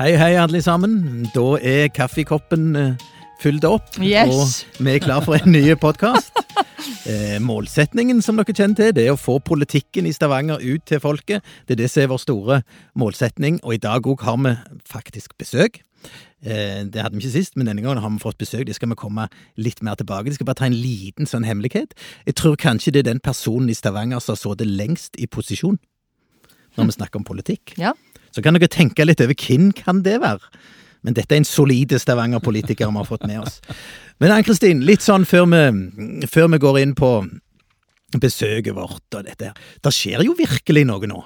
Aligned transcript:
Hei, 0.00 0.14
hei, 0.16 0.30
alle 0.40 0.62
sammen. 0.64 1.26
Da 1.34 1.58
er 1.60 1.90
kaffekoppen 1.92 2.70
eh, 2.76 2.92
fylt 3.42 3.66
opp, 3.68 3.98
Yes. 4.00 4.30
og 4.32 4.84
vi 4.86 4.94
er 4.94 5.02
klar 5.04 5.20
for 5.26 5.36
en 5.36 5.52
ny 5.52 5.66
podkast. 5.76 6.32
Eh, 7.10 7.38
målsetningen, 7.42 8.20
som 8.22 8.36
dere 8.38 8.52
kjenner 8.54 8.76
til, 8.76 8.90
det 8.94 9.02
er 9.06 9.14
å 9.14 9.18
få 9.18 9.38
politikken 9.44 10.06
i 10.06 10.12
Stavanger 10.12 10.60
ut 10.60 10.84
til 10.88 11.00
folket. 11.00 11.44
Det 11.66 11.74
er 11.74 11.78
det 11.80 11.88
som 11.90 12.02
er 12.02 12.10
vår 12.12 12.20
store 12.22 12.58
målsetning, 13.00 13.56
og 13.64 13.74
i 13.74 13.80
dag 13.80 14.04
òg 14.08 14.24
har 14.24 14.36
vi 14.44 14.52
faktisk 14.88 15.32
besøk. 15.40 15.80
Eh, 16.44 16.84
det 16.88 17.00
hadde 17.02 17.16
vi 17.16 17.24
ikke 17.24 17.34
sist, 17.34 17.56
men 17.56 17.68
denne 17.68 17.82
gangen 17.84 18.02
har 18.04 18.12
vi 18.14 18.22
fått 18.22 18.38
besøk. 18.40 18.66
Det 18.68 18.76
skal 18.76 18.92
vi 18.92 18.98
komme 19.00 19.26
litt 19.60 19.82
mer 19.84 19.96
tilbake. 20.00 20.28
Jeg 20.30 20.38
skal 20.38 20.50
bare 20.52 20.60
ta 20.60 20.68
en 20.68 20.76
liten 20.76 21.28
sånn 21.28 21.48
hemmelighet. 21.48 21.96
Jeg 22.28 22.36
tror 22.40 22.56
kanskje 22.60 22.94
det 22.96 23.02
er 23.04 23.10
den 23.12 23.24
personen 23.24 23.72
i 23.72 23.76
Stavanger 23.76 24.20
som 24.24 24.36
har 24.36 24.42
sittet 24.44 24.68
lengst 24.70 25.20
i 25.20 25.26
posisjon 25.28 25.80
når 26.76 26.92
vi 26.92 26.96
snakker 27.00 27.20
om 27.20 27.28
politikk. 27.28 27.74
Ja. 27.80 27.92
Så 28.34 28.44
kan 28.44 28.56
dere 28.56 28.70
tenke 28.70 29.06
litt 29.06 29.22
over 29.24 29.34
hvem 29.34 29.70
kan 29.76 30.04
det 30.06 30.20
være? 30.22 30.52
Men 31.06 31.16
dette 31.16 31.32
er 31.32 31.40
en 31.40 31.48
solide 31.48 31.98
Stavanger-politiker 32.00 32.90
vi 32.90 33.00
har 33.00 33.08
fått 33.08 33.26
med 33.28 33.40
oss. 33.40 33.60
Men 34.20 34.34
Ann-Kristin, 34.34 34.82
litt 34.84 35.04
sånn 35.04 35.24
før 35.28 35.46
vi, 35.48 36.26
før 36.28 36.50
vi 36.52 36.60
går 36.60 36.82
inn 36.82 36.92
på 36.98 37.14
besøket 38.20 38.74
vårt 38.74 39.16
og 39.16 39.24
dette 39.24 39.50
her. 39.50 39.64
Det 39.80 39.92
skjer 39.94 40.24
jo 40.26 40.34
virkelig 40.36 40.82
noe 40.88 41.08
nå. 41.08 41.22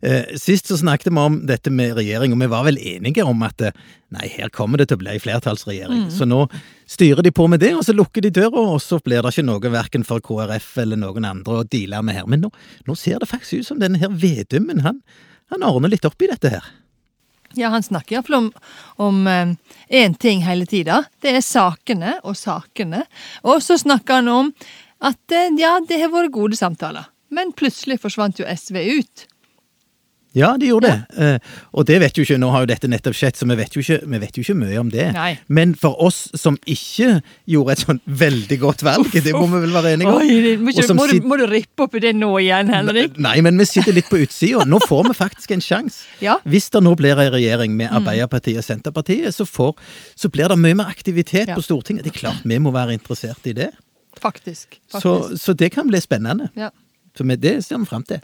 Eh, 0.00 0.36
sist 0.38 0.70
så 0.70 0.76
snakket 0.78 1.10
vi 1.10 1.18
om 1.18 1.40
dette 1.48 1.72
med 1.74 1.96
regjering, 1.98 2.32
og 2.32 2.42
vi 2.44 2.48
var 2.52 2.66
vel 2.68 2.78
enige 2.78 3.24
om 3.26 3.40
at 3.42 3.64
eh, 3.66 3.78
nei, 4.14 4.28
her 4.36 4.52
kommer 4.54 4.78
det 4.78 4.86
til 4.88 5.00
å 5.00 5.02
bli 5.02 5.16
flertallsregjering. 5.24 6.06
Så 6.14 6.28
nå 6.28 6.44
styrer 6.86 7.26
de 7.26 7.32
på 7.34 7.48
med 7.50 7.64
det, 7.64 7.72
og 7.74 7.82
så 7.86 7.96
lukker 7.96 8.22
de 8.22 8.30
døra, 8.38 8.62
og 8.76 8.78
så 8.84 9.00
blir 9.02 9.26
det 9.26 9.34
ikke 9.34 9.48
noe 9.48 9.72
verken 9.74 10.06
for 10.06 10.22
KrF 10.22 10.76
eller 10.84 11.02
noen 11.02 11.26
andre 11.26 11.58
å 11.58 11.66
deale 11.66 12.04
med 12.06 12.20
her. 12.20 12.30
Men 12.30 12.46
nå, 12.46 12.52
nå 12.86 12.98
ser 12.98 13.18
det 13.18 13.30
faktisk 13.32 13.58
ut 13.58 13.72
som 13.72 13.82
denne 13.82 13.98
her 13.98 14.14
Vedumen, 14.14 14.84
han, 14.86 15.02
han 15.50 15.64
ordner 15.66 15.92
litt 15.92 16.06
opp 16.08 16.22
i 16.22 16.30
dette 16.30 16.52
her. 16.52 16.66
Ja, 17.56 17.70
han 17.72 17.82
snakker 17.82 18.18
iallfall 18.18 18.36
om, 18.36 18.48
om 19.00 19.22
én 19.88 20.14
ting 20.20 20.42
hele 20.44 20.66
tida. 20.68 21.04
Det 21.24 21.32
er 21.38 21.44
sakene 21.44 22.18
og 22.22 22.36
sakene. 22.36 23.06
Og 23.48 23.62
så 23.64 23.78
snakker 23.80 24.20
han 24.20 24.28
om 24.28 24.52
at 25.04 25.34
eh, 25.34 25.54
ja, 25.58 25.78
det 25.80 26.00
har 26.02 26.12
vært 26.12 26.34
gode 26.34 26.58
samtaler. 26.58 27.08
Men 27.32 27.52
plutselig 27.56 28.00
forsvant 28.02 28.40
jo 28.40 28.46
SV 28.48 28.78
ut. 29.00 29.26
Ja, 30.36 30.50
de 30.60 30.68
gjorde 30.68 30.90
det. 30.90 31.24
Eh, 31.24 31.38
og 31.72 31.86
det 31.88 31.96
vet 32.02 32.18
jo 32.18 32.22
ikke, 32.26 32.36
nå 32.38 32.50
har 32.52 32.62
jo 32.64 32.68
dette 32.68 32.88
nettopp 32.90 33.16
skjedd, 33.16 33.36
så 33.38 33.46
vi 33.48 33.56
vet 33.58 33.74
jo 33.74 33.80
ikke, 33.80 33.96
vi 34.12 34.18
vet 34.20 34.36
jo 34.36 34.42
ikke 34.44 34.56
mye 34.60 34.76
om 34.80 34.90
det. 34.92 35.06
Nei. 35.16 35.30
Men 35.48 35.72
for 35.78 35.96
oss 36.04 36.18
som 36.36 36.58
ikke 36.68 37.22
gjorde 37.48 37.72
et 37.74 37.82
sånn 37.86 38.00
veldig 38.06 38.58
godt 38.60 38.84
valg, 38.86 39.08
det 39.24 39.32
må 39.32 39.46
vi 39.48 39.62
vel 39.64 39.72
være 39.72 39.94
enige 39.96 40.12
om. 40.12 40.18
Oi, 40.20 40.40
det, 40.44 40.52
må, 40.60 40.74
ikke, 40.74 40.96
må, 40.98 41.06
du, 41.08 41.14
må 41.32 41.38
du 41.40 41.46
rippe 41.48 41.86
opp 41.86 41.96
i 41.96 42.02
det 42.04 42.12
nå 42.18 42.28
igjen, 42.42 42.68
Henrik? 42.74 43.16
Nei, 43.24 43.38
men 43.46 43.56
vi 43.58 43.66
sitter 43.70 43.96
litt 43.96 44.10
på 44.12 44.20
utsida. 44.20 44.66
Nå 44.68 44.82
får 44.84 45.08
vi 45.08 45.16
faktisk 45.22 45.56
en 45.56 45.64
sjanse. 45.64 46.04
Ja. 46.28 46.34
Hvis 46.50 46.66
det 46.74 46.80
nå 46.82 46.92
blir 46.98 47.18
ei 47.20 47.28
regjering 47.32 47.68
Mm. 47.68 47.76
med 47.78 47.92
Arbeiderpartiet 47.94 48.58
og 48.60 48.64
Senterpartiet, 48.66 49.34
så, 49.34 49.44
får, 49.46 49.74
så 50.18 50.28
blir 50.32 50.48
det 50.50 50.56
mye 50.60 50.76
mer 50.78 50.90
aktivitet 50.90 51.48
Ja. 51.48 51.54
på 51.56 51.62
Stortinget. 51.64 52.04
Det 52.04 52.12
er 52.14 52.18
klart 52.18 52.44
vi 52.44 52.58
må 52.58 52.72
være 52.74 52.92
interessert 52.96 53.46
i 53.46 53.54
det. 53.56 53.70
Faktisk. 54.18 54.78
Så, 54.90 55.00
faktisk. 55.00 55.42
så 55.44 55.54
det 55.54 55.70
kan 55.72 55.88
bli 55.88 56.00
spennende. 56.02 56.48
Ja. 56.58 56.70
Så 57.16 57.24
det 57.38 57.64
ser 57.64 57.78
vi 57.78 57.86
fram 57.86 58.04
til. 58.08 58.20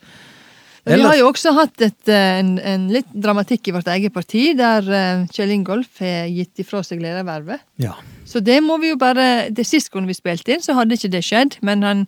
Men 0.84 1.00
vi 1.00 1.06
har 1.06 1.16
jo 1.16 1.30
også 1.30 1.54
hatt 1.56 1.80
et, 1.84 2.10
eh, 2.12 2.38
en, 2.42 2.58
en 2.60 2.84
litt 2.92 3.08
dramatikk 3.16 3.70
i 3.70 3.72
vårt 3.72 3.88
eget 3.88 4.12
parti, 4.12 4.50
der 4.58 4.84
eh, 4.84 5.24
Kjell 5.32 5.54
Ingolf 5.54 6.02
har 6.04 6.28
gitt 6.28 6.60
ifra 6.60 6.82
seg 6.84 7.00
ledervervet. 7.00 7.64
Ja. 7.80 7.94
Så 8.28 8.42
det 8.44 8.58
må 8.64 8.76
vi 8.82 8.90
jo 8.92 8.98
bare 9.00 9.48
Det 9.52 9.64
Sist 9.68 9.90
gang 9.92 10.08
vi 10.08 10.16
spilte 10.16 10.52
inn, 10.52 10.64
så 10.64 10.76
hadde 10.76 10.98
ikke 10.98 11.12
det 11.14 11.22
skjedd. 11.24 11.56
Men 11.64 11.84
han, 11.86 12.02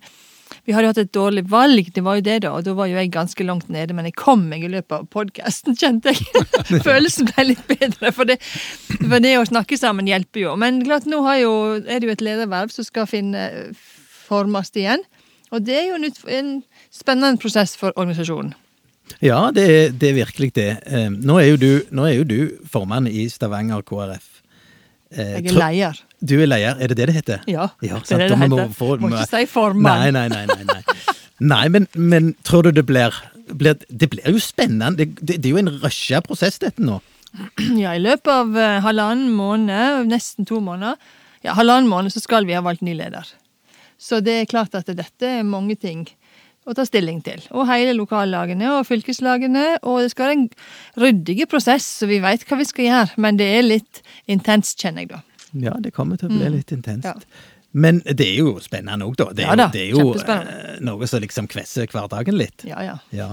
vi 0.69 0.75
hadde 0.77 0.91
jo 0.91 0.93
hatt 0.93 1.01
et 1.07 1.15
dårlig 1.17 1.47
valg, 1.49 1.89
det 1.95 2.05
var 2.05 2.19
jo 2.19 2.27
det, 2.27 2.37
da. 2.45 2.53
Og 2.53 2.67
da 2.67 2.75
var 2.77 2.91
jo 2.91 2.99
jeg 3.01 3.15
ganske 3.15 3.47
langt 3.49 3.71
nede. 3.73 3.97
Men 3.97 4.11
jeg 4.11 4.19
kom 4.21 4.45
meg 4.50 4.67
i 4.69 4.71
løpet 4.75 4.99
av 4.99 5.09
podkasten, 5.09 5.77
kjente 5.81 6.12
jeg. 6.12 6.45
Følelsen 6.89 7.33
ble 7.33 7.47
litt 7.55 7.65
bedre. 7.73 8.12
For 8.12 8.29
det, 8.29 8.37
for 8.99 9.25
det 9.25 9.39
å 9.41 9.49
snakke 9.49 9.81
sammen 9.81 10.11
hjelper 10.11 10.45
jo. 10.45 10.53
Men 10.61 10.84
klart, 10.84 11.09
nå 11.09 11.23
har 11.25 11.41
jo, 11.41 11.55
er 11.81 12.05
det 12.05 12.11
jo 12.11 12.19
et 12.19 12.27
lederverv 12.29 12.77
som 12.77 12.84
skal 12.84 13.09
finne 13.09 13.49
formes 14.29 14.75
igjen. 14.77 15.00
Og 15.55 15.65
det 15.65 15.81
er 15.81 15.91
jo 15.95 15.97
en, 15.97 16.06
en 16.37 16.55
spennende 16.93 17.41
prosess 17.41 17.73
for 17.79 17.97
organisasjonen. 17.97 18.53
Ja, 19.22 19.50
det 19.55 19.65
er, 19.71 19.91
det 19.97 20.09
er 20.11 20.17
virkelig 20.19 20.50
det. 20.56 20.69
Eh, 20.87 21.09
Nå 21.11 21.39
er, 21.41 21.47
jo 21.55 21.56
du, 21.61 21.69
nå 21.94 22.05
er 22.09 22.17
jo 22.19 22.25
du 22.28 22.39
formann 22.69 23.06
i 23.09 23.28
Stavanger 23.33 23.83
KrF. 23.87 24.27
Eh, 25.15 25.37
Jeg 25.39 25.47
er 25.47 25.56
leier. 25.56 25.94
leder. 25.94 26.03
Du 26.27 26.34
er 26.43 26.47
leder, 26.50 26.81
er 26.83 26.89
det 26.93 26.97
det 26.99 27.06
det 27.11 27.15
heter? 27.21 27.41
Ja, 27.49 27.69
Ja, 27.83 28.00
det 28.03 28.12
er 28.12 28.19
det 28.25 28.28
det 28.33 28.39
heter. 28.43 28.49
Må, 28.49 28.97
Må 29.00 29.09
må- 29.09 29.17
ikke 29.17 29.28
si 29.31 29.47
formann. 29.47 30.00
Nei, 30.03 30.11
nei, 30.11 30.28
nei. 30.28 30.44
nei, 30.47 30.65
nei. 30.65 30.83
nei 31.41 31.69
men, 31.69 31.87
men 31.94 32.34
tror 32.44 32.67
du 32.67 32.72
det 32.72 32.84
blir, 32.89 33.15
blir 33.55 33.77
Det 33.89 34.11
blir 34.11 34.27
jo 34.33 34.39
spennende. 34.43 34.97
Det, 34.99 35.15
det, 35.23 35.38
det 35.43 35.47
er 35.50 35.55
jo 35.55 35.62
en 35.62 35.73
rusha 35.84 36.21
prosess, 36.27 36.59
dette 36.59 36.83
nå. 36.83 37.00
Ja, 37.77 37.93
i 37.94 38.00
løpet 38.00 38.28
av 38.33 38.56
eh, 38.56 38.78
halvannen 38.84 39.31
måned, 39.37 40.06
nesten 40.09 40.47
to 40.49 40.59
måneder, 40.65 40.97
ja, 41.44 41.53
halvannen 41.55 41.88
måned 41.88 42.12
så 42.15 42.21
skal 42.25 42.47
vi 42.49 42.55
ha 42.56 42.62
valgt 42.65 42.83
ny 42.83 42.94
leder. 42.97 43.28
Så 44.00 44.21
det 44.25 44.41
er 44.43 44.49
klart 44.50 44.75
at 44.77 44.88
dette 44.88 45.28
er 45.41 45.43
mange 45.44 45.77
ting 45.77 46.06
å 46.66 46.75
ta 46.75 46.84
stilling 46.87 47.21
til. 47.27 47.43
Og 47.54 47.66
hele 47.71 47.94
lokallagene 47.97 48.72
og 48.78 48.87
fylkeslagene, 48.88 49.78
og 49.87 50.00
det 50.03 50.12
skal 50.12 50.27
være 50.27 50.37
en 50.41 50.47
ryddig 51.04 51.47
prosess, 51.50 51.87
så 52.00 52.09
vi 52.10 52.19
veit 52.25 52.44
hva 52.49 52.59
vi 52.59 52.66
skal 52.69 52.88
gjøre. 52.88 53.19
Men 53.22 53.38
det 53.41 53.47
er 53.59 53.62
litt 53.66 54.03
intenst, 54.32 54.81
kjenner 54.82 55.05
jeg 55.06 55.12
da. 55.15 55.22
Ja, 55.56 55.76
det 55.81 55.94
kommer 55.97 56.19
til 56.21 56.28
å 56.28 56.34
bli 56.37 56.50
litt 56.59 56.72
intenst. 56.75 57.06
Ja. 57.06 57.15
Men 57.76 57.99
det 58.09 58.25
er 58.25 58.38
jo 58.41 58.55
spennende 58.65 59.05
òg, 59.05 59.16
da. 59.21 59.26
Det 59.37 59.44
er 59.44 59.50
Ja 59.50 59.56
da, 59.60 59.66
det 59.72 59.82
er 59.82 59.91
jo 59.93 60.15
eh, 60.16 60.76
noe 60.87 61.06
som 61.10 61.21
liksom 61.21 61.49
kvesser 61.53 61.87
hverdagen 61.93 62.38
litt. 62.38 62.65
Ja, 62.65 62.81
ja. 62.84 62.94
Ja. 63.12 63.26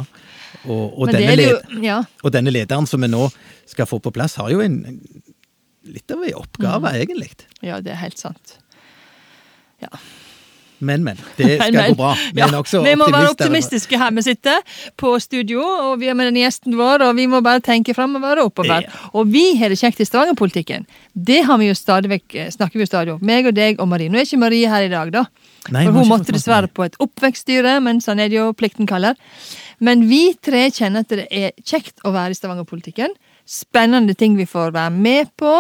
Og, 0.68 0.98
og, 1.00 1.12
denne 1.12 1.38
jo 1.40 1.60
Ja. 1.84 2.02
og 2.24 2.34
denne 2.36 2.52
lederen 2.52 2.86
som 2.90 3.02
vi 3.02 3.08
nå 3.08 3.30
skal 3.72 3.88
få 3.88 4.02
på 4.04 4.12
plass, 4.12 4.36
har 4.42 4.52
jo 4.52 4.60
en, 4.64 4.82
en 4.86 5.00
litt 5.96 6.12
av 6.12 6.24
en 6.24 6.36
oppgave, 6.42 6.92
Mm. 6.92 7.00
egentlig. 7.02 7.32
ja, 7.64 7.80
det 7.82 7.92
er 7.96 8.02
helt 8.04 8.20
sant. 8.20 8.58
Ja. 9.82 9.90
Men, 10.84 11.04
men. 11.06 11.20
Det 11.38 11.56
skal 11.60 11.76
Men, 11.76 11.94
gå 11.94 12.00
bra. 12.00 12.14
Vi 12.34 12.44
ja, 12.44 12.50
vi 12.86 12.96
må 13.00 13.08
være 13.14 13.32
optimistiske 13.34 14.00
her 14.00 14.12
vi 14.14 14.26
sitter, 14.26 14.60
på 15.00 15.14
studio, 15.24 15.64
og 15.64 16.02
vi 16.02 16.10
er 16.12 16.18
med 16.18 16.32
den 16.32 16.42
gjesten 16.44 16.78
vår, 16.80 17.06
og 17.08 17.16
vi 17.18 17.28
må 17.32 17.42
bare 17.46 17.64
tenke 17.64 17.96
framover 17.98 18.42
og 18.42 18.52
oppover. 18.52 18.86
Ja. 18.86 19.10
Og 19.18 19.32
vi 19.32 19.46
har 19.60 19.74
det 19.74 19.80
kjekt 19.82 20.04
i 20.04 20.08
Stavanger-politikken. 20.08 20.88
Det 21.14 21.42
har 21.48 21.60
vi 21.62 21.72
jo 21.72 21.78
stadig 21.78 22.12
vekk, 22.12 22.28
eh, 22.36 22.52
snakker 22.54 22.80
vi 22.80 22.86
jo 22.86 22.92
stadig 22.92 23.16
om. 23.16 23.24
Meg 23.26 23.50
og 23.50 23.58
deg 23.58 23.82
og 23.82 23.90
Marie. 23.90 24.12
Nå 24.12 24.20
er 24.20 24.28
ikke 24.28 24.42
Marie 24.44 24.70
her 24.70 24.88
i 24.88 24.94
dag, 24.94 25.12
da. 25.14 25.26
Nei, 25.72 25.86
For 25.86 25.96
hun 25.96 26.10
måtte 26.10 26.36
dessverre 26.36 26.68
på 26.68 26.86
et 26.86 26.98
oppvekststyre, 27.04 27.78
men 27.84 28.02
sånn 28.04 28.20
er 28.20 28.32
det 28.32 28.42
jo 28.42 28.52
plikten 28.58 28.90
kaller. 28.90 29.16
Men 29.84 30.08
vi 30.10 30.34
tre 30.44 30.68
kjenner 30.72 31.04
at 31.04 31.12
det 31.12 31.28
er 31.32 31.54
kjekt 31.64 32.04
å 32.04 32.14
være 32.16 32.36
i 32.36 32.40
Stavanger-politikken. 32.40 33.16
Spennende 33.50 34.16
ting 34.16 34.38
vi 34.40 34.48
får 34.48 34.72
være 34.76 34.94
med 34.96 35.32
på. 35.40 35.52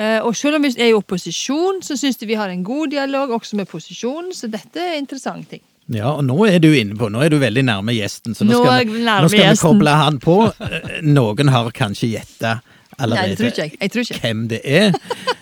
Eh, 0.00 0.18
Og 0.24 0.36
selv 0.36 0.56
om 0.56 0.64
vi 0.64 0.70
er 0.78 0.90
i 0.90 0.96
opposisjon, 0.96 1.82
så 1.84 1.96
syns 2.00 2.20
vi 2.24 2.38
har 2.38 2.48
en 2.52 2.64
god 2.64 2.88
dialog 2.94 3.34
også 3.36 3.58
med 3.60 3.68
posisjonen, 3.68 4.32
så 4.32 4.48
dette 4.50 4.80
er 4.80 4.96
interessante 4.98 5.56
ting. 5.56 5.64
Ja, 5.90 6.12
og 6.14 6.22
nå 6.24 6.36
er 6.46 6.60
du 6.62 6.68
inne 6.70 6.94
på, 6.96 7.08
nå 7.10 7.20
er 7.24 7.32
du 7.32 7.38
veldig 7.42 7.64
nærme 7.66 7.92
gjesten, 7.96 8.36
så 8.38 8.46
nå, 8.46 8.52
Nå 8.54 8.60
skal, 8.62 8.86
vi, 8.86 9.00
nå 9.02 9.28
skal 9.32 9.56
vi 9.56 9.62
koble 9.64 9.96
han 9.98 10.20
på. 10.22 10.36
Eh, 10.62 11.00
Noen 11.02 11.50
har 11.50 11.70
kanskje 11.74 12.12
gjetta 12.14 12.60
Nei, 12.60 12.68
det 13.00 13.00
tror 13.00 13.02
allerede 13.02 13.48
ikke 13.48 13.62
jeg. 13.64 13.76
Jeg 13.80 13.90
tror 13.90 14.02
ikke. 14.06 14.20
hvem 14.22 14.40
det 14.50 14.60
er, 14.64 14.96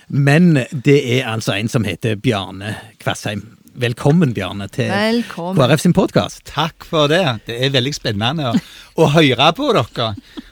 men 0.08 0.50
det 0.72 0.98
er 1.18 1.26
altså 1.34 1.52
en 1.58 1.68
som 1.68 1.84
heter 1.84 2.16
Bjarne 2.22 2.76
Kvassheim. 3.02 3.42
Velkommen, 3.78 4.32
Bjarne, 4.34 4.66
til 4.74 4.88
Velkommen. 4.90 5.54
KrF 5.54 5.84
sin 5.84 5.92
podkast. 5.94 6.40
Takk 6.50 6.82
for 6.82 7.06
det. 7.06 7.20
Det 7.46 7.54
er 7.62 7.70
veldig 7.70 7.92
spennende 7.94 8.48
å, 8.50 8.62
å 9.04 9.06
høre 9.14 9.46
på 9.54 9.68
dere. 9.76 10.08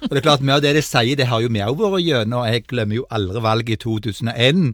Og 0.07 0.13
det 0.13 0.21
er 0.21 0.23
klart, 0.23 0.45
Mye 0.47 0.61
av 0.61 0.63
det 0.63 0.77
de 0.77 0.83
sier, 0.87 1.19
det 1.19 1.27
har 1.27 1.43
jo 1.43 1.51
vi 1.51 1.65
òg 1.65 1.83
vært 1.83 2.05
gjennom. 2.07 2.45
Jeg 2.47 2.63
glemmer 2.71 3.01
jo 3.01 3.09
aldri 3.11 3.43
valget 3.43 3.75
i 3.75 3.83
2001, 3.83 4.69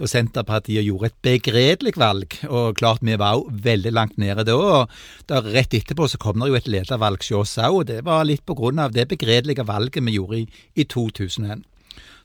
da 0.00 0.08
Senterpartiet 0.08 0.86
gjorde 0.86 1.10
et 1.10 1.18
begredelig 1.28 1.92
valg. 2.00 2.38
Og 2.48 2.80
klart, 2.80 3.04
vi 3.04 3.18
var 3.20 3.42
òg 3.42 3.50
veldig 3.68 3.92
langt 3.92 4.16
nede 4.16 4.46
da. 4.48 4.56
og 4.56 5.28
da 5.28 5.44
Rett 5.44 5.76
etterpå 5.76 6.08
så 6.08 6.20
kom 6.22 6.40
det 6.40 6.48
jo 6.48 6.56
et 6.56 6.72
ledervalg 6.72 7.20
hos 7.20 7.34
oss 7.42 7.58
òg, 7.60 7.82
og 7.82 7.88
det 7.92 8.00
var 8.08 8.24
litt 8.24 8.46
på 8.48 8.56
grunn 8.56 8.80
av 8.80 8.96
det 8.96 9.10
begredelige 9.12 9.68
valget 9.68 10.00
vi 10.00 10.16
gjorde 10.16 10.46
i, 10.46 10.48
i 10.80 10.88
2001. 10.88 11.66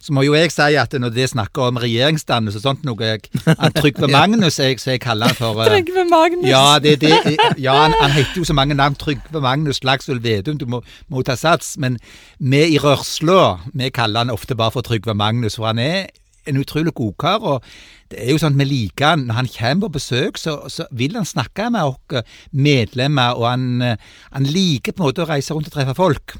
Så 0.04 0.12
må 0.12 0.26
jo 0.26 0.34
jeg 0.36 0.52
si 0.52 0.76
at 0.76 0.96
når 1.00 1.14
det 1.16 1.30
snakker 1.32 1.70
om 1.70 1.78
regjeringsdannelse 1.80 2.60
og 2.60 2.64
sånt 2.66 2.82
noe 2.84 3.08
jeg, 3.08 3.30
han 3.48 3.76
Trygve 3.78 4.10
Magnus, 4.18 4.58
jeg, 4.60 4.82
så 4.82 4.98
jeg 4.98 5.04
kaller 5.06 5.32
han 5.32 5.38
for 5.38 5.62
eh, 5.64 5.70
Trygve 5.72 6.04
Magnus. 6.10 6.50
ja, 6.50 6.80
det, 6.84 6.98
det, 7.00 7.38
ja 7.64 7.78
han, 7.86 7.96
han 8.02 8.12
heter 8.12 8.42
jo 8.42 8.44
så 8.50 8.56
mange 8.58 8.76
navn. 8.76 8.98
Trygve 9.00 9.40
Magnus 9.44 9.80
Slagsvold 9.80 10.20
Vedum, 10.26 10.60
du 10.60 10.68
må, 10.68 10.82
må 11.08 11.24
ta 11.24 11.38
sats. 11.40 11.78
Men 11.80 11.96
vi 12.40 12.66
i 12.76 12.82
Rørsla 12.84 13.62
vi 13.72 13.94
kaller 13.96 14.26
han 14.26 14.34
ofte 14.34 14.60
bare 14.60 14.76
for 14.76 14.84
Trygve 14.84 15.16
Magnus, 15.16 15.56
for 15.56 15.72
han 15.72 15.80
er 15.80 16.12
en 16.52 16.60
utrolig 16.60 16.92
godkar. 17.00 17.40
Og 17.40 17.64
det 18.12 18.20
er 18.26 18.36
jo 18.36 18.44
sånn 18.44 18.58
at 18.58 18.60
vi 18.60 18.68
liker 18.74 19.14
han. 19.14 19.28
Når 19.30 19.40
han 19.40 19.52
kommer 19.56 19.88
på 19.88 20.02
besøk, 20.02 20.42
så, 20.42 20.58
så 20.68 20.90
vil 20.92 21.16
han 21.16 21.28
snakke 21.28 21.70
med 21.72 21.94
oss 21.94 22.34
medlemmer, 22.52 23.40
og 23.40 23.48
han, 23.54 23.70
eh, 23.88 24.18
han 24.36 24.52
liker 24.52 24.92
på 24.92 25.00
en 25.00 25.08
måte 25.14 25.24
å 25.24 25.32
reise 25.32 25.56
rundt 25.56 25.72
og 25.72 25.78
treffe 25.80 25.96
folk. 25.96 26.36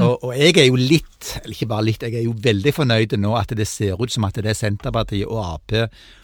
Og, 0.00 0.24
og 0.24 0.30
jeg 0.38 0.56
er 0.56 0.68
jo 0.70 0.78
litt, 0.80 1.34
eller 1.42 1.52
ikke 1.52 1.68
bare 1.68 1.84
litt, 1.84 2.04
jeg 2.06 2.16
er 2.16 2.24
jo 2.24 2.34
veldig 2.44 2.72
fornøyd 2.72 3.16
nå 3.20 3.34
at 3.36 3.52
det 3.56 3.66
ser 3.68 4.00
ut 4.00 4.12
som 4.12 4.24
at 4.24 4.38
det 4.40 4.54
er 4.54 4.56
Senterpartiet 4.56 5.28
og 5.28 5.42
Ap 5.44 5.74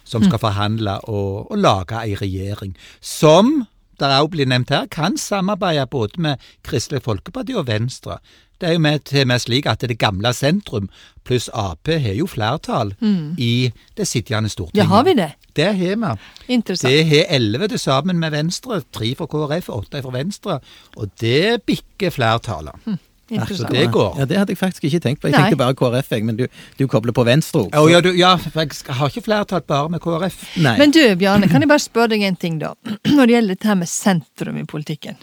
som 0.09 0.25
skal 0.25 0.41
forhandle 0.41 0.95
og, 1.05 1.51
og 1.53 1.61
lage 1.61 2.01
ei 2.01 2.17
regjering. 2.17 2.73
Som 3.05 3.67
der 4.01 4.21
òg 4.23 4.31
blir 4.33 4.47
nevnt 4.49 4.71
her, 4.71 4.87
kan 4.87 5.19
samarbeide 5.19 5.87
både 5.91 6.23
med 6.23 6.45
Kristelig 6.65 7.03
Folkeparti 7.03 7.57
og 7.59 7.67
Venstre. 7.67 8.21
Det 8.59 8.69
er 8.69 8.73
jo 8.75 8.83
med, 8.83 9.05
til 9.07 9.27
med 9.27 9.39
slik 9.43 9.67
at 9.71 9.85
det 9.87 9.99
gamle 9.99 10.33
sentrum 10.35 10.89
pluss 11.27 11.47
Ap 11.55 11.91
har 11.91 12.15
jo 12.15 12.27
flertall 12.27 12.95
i 13.39 13.71
det 13.97 14.07
sittende 14.09 14.51
Stortinget. 14.51 14.83
Ja, 14.83 14.89
har 14.91 15.05
vi 15.05 15.15
det? 15.15 15.33
Det 15.55 15.67
har 15.79 15.97
vi. 15.97 16.15
Interessant. 16.55 16.93
Det 16.93 17.05
har 17.07 17.29
elleve 17.37 17.69
til 17.69 17.79
sammen 17.79 18.19
med 18.19 18.31
Venstre, 18.31 18.81
tre 18.93 19.15
fra 19.15 19.27
KrF 19.27 19.69
åtte 19.69 20.03
fra 20.03 20.15
Venstre. 20.15 20.59
Og 20.97 21.11
det 21.21 21.63
bikker 21.67 22.11
flertallet. 22.11 22.75
Så 22.87 22.97
Interessant. 23.31 23.71
det 23.75 23.87
går. 23.93 24.19
Ja, 24.19 24.25
Det 24.25 24.39
hadde 24.39 24.55
jeg 24.55 24.59
faktisk 24.59 24.85
ikke 24.89 25.01
tenkt 25.05 25.21
på. 25.21 25.29
Jeg 25.29 25.37
Nei. 25.37 25.43
tenkte 25.51 25.59
bare 25.61 25.75
KrF, 25.77 26.11
jeg, 26.17 26.25
men 26.25 26.37
du, 26.39 26.47
du 26.79 26.87
kobler 26.89 27.13
på 27.13 27.25
Venstre 27.29 27.67
òg. 27.67 27.75
Oh, 27.77 27.89
ja, 27.93 28.01
du, 28.01 28.11
ja, 28.17 28.35
jeg 28.41 28.71
har 28.89 29.09
ikke 29.13 29.25
flertall 29.27 29.65
bare 29.69 29.89
med 29.93 30.01
KrF. 30.01 30.39
Nei. 30.65 30.77
Men 30.81 30.95
du, 30.97 31.03
Bjarne, 31.21 31.49
kan 31.51 31.61
jeg 31.65 31.69
bare 31.69 31.85
spørre 31.85 32.15
deg 32.15 32.23
en 32.29 32.37
ting, 32.41 32.59
da? 32.63 32.75
Når 33.17 33.27
det 33.27 33.35
gjelder 33.37 33.55
dette 33.59 33.77
med 33.83 33.89
sentrum 33.93 34.57
i 34.61 34.65
politikken. 34.69 35.19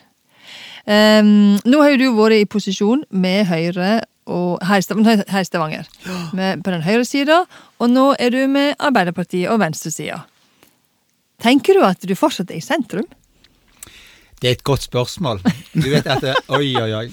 Um, 0.86 1.58
nå 1.66 1.80
har 1.82 1.96
jo 1.96 1.98
du 2.04 2.10
vært 2.20 2.44
i 2.44 2.46
posisjon 2.46 3.02
med 3.10 3.48
Høyre 3.50 4.04
og 4.30 4.62
her 4.66 4.82
i 4.82 4.86
Stav- 4.86 5.02
her 5.06 5.42
i 5.42 5.46
Stavanger. 5.48 5.90
Med, 6.34 6.62
på 6.66 6.74
den 6.74 6.82
høyre 6.86 7.06
sida, 7.06 7.44
og 7.82 7.90
nå 7.90 8.12
er 8.22 8.30
du 8.34 8.40
med 8.50 8.74
Arbeiderpartiet 8.82 9.50
og 9.54 9.60
venstresida. 9.62 10.24
Tenker 11.42 11.78
du 11.78 11.84
at 11.86 12.02
du 12.06 12.14
fortsatt 12.18 12.50
er 12.54 12.58
i 12.62 12.64
sentrum? 12.64 13.06
Det 14.46 14.52
er 14.52 14.58
et 14.60 14.64
godt 14.64 14.84
spørsmål. 14.86 15.40
Du 15.74 15.88
vet 15.90 16.06
at 16.06 16.26
Oi, 16.54 16.76
oi, 16.78 16.92
oi. 16.94 17.08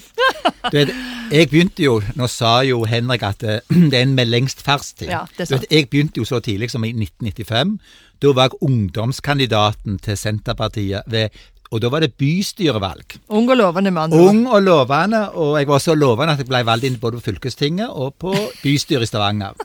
Du 0.68 0.74
vet, 0.76 0.90
jeg 1.32 1.48
begynte 1.48 1.80
jo 1.80 1.94
Nå 2.18 2.26
sa 2.28 2.58
jo 2.68 2.82
Henrik 2.84 3.22
at 3.24 3.40
det, 3.40 3.54
det 3.90 3.96
er 3.96 4.02
en 4.04 4.12
med 4.18 4.28
lengst 4.28 4.60
fartstid. 4.60 5.08
Ja, 5.08 5.22
vet, 5.38 5.64
jeg 5.70 5.88
begynte 5.88 6.20
jo 6.20 6.26
så 6.28 6.42
tidlig 6.44 6.68
som 6.74 6.84
i 6.84 6.90
1995. 6.92 7.78
Da 8.20 8.34
var 8.36 8.50
jeg 8.50 8.60
ungdomskandidaten 8.68 9.96
til 10.04 10.20
Senterpartiet 10.20 11.08
ved 11.08 11.32
Og 11.72 11.80
da 11.80 11.88
var 11.88 12.04
det 12.04 12.12
bystyrevalg. 12.20 13.16
Ung 13.32 13.48
og 13.48 13.56
lovende, 13.56 13.90
mann. 13.90 14.12
Ung 14.12 14.44
og 14.44 14.62
lovende, 14.62 15.30
og 15.30 15.56
jeg 15.56 15.68
var 15.68 15.78
så 15.80 15.94
lovende 15.96 16.34
at 16.34 16.42
jeg 16.44 16.50
ble 16.52 16.66
valgt 16.68 16.84
inn 16.84 17.00
både 17.00 17.16
på 17.16 17.30
fylkestinget 17.30 17.88
og 17.88 18.12
på 18.20 18.34
bystyret 18.60 19.08
i 19.08 19.08
Stavanger. 19.08 19.56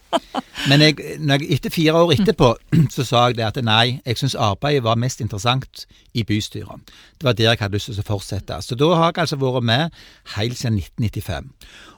Men 0.70 0.82
jeg, 0.84 0.98
jeg, 1.00 1.48
etter 1.56 1.72
fire 1.72 1.94
år 1.96 2.12
etterpå 2.18 2.50
så 2.96 3.04
sa 3.08 3.26
jeg 3.30 3.38
det 3.40 3.46
at 3.48 3.60
nei, 3.64 4.00
jeg 4.06 4.18
syns 4.20 4.36
arbeidet 4.36 4.84
var 4.84 5.00
mest 5.00 5.22
interessant 5.24 5.86
i 6.18 6.24
bystyret. 6.28 6.82
Det 7.18 7.24
var 7.28 7.36
der 7.38 7.52
jeg 7.54 7.60
hadde 7.62 7.78
lyst 7.78 7.90
til 7.92 8.02
å 8.02 8.08
fortsette. 8.08 8.58
Så 8.66 8.76
da 8.76 8.90
har 8.96 9.12
jeg 9.14 9.24
altså 9.26 9.38
vært 9.42 9.64
med 9.64 9.96
helt 10.36 10.58
siden 10.60 10.80
1995. 10.82 11.52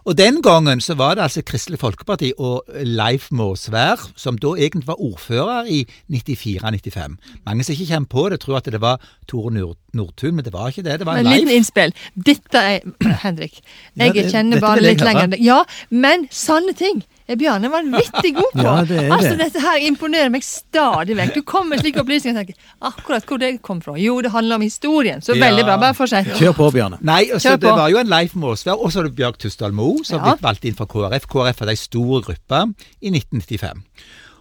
Og 0.10 0.16
den 0.18 0.40
gangen 0.42 0.80
så 0.82 0.96
var 0.98 1.16
det 1.18 1.26
altså 1.26 1.42
Kristelig 1.46 1.80
Folkeparti 1.82 2.32
og 2.38 2.64
Leif 2.86 3.28
Måsvær, 3.36 4.06
som 4.18 4.38
da 4.42 4.54
egentlig 4.58 4.88
var 4.88 5.02
ordfører 5.02 5.68
i 5.70 5.82
94-95. 6.10 7.18
Mange 7.46 7.64
som 7.68 7.76
ikke 7.76 7.90
kommer 7.94 8.10
på 8.14 8.24
det, 8.34 8.40
tror 8.44 8.58
at 8.62 8.70
det 8.72 8.82
var 8.82 9.02
Tore 9.30 9.52
Nordtun, 9.94 10.36
men 10.36 10.46
det 10.46 10.54
var 10.54 10.72
ikke 10.72 10.86
det. 10.88 11.00
Det 11.02 11.06
var 11.10 11.20
Men 11.20 11.26
Leif. 11.30 11.42
liten 11.44 11.56
innspill. 11.60 11.94
Dette 12.16 12.58
er 12.76 12.80
Henrik. 13.26 13.60
Ja, 13.96 14.06
Jeg 14.10 14.14
det- 14.24 14.32
kjenner 14.34 14.60
bare 14.64 14.82
litt 14.86 15.02
lenger. 15.06 15.36
Ja, 15.40 15.62
men 15.90 16.28
sanne 16.32 16.74
ting 16.74 17.04
er 17.30 17.38
Bjarne 17.40 17.70
vanvittig 17.72 18.32
god 18.36 18.52
på. 18.56 18.64
Ja, 18.66 18.76
det 18.90 18.98
er 19.04 19.12
altså, 19.16 19.30
det. 19.36 19.40
Dette 19.46 19.62
her 19.62 19.84
imponerer 19.88 20.30
meg 20.34 20.44
stadig 20.44 21.16
vekk. 21.20 21.34
Du 21.36 21.42
kommer 21.46 21.76
med 21.76 21.84
slike 21.84 22.02
opplysninger 22.02 22.40
og 22.40 22.48
tenker 22.48 22.56
akkurat 22.90 23.26
hvor 23.30 23.42
det 23.42 23.52
kom 23.66 23.82
fra. 23.86 23.94
Jo, 24.02 24.18
det 24.26 24.32
handler 24.34 24.56
om 24.56 24.62
historien. 24.66 25.22
Så 25.22 25.36
Ja. 25.38 25.46
veldig 25.46 25.66
bra. 25.68 25.78
Bare 25.78 25.94
fortsett. 25.94 26.32
Kjør 26.40 26.56
på, 26.58 26.72
Bjarne. 26.74 26.98
Nei, 27.02 27.30
altså, 27.34 27.56
det 27.60 27.70
var 27.70 27.90
jo 27.90 27.98
en 28.02 28.08
Leif 28.08 28.34
Måsvær, 28.36 28.80
og 28.82 28.92
så 28.92 29.00
er 29.00 29.04
det 29.10 29.16
Bjørg 29.16 29.38
Tustdal 29.38 29.72
Moe, 29.74 30.04
som 30.04 30.20
Ja. 30.20 30.32
blitt 30.34 30.42
valgt 30.42 30.66
inn 30.66 30.76
fra 30.76 30.86
KrF. 30.86 31.28
KrF 31.28 31.60
hadde 31.60 31.70
ei 31.70 31.76
stor 31.76 32.22
gruppe 32.22 32.74
i 33.02 33.10
1995. 33.10 33.84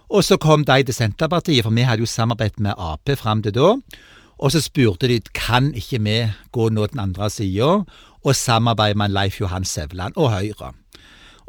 Og 0.09 0.23
så 0.23 0.37
kom 0.41 0.63
de 0.65 0.83
til 0.83 0.93
Senterpartiet, 0.93 1.63
for 1.63 1.69
vi 1.69 1.81
hadde 1.85 1.99
jo 2.01 2.05
samarbeidet 2.09 2.59
med 2.59 2.73
Ap 2.77 3.09
fram 3.17 3.43
til 3.43 3.51
da. 3.53 3.75
Og 4.39 4.51
så 4.51 4.61
spurte 4.63 5.07
de 5.07 5.19
kan 5.33 5.73
ikke 5.73 5.99
vi 6.01 6.33
gå 6.51 6.69
nå 6.71 6.87
den 6.89 6.99
andre 6.99 7.29
sida 7.29 7.83
og 8.25 8.35
samarbeide 8.35 8.95
med 8.97 9.11
Leif 9.11 9.39
Johan 9.39 9.63
Sevland 9.65 10.13
og 10.17 10.31
Høyre. 10.31 10.73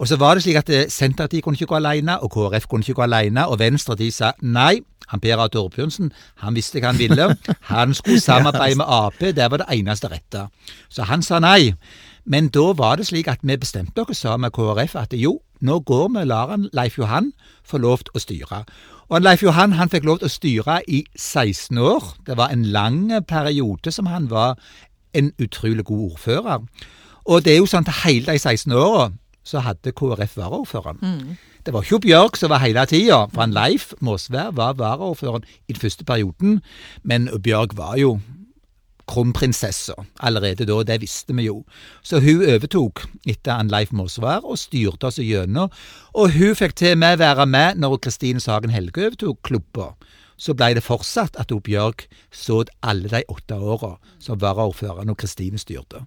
Og 0.00 0.08
så 0.08 0.16
var 0.16 0.34
det 0.34 0.42
slik 0.42 0.56
at 0.56 0.70
eh, 0.72 0.88
Senterpartiet 0.88 1.44
kunne 1.44 1.60
ikke 1.60 1.66
gå 1.66 1.76
alene, 1.76 2.20
og 2.24 2.30
KrF 2.32 2.66
kunne 2.66 2.80
ikke 2.80 2.94
gå 2.94 3.02
alene, 3.02 3.46
og 3.46 3.58
Venstre 3.60 3.96
de 4.00 4.10
sa 4.10 4.32
nei. 4.40 4.80
Han 5.10 5.20
Per 5.20 5.40
A. 5.42 5.48
Torbjørnsen 5.50 6.12
han 6.38 6.54
visste 6.54 6.80
hva 6.80 6.92
han 6.92 6.98
ville. 6.98 7.26
Han 7.68 7.94
skulle 7.94 8.20
samarbeide 8.30 8.78
med 8.78 8.86
Ap, 8.88 9.18
det 9.20 9.50
var 9.50 9.60
det 9.60 9.66
eneste 9.74 10.08
rette. 10.08 10.46
Så 10.88 11.04
han 11.10 11.22
sa 11.22 11.40
nei. 11.42 11.74
Men 12.24 12.48
da 12.48 12.72
var 12.78 12.96
det 12.96 13.08
slik 13.10 13.28
at 13.28 13.42
vi 13.42 13.56
bestemte 13.58 14.06
oss 14.06 14.22
sammen 14.22 14.46
med 14.46 14.54
KrF 14.56 14.96
at 14.96 15.12
jo, 15.18 15.40
nå 15.60 15.80
går 15.80 16.08
vi 16.14 16.22
og 16.22 16.30
lar 16.30 16.56
Leif 16.72 16.98
Johan 16.98 17.32
få 17.64 17.78
lov 17.78 18.06
til 18.06 18.14
å 18.16 18.22
styre. 18.22 18.64
Og 19.10 19.20
Leif 19.20 19.42
Johan 19.42 19.74
han 19.76 19.90
fikk 19.90 20.06
lov 20.06 20.20
til 20.20 20.30
å 20.30 20.32
styre 20.32 20.80
i 20.88 21.04
16 21.16 21.78
år. 21.78 22.14
Det 22.26 22.36
var 22.38 22.54
en 22.54 22.64
lang 22.64 23.10
periode 23.28 23.92
som 23.92 24.06
han 24.06 24.30
var 24.30 24.56
en 25.12 25.32
utrolig 25.42 25.84
god 25.84 26.12
ordfører. 26.12 26.62
Og 27.24 27.44
det 27.44 27.52
er 27.52 27.58
jo 27.58 27.66
sånn 27.66 27.84
at 27.88 28.04
hele 28.04 28.30
de 28.30 28.38
16 28.38 28.72
åra 28.72 29.10
så 29.44 29.62
hadde 29.64 29.92
KrF 29.96 30.36
varaordføreren. 30.36 31.36
Det 31.66 31.72
var 31.74 31.84
ikke 31.84 32.00
Bjørk 32.06 32.36
som 32.36 32.52
var 32.52 32.62
hele 32.64 32.84
tida, 32.86 33.24
for 33.32 33.40
han 33.44 33.54
Leif 33.56 33.92
Måsvær 34.00 34.52
var 34.56 34.76
varaordføreren 34.78 35.44
i 35.68 35.72
den 35.72 35.80
første 35.80 36.04
perioden. 36.04 36.60
Men 37.02 37.28
Bjørg 37.42 37.76
var 37.76 37.96
jo 38.00 38.18
kronprinsessa 39.10 39.96
allerede 40.22 40.66
da, 40.68 40.78
det 40.86 41.00
visste 41.02 41.34
vi 41.36 41.48
jo. 41.48 41.64
Så 42.02 42.20
hun 42.22 42.44
overtok 42.46 43.02
etter 43.28 43.58
han 43.58 43.72
Leif 43.72 43.92
Måsvær 43.96 44.46
og 44.46 44.60
styrte 44.60 45.10
oss 45.10 45.18
gjennom. 45.22 45.72
Og 46.14 46.36
hun 46.36 46.54
fikk 46.58 46.76
til 46.78 46.98
med 47.00 47.18
være 47.20 47.46
med 47.46 47.80
når 47.82 47.98
Kristine 48.06 48.40
Sagen 48.40 48.70
Helge 48.74 49.08
overtok 49.10 49.42
klubba. 49.46 49.92
Så 50.40 50.54
ble 50.56 50.72
det 50.78 50.86
fortsatt 50.86 51.36
at 51.40 51.50
Bjørk 51.52 51.60
Bjørg 51.66 52.06
så 52.32 52.62
alle 52.82 53.10
de 53.12 53.24
åtte 53.28 53.58
åra 53.58 53.96
som 54.22 54.40
varaordfører 54.40 55.04
når 55.04 55.18
Kristine 55.20 55.60
styrte. 55.60 56.06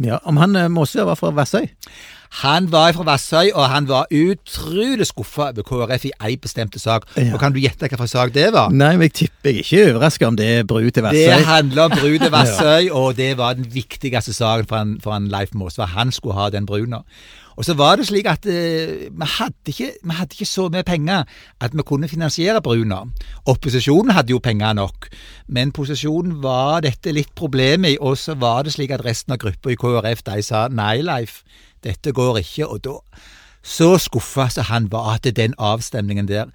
Ja, 0.00 0.18
Om 0.24 0.36
han 0.36 0.52
Måsvær 0.52 0.68
Måsø 0.72 1.04
var 1.04 1.18
fra 1.20 1.30
Vassøy? 1.30 1.66
Han 2.40 2.70
var 2.72 2.94
fra 2.96 3.04
Vassøy, 3.04 3.50
og 3.52 3.66
han 3.68 3.88
var 3.88 4.06
utrolig 4.08 5.06
skuffa 5.06 5.50
over 5.50 5.66
KrF 5.68 6.06
i 6.08 6.12
ei 6.24 6.38
bestemte 6.40 6.80
sak. 6.80 7.04
Ja. 7.16 7.34
Og 7.34 7.40
kan 7.42 7.52
du 7.52 7.60
gjette 7.60 7.84
hvilken 7.84 8.08
sak 8.08 8.32
det 8.34 8.46
var? 8.54 8.72
Nei, 8.72 8.94
men 8.96 9.10
jeg 9.10 9.14
tipper 9.20 9.52
jeg 9.52 9.66
ikke 9.66 9.82
overraska 9.90 10.30
om 10.30 10.38
det 10.40 10.48
er 10.48 10.64
bru 10.64 10.80
til 10.88 11.04
Vassøy. 11.04 11.28
Det 11.28 11.44
handler 11.50 11.82
om 11.84 11.98
bru 11.98 12.16
til 12.16 12.32
Vassøy, 12.38 12.88
og 12.90 13.16
det 13.20 13.36
var 13.36 13.58
den 13.60 13.68
viktigste 13.68 14.32
saken 14.32 14.68
for 14.70 14.80
han, 14.80 14.96
for 15.04 15.12
han 15.12 15.28
Leif 15.32 15.52
Måsvær. 15.52 15.92
Han 15.92 16.12
skulle 16.12 16.38
ha 16.40 16.48
den 16.50 16.66
bruna. 16.66 17.02
Og 17.56 17.66
så 17.68 17.74
var 17.76 17.98
det 18.00 18.06
slik 18.08 18.26
at 18.30 18.46
eh, 18.48 19.08
vi, 19.12 19.26
hadde 19.38 19.72
ikke, 19.74 19.90
vi 20.02 20.16
hadde 20.16 20.32
ikke 20.32 20.48
så 20.48 20.68
mye 20.72 20.86
penger 20.88 21.26
at 21.60 21.76
vi 21.76 21.84
kunne 21.86 22.08
finansiere 22.08 22.62
bruna. 22.64 23.02
Opposisjonen 23.46 24.14
hadde 24.16 24.32
jo 24.32 24.40
penger 24.40 24.72
nok, 24.78 25.10
men 25.52 25.72
posisjonen 25.76 26.38
var 26.42 26.80
dette 26.86 27.12
litt 27.12 27.34
problemet 27.36 27.96
i, 27.96 27.98
og 28.00 28.16
så 28.18 28.38
var 28.40 28.64
det 28.64 28.72
slik 28.76 28.94
at 28.96 29.04
resten 29.04 29.36
av 29.36 29.42
gruppa 29.42 29.72
i 29.72 29.76
KrF 29.76 30.24
de 30.30 30.40
sa 30.46 30.64
nei, 30.72 31.02
Leif, 31.04 31.42
dette 31.84 32.12
går 32.12 32.42
ikke. 32.44 32.68
Og 32.68 32.82
da 32.84 32.98
så 33.62 33.92
skuffa 34.02 34.48
som 34.50 34.64
han 34.72 34.88
var 34.92 35.18
til 35.22 35.34
den 35.38 35.54
avstemningen 35.58 36.26
der. 36.30 36.48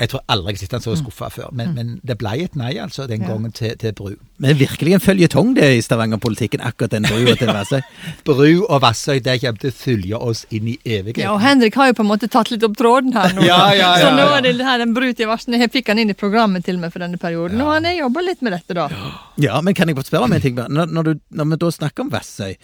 Jeg 0.00 0.08
tror 0.08 0.22
aldri 0.32 0.54
jeg 0.54 0.56
har 0.56 0.60
sett 0.64 0.72
han 0.78 0.80
så 0.80 0.94
skuffa 0.96 1.26
før, 1.28 1.48
men, 1.52 1.74
men 1.76 1.88
det 2.08 2.14
ble 2.16 2.30
et 2.40 2.54
nei 2.56 2.70
altså 2.80 3.04
den 3.08 3.20
Ja. 3.20 3.28
gangen 3.34 3.52
til, 3.52 3.74
til 3.76 3.92
bru. 3.92 4.14
Men 4.40 4.56
virkelig 4.56 4.94
en 4.96 5.02
føljetong 5.04 5.50
det 5.58 5.66
i 5.76 5.82
Stavanger-politikken, 5.84 6.62
akkurat 6.64 6.94
den 6.94 7.04
brua 7.04 7.34
til 7.36 7.52
Vassøy. 7.52 7.82
Bru 8.24 8.64
og 8.64 8.80
Vassøy 8.80 9.20
det 9.20 9.34
kommer 9.42 9.60
til 9.60 9.68
å 9.68 9.76
følge 9.76 10.16
oss 10.30 10.46
inn 10.56 10.70
i 10.72 10.78
evigheten. 10.88 11.20
Ja, 11.26 11.34
og 11.34 11.42
Henrik 11.44 11.76
har 11.76 11.90
jo 11.90 11.98
på 12.00 12.06
en 12.06 12.08
måte 12.14 12.30
tatt 12.32 12.48
litt 12.48 12.64
opp 12.64 12.78
tråden 12.80 13.12
her 13.12 13.36
nå. 13.36 13.44
Ja, 13.44 13.60
ja, 13.76 13.90
ja, 14.00 14.06
Så 14.06 14.14
nå 14.16 14.24
er 14.38 14.46
det 14.48 14.64
her 14.64 14.80
den 14.80 14.96
bru 14.96 15.10
til 15.12 15.28
varsene. 15.28 15.60
Jeg 15.60 15.72
fikk 15.76 15.92
han 15.92 16.00
inn 16.00 16.14
i 16.14 16.16
programmet 16.16 16.64
til 16.64 16.80
meg 16.80 16.96
for 16.96 17.04
denne 17.04 17.20
perioden, 17.20 17.60
og 17.60 17.74
han 17.74 17.84
har 17.90 17.98
jobba 18.00 18.24
litt 18.24 18.40
med 18.40 18.56
dette 18.56 18.78
da. 18.80 18.88
Ja, 19.36 19.60
men 19.60 19.76
kan 19.76 19.92
jeg 19.92 20.00
få 20.00 20.08
spørre 20.08 20.30
om 20.30 20.32
en 20.32 20.40
ting? 20.40 20.56
Når, 20.56 20.88
når, 20.96 21.12
du, 21.12 21.20
når 21.36 21.52
vi 21.52 21.60
da 21.66 21.70
snakker 21.76 22.08
om 22.08 22.12
Vassøy 22.16 22.54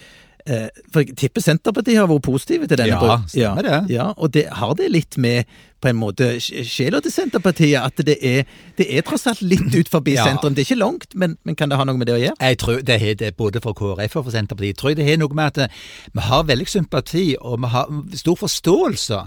For 0.92 1.02
jeg 1.02 1.16
tipper 1.18 1.42
Senterpartiet 1.42 1.98
har 1.98 2.06
vært 2.10 2.22
positive 2.22 2.68
til 2.70 2.78
denne 2.78 2.92
Ja, 2.94 2.98
bruken. 3.02 3.24
Ja, 3.34 3.54
det. 3.66 3.78
Ja, 3.90 4.12
og 4.16 4.30
det, 4.36 4.44
har 4.60 4.74
det 4.78 4.90
litt 4.94 5.16
med 5.18 5.44
på 5.82 5.90
en 5.90 5.98
måte 6.00 6.28
sj- 6.40 6.62
sjela 6.64 7.00
til 7.04 7.12
Senterpartiet 7.12 7.76
at 7.82 7.98
det 8.06 8.14
er, 8.24 8.44
det 8.78 8.86
er 8.96 9.02
tross 9.04 9.26
alt 9.26 9.42
litt 9.42 9.74
ut 9.74 9.90
forbi 9.92 10.14
Ja. 10.18 10.24
sentrum. 10.24 10.54
Det 10.54 10.62
er 10.62 10.68
ikke 10.70 10.78
langt, 10.80 11.14
men, 11.18 11.34
men 11.44 11.54
kan 11.58 11.68
det 11.68 11.76
ha 11.80 11.84
noe 11.84 11.98
med 11.98 12.06
det 12.08 12.14
å 12.16 12.20
gjøre? 12.22 12.38
Jeg 12.40 12.58
tror 12.62 12.80
det 12.86 13.00
har 13.02 13.18
det 13.24 13.32
både 13.36 13.60
for 13.64 13.74
KrF 13.76 14.16
og 14.16 14.28
for 14.28 14.32
Senterpartiet. 14.36 14.76
Jeg 14.76 14.80
tror 14.84 14.94
det 14.96 15.08
har 15.10 15.18
noe 15.20 15.34
med 15.36 15.50
at 15.50 15.58
eh, 15.66 15.82
vi 16.14 16.24
har 16.30 16.46
veldig 16.48 16.68
sympati 16.70 17.26
og 17.40 17.58
vi 17.66 17.72
har 17.74 17.90
stor 18.22 18.38
forståelse 18.46 19.20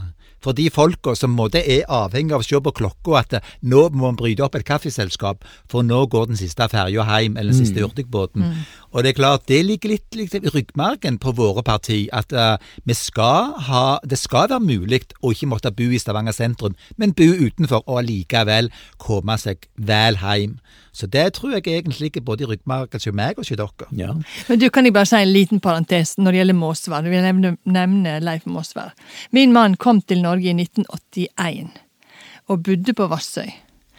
for 0.44 0.58
de 0.58 0.70
folka 0.74 1.16
som 1.18 1.34
måtte 1.36 1.62
er 1.62 1.88
avhengig 1.90 2.36
av 2.36 2.44
å 2.44 2.48
se 2.48 2.60
på 2.64 2.76
klokka 2.82 3.16
at 3.20 3.38
eh, 3.38 3.54
nå 3.62 3.86
må 3.94 4.08
man 4.08 4.20
bryte 4.20 4.44
opp 4.46 4.58
et 4.58 4.68
kaffeselskap, 4.68 5.46
for 5.72 5.86
nå 5.86 6.06
går 6.12 6.30
den 6.32 6.40
siste 6.40 6.68
ferja 6.72 7.06
hjem, 7.06 7.38
eller 7.38 7.54
den 7.54 7.62
siste 7.62 7.84
hurtigbåten. 7.84 8.46
Og 8.92 9.04
det 9.04 9.14
er 9.14 9.20
klart, 9.20 9.46
det 9.52 9.62
ligger 9.66 9.94
litt, 9.94 10.08
litt 10.18 10.36
i 10.36 10.44
ryggmargen 10.50 11.20
på 11.22 11.34
våre 11.38 11.64
parti 11.66 12.02
at 12.16 12.34
uh, 12.34 12.58
vi 12.88 12.96
skal 12.98 13.54
ha 13.70 13.84
Det 14.04 14.18
skal 14.18 14.50
være 14.50 14.64
mulig 14.64 15.02
å 15.22 15.32
ikke 15.34 15.50
måtte 15.52 15.72
bo 15.76 15.90
i 15.94 16.00
Stavanger 16.02 16.36
sentrum, 16.36 16.76
men 16.98 17.14
bo 17.18 17.28
utenfor 17.28 17.84
og 17.86 18.02
allikevel 18.02 18.72
komme 19.02 19.38
seg 19.42 19.70
vel 19.78 20.20
hjem. 20.24 20.58
Så 21.00 21.08
det 21.08 21.30
tror 21.38 21.54
jeg 21.56 21.64
egentlig 21.68 22.02
ligger 22.02 22.26
både 22.28 22.44
i 22.44 22.50
ryggmargen 22.50 23.00
hos 23.00 23.08
meg 23.16 23.38
og 23.38 23.46
hos 23.46 23.54
dere. 23.56 23.88
Ja. 23.96 24.12
Men 24.50 24.60
du, 24.60 24.68
kan 24.74 24.88
jeg 24.88 24.96
bare 24.98 25.08
si 25.08 25.22
en 25.22 25.32
liten 25.32 25.62
parentes 25.64 26.18
når 26.20 26.36
det 26.36 26.42
gjelder 26.42 26.60
Måsvær? 26.60 27.06
Du 27.06 27.12
vil 27.14 27.24
nevne, 27.24 27.54
nevne 27.64 28.18
Leif 28.24 28.48
Måsvær. 28.50 28.92
Min 29.32 29.56
mann 29.56 29.78
kom 29.80 30.02
til 30.02 30.24
Norge 30.26 30.52
i 30.52 30.56
1981 30.58 31.72
og 32.50 32.64
bodde 32.66 32.96
på 32.98 33.08
Vassøy. 33.08 33.48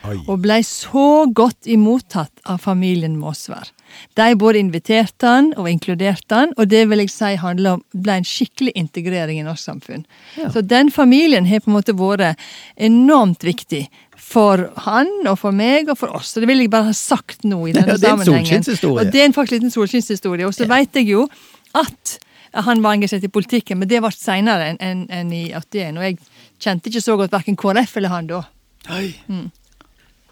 Oi. 0.09 0.17
Og 0.27 0.41
blei 0.45 0.61
så 0.67 1.25
godt 1.37 1.69
imottatt 1.71 2.45
av 2.49 2.61
familien 2.65 3.17
Måsvær. 3.21 3.73
De 4.19 4.29
både 4.37 4.59
inviterte 4.59 5.27
han 5.27 5.53
og 5.57 5.69
inkluderte 5.71 6.35
han, 6.43 6.53
og 6.57 6.69
det 6.69 6.85
vil 6.91 6.99
jeg 7.05 7.11
si 7.13 7.33
handler 7.41 7.79
om 7.79 7.83
ble 7.95 8.19
en 8.21 8.25
skikkelig 8.29 8.73
integrering 8.79 9.41
i 9.41 9.47
norsk 9.47 9.65
samfunn. 9.65 10.05
Ja. 10.37 10.51
Så 10.51 10.63
den 10.67 10.91
familien 10.91 11.47
har 11.47 11.61
på 11.65 11.71
en 11.71 11.77
måte 11.79 11.95
vært 11.99 12.39
enormt 12.77 13.45
viktig 13.47 13.87
for 14.21 14.69
han 14.87 15.09
og 15.27 15.39
for 15.41 15.53
meg 15.57 15.89
og 15.91 15.99
for 15.99 16.15
oss. 16.15 16.35
Så 16.35 16.41
det 16.43 16.49
vil 16.51 16.61
jeg 16.63 16.71
bare 16.71 16.91
ha 16.93 16.97
sagt 16.97 17.43
nå 17.45 17.63
i 17.69 17.73
denne 17.75 17.97
Ja, 17.97 17.99
det 17.99 18.09
er 18.09 18.13
en 18.13 18.25
sammenhengen. 18.25 18.91
Og 18.91 19.13
det 19.13 19.21
er 19.23 19.25
en 19.31 19.35
faktisk 19.37 19.57
liten 19.59 19.73
solskinnshistorie. 19.75 20.47
Og 20.47 20.55
så 20.55 20.67
Ja. 20.69 20.75
vet 20.77 20.95
jeg 20.95 21.09
jo 21.09 21.29
at 21.75 22.19
han 22.55 22.83
var 22.83 22.95
engasjert 22.97 23.25
i 23.25 23.29
politikken, 23.29 23.79
men 23.79 23.89
det 23.89 24.01
ble 24.03 24.11
seinere 24.11 24.71
enn 24.73 24.79
en, 24.81 25.07
en 25.11 25.33
i 25.33 25.53
81. 25.55 25.97
Og 25.99 26.03
jeg 26.03 26.19
kjente 26.61 26.91
ikke 26.91 27.03
så 27.03 27.17
godt 27.17 27.31
verken 27.33 27.57
KrF 27.57 27.97
eller 27.97 28.09
han 28.09 28.27
da. 28.27 28.43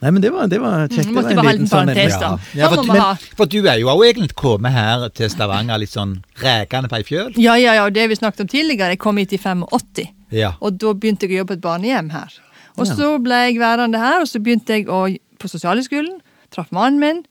Nei, 0.00 0.10
men 0.14 0.22
det 0.22 0.30
var, 0.30 0.46
det 0.46 0.60
var 0.62 0.84
kjekt. 0.86 1.08
Mm, 1.10 1.16
Det 1.16 1.36
var 1.36 1.44
en 1.44 1.48
liten 1.48 1.70
sånn 1.70 1.88
ja. 1.90 2.28
Ja, 2.54 2.68
for, 2.70 2.84
men, 2.86 3.22
for 3.38 3.50
du 3.50 3.56
er 3.66 3.80
jo 3.80 3.88
også 3.90 4.04
egentlig 4.06 4.28
kommet 4.38 4.72
her 4.76 5.08
til 5.10 5.30
Stavanger 5.32 5.80
litt 5.82 5.90
sånn 5.90 6.12
rekende 6.42 6.90
på 6.92 7.00
ei 7.00 7.06
fjøl. 7.08 7.32
Ja, 7.36 7.56
ja, 7.58 7.74
ja, 7.80 7.86
og 7.88 7.96
det 7.96 8.04
vi 8.12 8.18
snakket 8.18 8.44
om 8.46 8.50
tidligere. 8.52 8.94
Jeg 8.94 9.00
kom 9.02 9.18
hit 9.18 9.34
i 9.34 9.40
85, 9.42 10.06
Ja. 10.30 10.52
og 10.60 10.78
da 10.78 10.92
begynte 10.94 11.26
jeg 11.26 11.34
å 11.34 11.40
jobbe 11.42 11.54
på 11.54 11.58
et 11.58 11.64
barnehjem 11.66 12.10
her. 12.14 12.36
Og 12.78 12.86
Ja. 12.86 12.94
så 12.94 13.08
ble 13.22 13.40
jeg 13.48 13.58
værende 13.58 13.98
her, 13.98 14.20
og 14.22 14.28
så 14.30 14.38
begynte 14.38 14.76
jeg 14.76 14.86
å, 14.86 15.08
på 15.38 15.48
sosialhøgskolen. 15.50 16.20
Traff 16.54 16.70
mannen 16.70 17.00
min. 17.02 17.24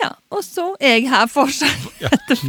Ja, 0.00 0.08
og 0.32 0.40
så 0.42 0.70
er 0.80 0.96
jeg 0.96 1.10
her 1.12 1.26
fortsatt 1.28 2.00
etter 2.08 2.40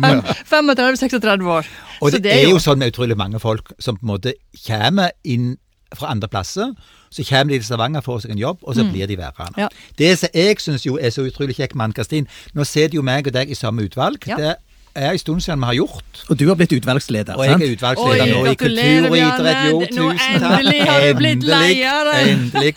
35-36 0.48 1.44
år. 1.44 1.68
Og 2.02 2.12
Så 2.12 2.20
det, 2.24 2.32
er 2.32 2.50
jo 2.50 2.60
sånn 2.64 2.80
med 2.80 2.94
utrolig 2.94 3.18
mange 3.20 3.40
folk 3.44 3.74
som 3.80 3.98
på 4.00 4.06
en 4.08 4.12
måte 4.16 4.34
kommer 4.66 5.12
inn 5.24 5.58
fra 5.98 6.12
andre 6.12 6.28
plasser. 6.28 6.74
Så 7.14 7.24
kommer 7.30 7.54
de 7.54 7.60
til 7.60 7.66
Stavanger, 7.68 8.02
får 8.02 8.24
seg 8.26 8.32
en 8.34 8.42
jobb, 8.42 8.58
og 8.64 8.76
så 8.76 8.86
blir 8.90 9.06
de 9.08 9.18
værende. 9.18 9.54
Mm. 9.56 9.62
Ja. 9.62 9.68
Det 9.98 10.12
som 10.20 10.30
jeg 10.34 10.60
syns 10.60 10.86
jo 10.86 10.98
er 10.98 11.10
så 11.14 11.26
utrolig 11.28 11.56
kjekt 11.56 11.76
med 11.76 11.92
Ann-Kristin 11.92 12.28
Nå 12.54 12.66
sitter 12.66 12.96
jo 12.98 13.04
meg 13.06 13.28
og 13.30 13.34
deg 13.36 13.52
i 13.54 13.58
samme 13.58 13.86
utvalg. 13.86 14.26
Ja. 14.28 14.38
Det 14.38 14.56
er 14.96 15.12
en 15.12 15.20
stund 15.22 15.42
siden 15.42 15.60
vi 15.60 15.66
har 15.66 15.74
gjort. 15.74 16.24
Og 16.30 16.40
du 16.40 16.48
har 16.48 16.56
blitt 16.56 16.74
utvalgsleder, 16.74 17.36
Og 17.36 17.46
jeg 17.46 17.54
er 17.54 17.76
utvalgsleder 17.76 18.24
Oi, 18.24 18.32
nå 18.32 18.46
i 18.46 18.56
kultur 18.56 19.10
og 19.10 19.18
idrett. 19.18 19.70
Jo. 19.70 19.80
Tusen 19.90 20.42
takk. 20.42 20.60
endelig 20.60 20.82
har 20.90 21.06
du 21.08 21.14
blitt 21.22 21.32
Endelig, 21.44 21.78
leder. 21.78 22.12
Endelig. 22.34 22.74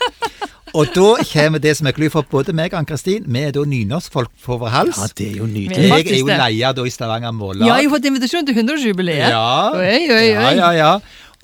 Og 0.77 0.89
da 0.93 1.11
kommer 1.31 1.61
det 1.63 1.73
som 1.77 1.87
er 1.87 1.95
gøy 1.95 2.09
for 2.11 2.27
både 2.29 2.53
meg 2.53 2.73
og 2.73 2.81
Ann-Kristin. 2.81 3.23
Vi 3.25 3.43
er 3.47 3.53
da 3.55 3.63
nynorskfolk 3.65 4.33
på 4.43 4.57
vår 4.61 4.73
hals. 4.73 4.97
Ja, 4.99 5.07
det 5.17 5.29
er 5.31 5.37
jo 5.37 5.45
nydelig. 5.45 5.87
jeg 5.87 6.11
er 6.11 6.19
jo 6.19 6.27
leder 6.27 6.75
da 6.77 6.83
i 6.83 6.91
Stavanger 6.93 7.31
Mållag. 7.31 7.67
Ja, 7.67 7.77
jeg 7.79 7.87
har 7.87 7.95
fått 7.95 8.09
invitasjon 8.09 8.49
til 8.49 8.59
100-årsjubileet. 8.59 9.31
Ja. 9.31 9.71
Oi, 9.73 9.95
oi, 10.09 10.17
oi. 10.17 10.27
ja, 10.33 10.51
ja, 10.51 10.71
ja. 10.75 10.91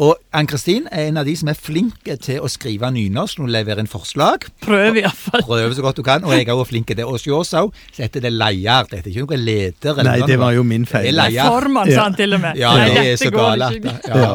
Og 0.01 0.15
Ann-Kristin 0.33 0.87
er 0.91 1.07
en 1.11 1.19
av 1.21 1.25
de 1.27 1.35
som 1.37 1.49
er 1.51 1.57
flinke 1.59 2.15
til 2.17 2.39
å 2.41 2.47
skrive 2.49 2.89
nynorsk 2.95 3.37
når 3.37 3.45
hun 3.45 3.51
leverer 3.53 3.81
inn 3.83 3.89
forslag. 3.91 4.47
Prøv 4.65 4.97
iallfall. 4.97 5.43
Prøv 5.45 5.75
så 5.77 5.83
godt 5.85 5.99
du 5.99 6.03
kan. 6.07 6.23
Og 6.25 6.33
jeg 6.33 6.47
er 6.47 6.53
også 6.55 6.71
flink 6.71 6.87
til 6.89 6.97
det. 6.97 7.05
Og 7.05 7.13
hos 7.19 7.27
oss 7.29 7.53
òg 7.59 7.69
heter 7.99 8.23
det 8.25 8.31
leier. 8.33 8.87
Det 8.89 9.03
heter 9.03 9.11
ikke 9.13 9.27
noe 9.27 9.37
leder. 9.37 9.91
eller 9.93 10.09
Nei, 10.09 10.15
noe. 10.23 10.27
det 10.31 10.39
var 10.41 10.55
jo 10.57 10.63
min 10.65 10.87
feil. 10.89 11.13
Det 11.13 11.37
er. 11.37 11.45
Formann, 11.45 11.91
sa 11.93 12.07
han 12.07 12.17
til 12.17 12.33
og 12.33 12.41
med. 12.41 12.57
Ja, 12.57 12.71
Nei, 12.79 12.87
det 12.97 13.05
er 13.13 13.21
så 13.21 13.29
gale. 13.35 13.69
Ja. 14.09 14.31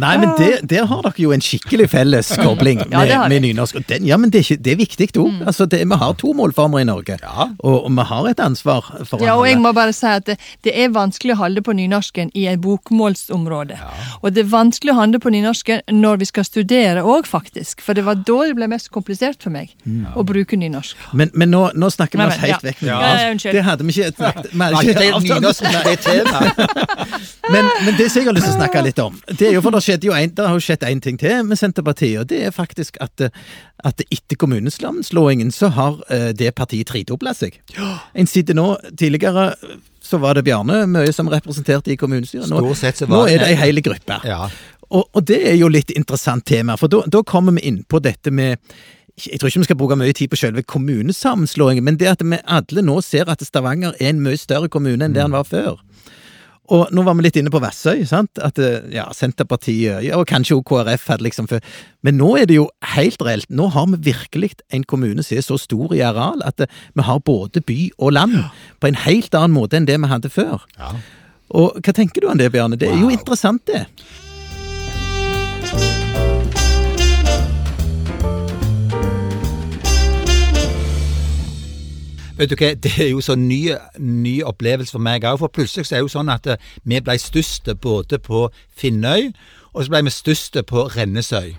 Nei, 0.00 0.14
men 0.18 0.32
det, 0.40 0.48
der 0.72 0.88
har 0.90 1.04
dere 1.04 1.22
jo 1.22 1.30
en 1.36 1.44
skikkelig 1.44 1.86
felles 1.92 2.32
kobling 2.40 2.80
med, 2.88 3.12
Ja, 3.12 3.20
med 3.30 3.44
nynorsk. 3.44 3.76
Og 3.78 3.84
den, 3.92 4.08
ja, 4.08 4.16
men 4.18 4.32
det 4.32 4.40
er, 4.40 4.46
ikke, 4.48 4.62
det 4.64 4.72
er 4.72 4.80
viktig 4.80 5.10
òg. 5.20 5.44
Altså, 5.46 5.68
vi 5.70 5.98
har 6.00 6.16
to 6.18 6.32
målformer 6.34 6.80
i 6.82 6.88
Norge, 6.88 7.18
Ja. 7.22 7.50
og, 7.60 7.84
og 7.84 7.92
vi 7.94 8.08
har 8.10 8.30
et 8.32 8.40
ansvar 8.42 8.88
for 9.06 9.22
Ja, 9.22 9.36
og 9.38 9.46
jeg 9.46 9.60
må 9.62 9.70
bare 9.76 9.92
si 9.94 10.08
at 10.08 10.26
det, 10.26 10.38
det 10.64 10.72
er 10.74 10.88
vanskelig 10.96 11.36
å 11.36 11.42
holde 11.44 11.62
på 11.62 11.76
nynorsken 11.76 12.32
i 12.34 12.48
et 12.50 12.60
bokmålsområde. 12.64 13.78
Og 14.22 14.32
det 14.34 14.46
er 14.46 14.50
vanskelig 14.54 14.94
å 14.94 14.98
handle 15.02 15.20
på 15.22 15.32
nynorsken 15.34 15.84
når 15.92 16.22
vi 16.22 16.30
skal 16.30 16.46
studere 16.46 17.04
òg, 17.04 17.28
faktisk. 17.28 17.82
For 17.84 17.96
det 17.98 18.06
var 18.06 18.22
da 18.22 18.38
det 18.48 18.56
ble 18.58 18.70
mest 18.70 18.90
komplisert 18.94 19.42
for 19.44 19.54
meg 19.54 19.74
å 20.14 20.24
bruke 20.26 20.58
nynorsk. 20.58 21.10
Men, 21.12 21.32
men 21.34 21.52
nå, 21.52 21.66
nå 21.74 21.90
snakker 21.92 22.20
vi 22.20 22.28
oss 22.30 22.40
helt 22.42 22.54
ja. 22.54 22.62
vekk. 22.70 22.82
Ja, 22.86 23.00
ja, 23.02 23.52
det 23.58 23.64
hadde 23.66 23.86
vi 23.86 23.96
ikke 23.98 24.14
snakket 24.16 24.94
det 24.94 25.08
er 25.08 25.20
nynorsk 25.20 25.64
som 25.64 25.78
er 25.80 25.96
tema? 26.02 26.40
Men, 27.52 27.66
men 27.84 27.96
det 27.98 28.06
som 28.08 28.22
jeg 28.22 28.28
har 28.30 28.32
lyst 28.32 28.46
til 28.46 28.54
å 28.54 28.56
snakke 28.56 28.82
litt 28.86 29.00
om, 29.02 29.16
det 29.28 29.50
er 29.50 29.52
jo 29.52 29.60
for 29.64 29.76
det 29.76 29.82
skjedde 29.84 30.08
jo 30.08 30.14
en, 30.16 30.30
det 30.32 30.46
har 30.48 30.56
jo 30.56 30.62
skjedd 30.64 30.86
én 30.88 31.02
ting 31.04 31.18
til 31.20 31.42
med 31.44 31.60
Senterpartiet, 31.60 32.22
og 32.22 32.30
det 32.30 32.38
er 32.48 32.54
faktisk 32.56 32.96
at, 33.04 33.20
eh, 33.20 33.34
at 33.84 34.00
etter 34.06 34.38
kommunesammenslåingen 34.40 35.52
så 35.52 35.68
har 35.76 35.98
eh, 36.08 36.30
det 36.32 36.54
partiet 36.56 36.88
tredobla 36.88 37.34
seg. 37.36 37.58
En 38.16 38.30
sitter 38.30 38.56
nå 38.56 38.70
Tidligere 38.96 39.50
så 40.04 40.20
var 40.20 40.36
det 40.36 40.44
Bjarne 40.46 40.84
mye 40.90 41.12
som 41.16 41.30
representerte 41.32 41.94
i 41.94 41.96
kommunestyret. 42.00 42.50
Nå, 42.50 42.60
nå 42.60 43.22
er 43.24 43.40
det 43.40 43.48
ei 43.48 43.56
hel 43.56 43.80
gruppe. 43.84 44.20
Ja. 44.28 44.44
Og, 44.90 45.06
og 45.06 45.24
det 45.26 45.40
er 45.48 45.56
jo 45.56 45.70
litt 45.72 45.94
interessant 45.96 46.44
tema, 46.46 46.76
for 46.80 46.92
da, 46.92 47.00
da 47.10 47.24
kommer 47.26 47.56
vi 47.56 47.64
inn 47.70 47.80
på 47.88 48.02
dette 48.04 48.32
med 48.34 48.60
jeg 49.14 49.38
tror 49.38 49.46
ikke 49.46 49.60
vi 49.62 49.66
skal 49.68 49.78
bruke 49.78 49.96
mye 49.96 50.14
tid 50.16 50.30
på 50.32 50.38
selve 50.40 50.64
kommunesammenslåingen, 50.66 51.84
men 51.86 51.98
det 52.00 52.08
at 52.10 52.22
vi 52.26 52.38
alle 52.50 52.82
nå 52.82 52.96
ser 53.06 53.30
at 53.30 53.44
Stavanger 53.46 53.94
er 54.00 54.10
en 54.10 54.22
mye 54.24 54.38
større 54.38 54.66
kommune 54.68 55.06
enn 55.06 55.14
det 55.14 55.22
han 55.22 55.36
var 55.36 55.46
før. 55.46 55.78
Og 56.72 56.88
nå 56.96 57.02
var 57.04 57.12
vi 57.18 57.26
litt 57.26 57.36
inne 57.36 57.50
på 57.52 57.60
Vassøy, 57.60 58.06
sant? 58.08 58.38
At 58.40 58.56
eh, 58.62 58.86
ja, 58.94 59.04
Senterpartiet, 59.12 59.98
ja, 60.06 60.16
og 60.16 60.24
kanskje 60.30 60.56
også 60.56 60.64
KrF 60.70 61.02
hadde 61.12 61.26
liksom 61.26 61.48
før. 61.50 61.60
Men 62.06 62.16
nå 62.16 62.30
er 62.40 62.46
det 62.48 62.56
jo 62.56 62.70
helt 62.94 63.20
reelt. 63.20 63.50
Nå 63.52 63.66
har 63.74 63.84
vi 63.92 63.98
virkelig 64.12 64.54
en 64.72 64.86
kommune 64.88 65.20
som 65.22 65.36
er 65.36 65.44
så 65.44 65.58
stor 65.60 65.92
i 65.92 66.00
areal 66.00 66.40
at 66.48 66.64
eh, 66.64 66.72
vi 66.96 67.04
har 67.04 67.20
både 67.20 67.60
by 67.60 67.78
og 67.98 68.14
land 68.16 68.38
på 68.80 68.88
en 68.88 68.96
helt 69.04 69.36
annen 69.36 69.52
måte 69.58 69.76
enn 69.76 69.84
det 69.90 69.98
vi 70.00 70.08
hadde 70.08 70.32
før. 70.32 70.64
Ja. 70.80 70.94
Og 71.54 71.76
hva 71.84 71.92
tenker 71.94 72.24
du 72.24 72.30
om 72.32 72.40
det, 72.40 72.48
Bjarne? 72.54 72.80
Det 72.80 72.88
er 72.88 72.96
jo 72.96 73.10
Wow. 73.10 73.18
interessant, 73.18 73.66
det. 73.68 73.84
Vet 82.34 82.50
du 82.50 82.56
hva, 82.58 82.72
Det 82.74 82.92
er 82.98 83.10
jo 83.12 83.20
så 83.22 83.36
ny, 83.38 83.74
ny 83.98 84.40
opplevelse 84.42 84.94
for 84.96 85.02
meg 85.02 85.24
òg. 85.24 85.38
For 85.38 85.52
plutselig 85.54 85.86
så 85.86 85.94
er 85.94 86.02
det 86.02 86.08
jo 86.08 86.14
sånn 86.16 86.32
at 86.32 86.48
eh, 86.50 86.70
vi 86.82 86.98
ble 86.98 87.14
største 87.20 87.76
både 87.78 88.18
på 88.18 88.48
Finnøy, 88.74 89.30
og 89.74 89.84
så 89.84 89.92
ble 89.92 90.02
vi 90.08 90.14
største 90.14 90.64
på 90.66 90.88
Rennesøy. 90.96 91.54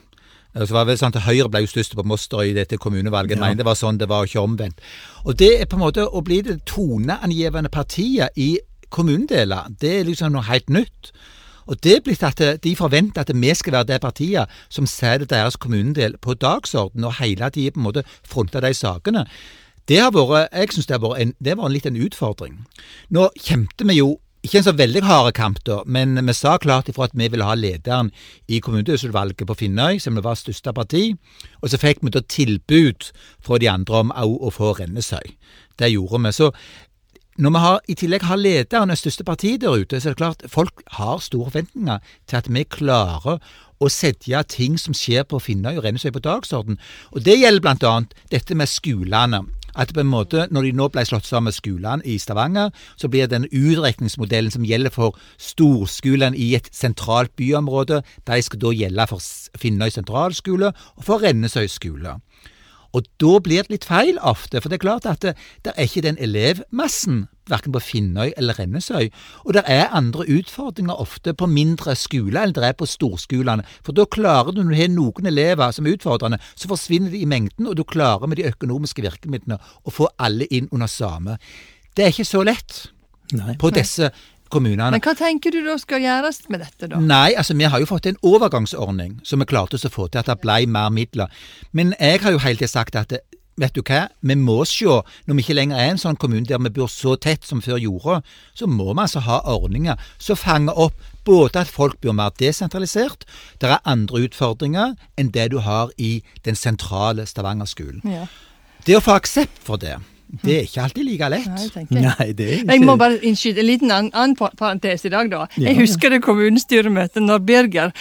Og 0.55 0.67
Så 0.67 0.74
var 0.74 0.86
det 0.86 0.94
vel 0.94 1.00
sånn 1.00 1.15
at 1.15 1.25
Høyre 1.25 1.50
ble 1.51 1.65
jo 1.65 1.72
største 1.72 1.98
på 2.00 2.05
Mosterøy 2.08 2.51
i 2.51 2.55
dette 2.55 2.79
kommunevalget. 2.79 3.36
Ja. 3.36 3.44
Nei, 3.44 3.55
det 3.60 3.65
var 3.67 3.75
sånn 3.75 4.00
det 4.00 4.08
var, 4.08 4.27
ikke 4.27 4.44
omvendt. 4.44 4.79
Og 5.25 5.36
det 5.39 5.51
er 5.60 5.67
på 5.67 5.75
en 5.75 5.84
måte 5.84 6.08
å 6.08 6.24
bli 6.24 6.41
det 6.48 6.62
toneangivende 6.67 7.72
partiet 7.72 8.36
i 8.39 8.58
kommunedeler. 8.91 9.72
Det 9.79 10.00
er 10.00 10.08
liksom 10.08 10.36
noe 10.36 10.48
helt 10.48 10.72
nytt. 10.72 11.12
Og 11.65 11.79
det 11.84 11.98
er 11.98 12.01
blitt 12.05 12.24
at 12.24 12.41
eh, 12.44 12.60
De 12.62 12.75
forventer 12.77 13.24
at 13.24 13.32
vi 13.34 13.53
skal 13.55 13.79
være 13.79 13.91
det 13.96 14.01
partiet 14.03 14.51
som 14.70 14.88
setter 14.88 15.25
deres 15.25 15.55
kommunedel 15.55 16.20
på 16.22 16.36
dagsorden 16.39 17.03
og 17.03 17.17
hele 17.20 17.50
tiden 17.50 17.75
på 17.75 17.82
en 17.82 17.88
måte 17.89 18.08
fronter 18.24 18.63
de 18.63 18.74
sakene. 18.74 19.25
Det 19.86 20.00
har 20.01 20.13
vært, 20.15 20.50
jeg 20.50 20.74
synes 20.74 20.88
det 20.89 20.96
har 20.98 21.04
vært 21.04 21.22
en, 21.22 21.34
det 21.46 21.58
var 21.58 21.68
en 21.70 21.75
litt 21.75 21.86
en 21.86 22.00
utfordring. 22.01 22.62
Nå 23.13 23.27
kjempet 23.38 23.86
vi 23.86 24.00
jo 24.00 24.15
ikke 24.46 24.60
en 24.60 24.65
så 24.68 24.74
veldig 24.77 25.01
harde 25.06 25.32
kamp, 25.34 25.60
da, 25.65 25.80
men 25.89 26.20
vi 26.27 26.34
sa 26.38 26.56
klart 26.62 26.89
ifra 26.89 27.08
at 27.08 27.15
vi 27.18 27.27
ville 27.34 27.46
ha 27.46 27.56
lederen 27.58 28.12
i 28.46 28.60
kommunestyrevalget 28.62 29.48
på 29.50 29.58
Finnøy, 29.58 29.98
som 30.01 30.18
var 30.22 30.38
største 30.38 30.74
parti. 30.74 31.15
Og 31.62 31.72
så 31.72 31.80
fikk 31.82 32.04
vi 32.06 32.13
da 32.13 32.22
tilbud 32.22 33.10
fra 33.46 33.58
de 33.62 33.70
andre 33.72 34.04
om 34.04 34.13
å 34.13 34.51
få 34.54 34.75
Rennesøy. 34.77 35.34
Det 35.82 35.89
gjorde 35.89 36.22
vi. 36.27 36.34
Så 36.38 36.51
når 37.42 37.51
vi 37.51 37.63
har, 37.65 37.80
i 37.89 37.98
tillegg 38.00 38.25
har 38.30 38.39
lederen 38.39 38.94
det 38.94 39.00
største 39.01 39.25
partiet 39.27 39.62
der 39.65 39.82
ute, 39.82 40.00
så 40.00 40.12
er 40.12 40.13
det 40.13 40.22
klart 40.22 40.46
folk 40.50 40.86
har 41.00 41.20
store 41.25 41.50
forventninger 41.50 42.13
til 42.30 42.38
at 42.39 42.50
vi 42.50 42.63
klarer 42.70 43.42
å 43.82 43.89
sette 43.92 44.46
ting 44.54 44.77
som 44.80 44.96
skjer 44.96 45.25
på 45.27 45.42
Finnøy 45.42 45.75
og 45.75 45.84
Rennesøy 45.84 46.13
på 46.15 46.24
dagsorden. 46.24 46.77
Og 47.12 47.25
det 47.25 47.42
gjelder 47.42 47.74
annet 47.75 48.13
dette 48.32 48.56
med 48.56 48.72
skolene. 48.72 49.44
At 49.75 49.91
på 49.94 50.00
en 50.00 50.10
måte, 50.10 50.48
når 50.51 50.67
de 50.67 50.72
nå 50.79 50.88
ble 50.94 51.03
slått 51.08 51.27
sammen 51.27 51.50
med 51.51 51.58
skolene 51.58 52.05
i 52.08 52.17
Stavanger, 52.22 52.72
så 52.96 53.10
blir 53.12 53.27
den 53.27 53.48
utrekningsmodellen 53.51 54.53
som 54.53 54.65
gjelder 54.67 54.94
for 54.96 55.20
storskolene 55.38 56.38
i 56.39 56.53
et 56.55 56.70
sentralt 56.72 57.36
byområde, 57.36 58.01
de 58.27 58.41
skal 58.41 58.62
da 58.62 58.72
gjelde 58.72 59.08
for 59.12 59.24
Finnøy 59.60 59.91
sentralskole 59.91 60.72
og 60.96 61.03
for 61.03 61.24
Rennesøy 61.24 61.67
skole. 61.72 62.20
Og 62.96 63.08
da 63.20 63.39
blir 63.44 63.65
det 63.65 63.74
litt 63.74 63.88
feil 63.89 64.20
ofte, 64.24 64.62
for 64.62 64.72
det 64.72 64.79
er 64.79 64.86
klart 64.88 65.08
at 65.10 65.24
det, 65.25 65.36
det 65.67 65.75
er 65.75 65.89
ikke 65.89 66.05
den 66.05 66.20
elevmassen, 66.22 67.25
verken 67.52 67.75
på 67.75 67.82
Finnøy 67.84 68.34
eller 68.38 68.58
Rennesøy. 68.60 69.10
Og 69.46 69.56
det 69.58 69.64
er 69.72 69.94
andre 69.96 70.25
utfordringer 70.38 71.02
ofte 71.02 71.36
på 71.38 71.50
mindre 71.50 71.96
skoler 72.00 72.44
enn 72.44 72.56
det 72.56 72.66
er 72.66 72.78
på 72.78 72.88
storskolene. 72.90 73.66
For 73.86 73.96
da 73.96 74.08
klarer 74.10 74.56
du, 74.56 74.64
når 74.64 74.75
du 74.75 74.82
har 74.82 74.94
noen 74.94 75.32
elever 75.32 75.75
som 75.75 75.88
er 75.88 75.98
utfordrende, 75.98 76.42
så 76.56 76.72
forsvinner 76.72 77.14
de 77.14 77.24
i 77.24 77.30
mengden, 77.30 77.70
og 77.70 77.78
du 77.78 77.86
klarer 77.88 78.28
med 78.30 78.42
de 78.42 78.50
økonomiske 78.50 79.06
virkemidlene 79.06 79.60
å 79.60 79.94
få 79.94 80.10
alle 80.18 80.50
inn 80.54 80.70
under 80.72 80.92
samme. 80.92 81.40
Det 81.96 82.06
er 82.06 82.14
ikke 82.14 82.28
så 82.28 82.44
lett 82.46 82.86
Nei. 83.36 83.56
på 83.62 83.72
disse 83.74 84.12
kommunene. 84.52 84.92
Men 84.94 85.04
hva 85.04 85.16
tenker 85.18 85.54
du 85.54 85.62
da 85.66 85.78
skal 85.82 86.04
gjøres 86.04 86.44
med 86.54 86.62
dette, 86.64 86.90
da? 86.92 87.00
Nei, 87.02 87.34
altså 87.38 87.56
vi 87.58 87.70
har 87.70 87.82
jo 87.82 87.90
fått 87.90 88.10
en 88.10 88.20
overgangsordning 88.25 89.20
som 89.25 89.42
vi 89.42 89.50
klarte 89.50 89.80
oss 89.80 89.88
å 89.88 89.94
få 89.94 90.10
til 90.10 90.22
at 90.22 90.30
det 90.32 90.38
ble 90.44 90.62
mer 90.72 90.94
midler. 90.94 91.32
Men 91.74 91.96
jeg 92.00 92.22
har 92.25 92.36
jo 92.36 92.44
hele 92.44 92.62
tiden 92.62 92.75
sagt 92.75 93.00
at 93.00 93.18
vet 93.60 93.76
du 93.76 93.82
hva, 93.86 94.06
vi 94.22 94.36
må 94.36 94.58
se, 94.68 95.00
når 95.26 95.38
vi 95.38 95.44
ikke 95.44 95.58
lenger 95.58 95.80
er 95.80 95.94
en 95.94 96.02
sånn 96.02 96.20
kommune 96.20 96.48
der 96.48 96.62
vi 96.64 96.72
bor 96.76 96.92
så 96.92 97.16
tett 97.16 97.46
som 97.48 97.62
før 97.64 97.80
gjorde, 97.82 98.22
så 98.54 98.68
må 98.68 98.90
vi 98.92 99.04
altså 99.06 99.24
ha 99.26 99.42
ordninger 99.56 100.00
som 100.20 100.40
fanger 100.40 100.76
opp 100.88 101.00
både 101.26 101.64
at 101.64 101.72
folk 101.72 101.98
blir 102.04 102.16
mer 102.16 102.36
desentralisert, 102.40 103.26
det 103.62 103.72
er 103.72 103.86
andre 103.90 104.26
utfordringer 104.28 104.98
enn 105.18 105.32
det 105.34 105.50
du 105.56 105.62
har 105.66 105.94
i 105.98 106.20
den 106.46 106.60
sentrale 106.60 107.26
Stavanger-skolen. 107.26 108.04
Ja. 108.06 108.28
Det 108.86 109.00
å 109.00 109.02
få 109.02 109.16
aksept 109.18 109.58
for 109.66 109.82
det, 109.82 109.98
Det 110.44 110.56
er 110.58 110.63
ikke 110.68 110.82
alltid 110.84 111.06
like 111.06 111.30
lett. 111.30 111.48
Nei, 111.48 111.68
tenker 111.74 111.96
jeg. 111.96 112.04
Nei, 112.06 112.27
det 112.34 112.46
er 112.48 112.54
ikke 112.60 112.72
Jeg 112.75 112.82
må 112.86 112.96
bare 113.00 113.20
innskyte 113.22 113.60
en 113.63 113.68
liten 113.70 113.92
annen, 113.92 114.36
parentes 114.36 115.06
i 115.06 115.10
dag, 115.13 115.30
da. 115.32 115.46
Jeg 115.58 115.75
husker 115.80 116.10
det 116.15 116.22
kommunestyremøtet 116.25 117.24
når 117.24 117.39
Birger 117.46 117.92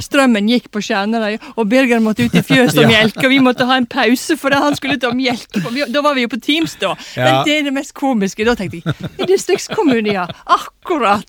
Strømmen 0.00 0.48
gikk 0.50 0.70
på 0.74 0.82
Skjernerøy, 0.84 1.38
og 1.56 1.68
Birger 1.70 2.00
måtte 2.04 2.24
ut 2.26 2.34
i 2.34 2.42
fjøset 2.46 2.82
og 2.84 2.88
melke, 2.90 3.24
og 3.26 3.30
vi 3.32 3.38
måtte 3.42 3.66
ha 3.68 3.76
en 3.80 3.86
pause 3.90 4.36
fordi 4.40 4.60
han 4.62 4.76
skulle 4.78 4.98
ta 5.02 5.10
melk. 5.16 5.48
Da 5.90 6.02
var 6.04 6.14
vi 6.14 6.22
jo 6.26 6.30
på 6.32 6.40
Teams, 6.40 6.76
da. 6.80 6.94
Men 7.16 7.42
det 7.48 7.58
er 7.58 7.68
det 7.68 7.74
mest 7.76 7.94
komiske. 7.98 8.44
Da 8.46 8.54
tenkte 8.58 8.80
jeg 8.80 9.10
i 9.18 9.28
distriktskommune, 9.30 10.12
ja. 10.14 10.26
Akkurat. 10.46 11.26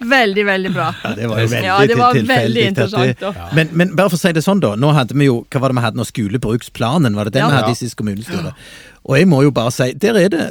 Veldig, 0.00 0.44
veldig 0.46 0.72
bra. 0.74 0.90
Ja, 1.04 1.14
det 1.18 1.28
var 1.30 1.40
jo 1.42 1.48
veldig 1.52 1.66
Ja, 1.66 1.78
det 1.86 1.96
var 1.98 2.14
veldig 2.14 2.66
interessant, 2.68 3.18
det- 3.18 3.32
ja. 3.34 3.48
Men, 3.54 3.68
men 3.72 3.94
bare 3.96 4.10
for 4.12 4.16
å 4.16 4.20
si 4.20 4.32
det 4.32 4.44
sånn, 4.44 4.60
da. 4.60 4.74
Nå 4.76 4.92
hadde 4.94 5.14
vi 5.14 5.26
jo 5.26 5.42
Hva 5.50 5.60
var 5.60 5.68
det 5.72 5.76
vi 5.80 5.84
hadde 5.86 5.96
nå? 6.00 6.04
Skolebruksplanen, 6.08 7.14
var 7.16 7.24
det 7.28 7.32
den 7.34 7.42
Ja. 7.44 7.48
vi 7.50 7.56
hadde 7.60 7.70
i 7.76 7.78
sist 7.78 7.96
kommunestyre? 7.96 8.54
Og 9.08 9.16
jeg 9.18 9.26
må 9.30 9.40
jo 9.42 9.50
bare 9.54 9.72
si, 9.74 9.88
der 9.98 10.16
er 10.20 10.28
det 10.32 10.44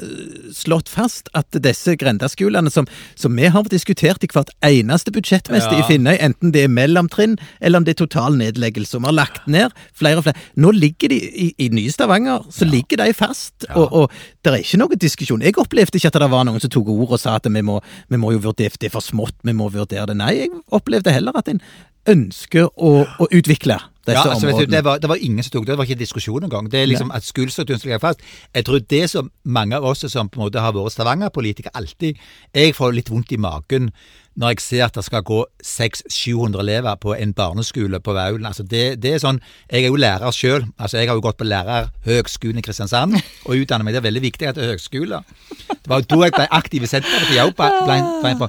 slått 0.55 0.89
fast 0.91 1.29
at 1.37 1.55
disse 1.63 1.93
grendaskolene 1.99 2.71
som, 2.73 2.87
som 3.15 3.35
vi 3.37 3.47
har 3.51 3.63
diskutert 3.71 4.23
i 4.25 4.29
hvert 4.31 4.51
eneste 4.67 5.13
budsjettmeste 5.15 5.77
Ja. 5.77 5.79
i 5.79 5.87
Finnøy, 5.87 6.17
enten 6.19 6.51
det 6.51 6.65
er 6.65 6.73
mellomtrinn 6.73 7.37
eller 7.61 7.79
om 7.79 7.85
det 7.87 7.95
er 7.95 8.01
total 8.05 8.35
nedleggelse, 8.39 8.97
og 8.97 9.05
vi 9.05 9.11
har 9.11 9.17
lagt 9.21 9.47
ned 9.47 9.71
flere 9.95 10.19
og 10.19 10.25
flere. 10.27 10.43
Nå 10.59 10.73
ligger 10.75 11.13
de 11.13 11.19
i, 11.21 11.47
i 11.57 11.69
nye 11.71 11.91
Stavanger, 11.91 12.43
så 12.51 12.67
ligger 12.67 12.99
de 13.05 13.13
fast, 13.15 13.67
og, 13.75 13.87
og 13.93 14.11
det 14.43 14.51
er 14.53 14.65
ikke 14.65 14.81
noe 14.81 14.99
diskusjon. 14.99 15.45
Jeg 15.45 15.57
opplevde 15.61 15.97
ikke 15.97 16.11
at 16.11 16.19
det 16.19 16.31
var 16.31 16.43
noen 16.47 16.59
som 16.63 16.73
tok 16.73 16.91
ord 16.91 17.15
og 17.15 17.21
sa 17.21 17.37
at 17.39 17.47
vi 17.47 17.63
må, 17.63 17.79
vi 18.11 18.19
må 18.19 18.33
jo 18.35 18.43
vurdere, 18.49 18.75
det 18.81 18.91
er 18.91 18.95
for 18.97 19.05
smått, 19.05 19.37
vi 19.47 19.55
må 19.55 19.69
vurdere 19.71 20.09
det. 20.11 20.17
Nei, 20.19 20.33
jeg 20.43 20.51
opplevde 20.75 21.13
heller 21.15 21.39
at 21.39 21.47
en 21.51 21.61
ønsker 22.09 22.67
å, 22.75 22.91
å 23.05 23.27
utvikle 23.31 23.77
disse 24.11 24.27
Ja, 24.27 24.33
altså, 24.35 24.47
området. 24.47 24.69
du, 24.69 24.75
det, 24.75 24.83
var, 24.85 25.01
det 25.03 25.09
var 25.11 25.21
ingen 25.27 25.43
som 25.43 25.55
tok 25.55 25.65
det, 25.65 25.73
det 25.73 25.81
var 25.81 25.89
ikke 25.89 25.99
diskusjon 26.03 26.47
engang. 26.47 26.71
Det 26.71 26.81
er 26.81 26.89
liksom 26.91 27.11
at 27.15 27.27
skolestrukturen 27.27 27.79
skal 27.81 27.93
ligge 27.93 28.03
fast. 28.03 28.25
Jeg 28.55 28.65
tror 28.67 28.79
det 28.95 29.03
som 29.09 29.31
mange 29.43 29.75
av 29.77 29.85
oss 29.91 30.05
som 30.11 30.29
på 30.29 30.39
en 30.39 30.45
måte 30.45 30.63
har 30.63 30.75
vært 30.75 30.95
Stavanger-politikere 30.95 31.75
alltid 31.77 32.19
Jeg 32.55 32.75
får 32.75 32.93
litt 32.97 33.09
vondt 33.11 33.31
i 33.31 33.41
magen 33.41 33.91
når 34.39 34.53
jeg 34.53 34.61
ser 34.63 34.85
at 34.85 34.95
det 34.95 35.03
skal 35.03 35.23
gå 35.27 35.41
600-700 35.65 36.61
elever 36.63 36.95
på 37.03 37.13
en 37.17 37.33
barneskole 37.35 37.99
på 37.99 38.13
Vaulen. 38.15 38.45
Altså 38.47 38.63
det, 38.63 39.01
det 39.03 39.15
er 39.15 39.19
sånn 39.23 39.41
Jeg 39.67 39.83
er 39.83 39.91
jo 39.91 39.99
lærer 39.99 40.31
sjøl. 40.31 40.65
Altså 40.79 41.01
jeg 41.01 41.09
har 41.09 41.19
jo 41.19 41.25
gått 41.25 41.39
på 41.41 41.47
Lærerhøgskolen 41.49 42.61
i 42.61 42.65
Kristiansand 42.65 43.17
og 43.19 43.55
utdannet 43.57 43.85
meg. 43.85 43.95
Det 43.97 44.01
er 44.01 44.07
veldig 44.07 44.23
viktig 44.23 44.47
at 44.47 44.55
det 44.55 44.65
er 44.65 44.73
høgskole. 44.75 45.21
Det 45.71 45.91
var 45.91 46.03
jo 46.03 46.07
da 46.13 46.21
jeg 46.25 46.35
ble 46.37 46.47
aktiv 46.61 46.87
i 46.87 46.91
Senterpartiet 46.91 47.59
òg, 47.59 48.45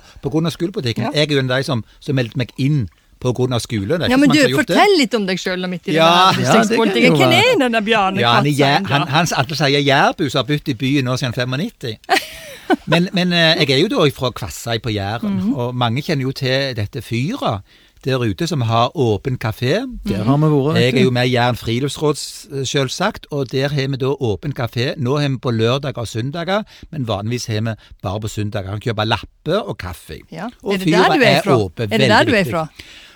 av 0.47 0.55
skolepolitikken. 0.55 1.11
Jeg 1.17 1.27
er 1.27 1.35
jo 1.35 1.43
en 1.43 1.51
av 1.51 1.59
de 1.59 1.67
som, 1.67 1.85
som 1.99 2.19
meldte 2.19 2.39
meg 2.39 2.55
inn 2.63 2.85
på 3.23 3.33
grunn 3.39 3.55
av 3.57 3.63
skole. 3.63 3.97
Det 3.99 4.09
er 4.09 4.11
Ja, 4.11 4.17
men 4.19 4.29
du, 4.29 4.35
mange 4.35 4.43
har 4.43 4.51
gjort 4.57 4.67
det. 4.67 4.77
fortell 4.77 4.97
litt 4.99 5.15
om 5.19 5.27
deg 5.31 5.39
sjøl 5.39 5.69
midt 5.71 5.89
i 5.89 5.95
Ja, 5.97 6.09
ja, 6.09 6.33
det 6.35 6.43
distriktspolitikken. 6.43 7.17
Hvem 7.21 7.37
er 7.39 7.59
denne 7.63 7.83
Bjarne 7.87 8.21
Ja, 8.21 8.35
Kvatsheim, 8.43 8.91
han, 8.91 9.07
han 9.09 9.27
alle 9.37 9.57
sier 9.63 9.81
jærbu 9.87 10.27
som 10.29 10.43
har 10.43 10.49
bodd 10.51 10.69
i 10.69 10.75
byen 10.75 11.05
nå 11.09 11.17
siden 11.23 11.35
95. 11.39 11.97
Men, 12.89 13.09
men 13.13 13.33
eh, 13.37 13.59
jeg 13.61 13.71
er 13.75 13.81
jo 13.83 13.89
da 13.93 14.05
fra 14.17 14.31
Kvassøy 14.33 14.79
på 14.81 14.91
Jæren, 14.95 15.35
Mhm. 15.37 15.55
og 15.61 15.75
mange 15.77 16.01
kjenner 16.03 16.23
jo 16.25 16.31
til 16.33 16.73
dette 16.79 17.03
fyret 17.05 17.61
der 18.05 18.19
ute 18.25 18.47
som 18.49 18.63
har 18.67 18.91
åpen 18.97 19.37
kafé. 19.39 19.75
Der 20.09 20.25
har 20.25 20.37
vi 20.41 20.49
vært. 20.51 20.79
Jeg 20.81 20.95
er 20.97 21.03
jo 21.05 21.11
med 21.15 21.29
i 21.29 21.35
Jæren 21.37 21.57
friluftsråd, 21.61 22.17
selvsagt, 22.67 23.27
og 23.31 23.53
der 23.53 23.69
har 23.69 23.89
vi 23.93 23.97
da 24.01 24.15
åpen 24.19 24.55
kafé. 24.59 24.95
Nå 24.97 25.19
har 25.21 25.29
vi 25.29 25.37
på 25.39 25.51
lørdager 25.55 25.99
og 26.03 26.09
søndager, 26.09 26.65
men 26.91 27.07
vanligvis 27.09 27.47
har 27.47 27.61
vi 27.61 27.75
bare 28.03 28.21
på 28.25 28.29
søndager. 28.29 28.71
Kan 28.73 28.81
kjøpe 28.81 29.05
lapper 29.07 29.61
og 29.69 29.79
kaffe. 29.79 30.19
Ja. 30.33 30.49
Og 30.63 30.81
fyret 30.81 31.15
er, 31.21 31.27
er 31.29 31.43
fra? 31.45 31.57
åpent, 31.59 31.93
Er 31.93 31.99
det 31.99 32.09
der 32.09 32.25
du 32.25 32.33
er 32.33 32.37
viktig. 32.45 32.53
fra? 32.53 32.67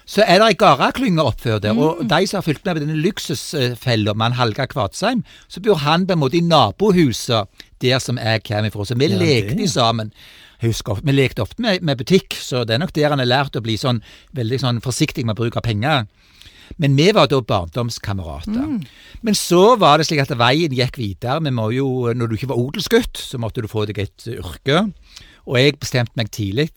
Så 0.06 0.22
er 0.22 0.38
det 0.38 0.46
ei 0.52 0.54
gardeklynge 0.54 1.18
oppført 1.26 1.62
der, 1.64 1.72
Mm. 1.74 1.78
og 1.82 2.08
de 2.08 2.26
som 2.26 2.38
har 2.38 2.42
fulgt 2.46 2.64
med 2.64 2.76
på 2.76 2.80
denne 2.84 2.94
luksusfella 3.02 4.14
med 4.14 4.22
han 4.28 4.32
Halga 4.38 4.66
Kvatsheim, 4.70 5.24
så 5.48 5.60
bor 5.60 5.74
han 5.82 6.06
på 6.06 6.12
en 6.14 6.20
måte 6.20 6.38
i 6.38 6.40
nabohuset 6.46 7.48
der 7.82 7.98
som 7.98 8.16
jeg 8.16 8.44
kommer 8.44 8.70
fra. 8.70 8.84
Så 8.84 8.94
vi 8.96 9.08
Ja, 9.08 9.18
lekte 9.18 9.68
sammen. 9.68 10.12
Husker, 10.62 11.02
Vi 11.04 11.12
lekte 11.12 11.42
ofte 11.42 11.60
med, 11.60 11.82
med 11.82 11.98
butikk, 11.98 12.30
så 12.38 12.64
det 12.64 12.74
er 12.74 12.78
nok 12.78 12.92
der 12.94 13.10
han 13.10 13.18
har 13.18 13.26
lært 13.26 13.56
å 13.58 13.60
bli 13.62 13.76
sånn 13.76 14.00
veldig 14.34 14.60
sånn 14.60 14.80
forsiktig 14.80 15.24
med 15.26 15.36
bruk 15.36 15.56
av 15.56 15.62
penger. 15.62 16.06
Men 16.78 16.96
vi 16.96 17.10
var 17.12 17.26
da 17.28 17.40
barndomskamerater. 17.40 18.86
Men 19.22 19.34
så 19.34 19.76
var 19.78 19.98
det 19.98 20.06
slik 20.08 20.20
at 20.24 20.32
veien 20.38 20.72
gikk 20.74 20.96
videre. 20.98 21.40
Vi 21.44 21.50
må 21.50 21.68
jo, 21.74 22.12
når 22.14 22.28
du 22.28 22.34
ikke 22.36 22.48
var 22.48 22.58
odelsgutt, 22.58 23.16
så 23.16 23.38
måtte 23.38 23.62
du 23.62 23.68
få 23.68 23.86
deg 23.86 23.98
et 23.98 24.26
yrke. 24.26 24.92
Og 25.46 25.58
jeg 25.60 25.76
bestemte 25.78 26.18
meg 26.18 26.30
tidlig. 26.34 26.68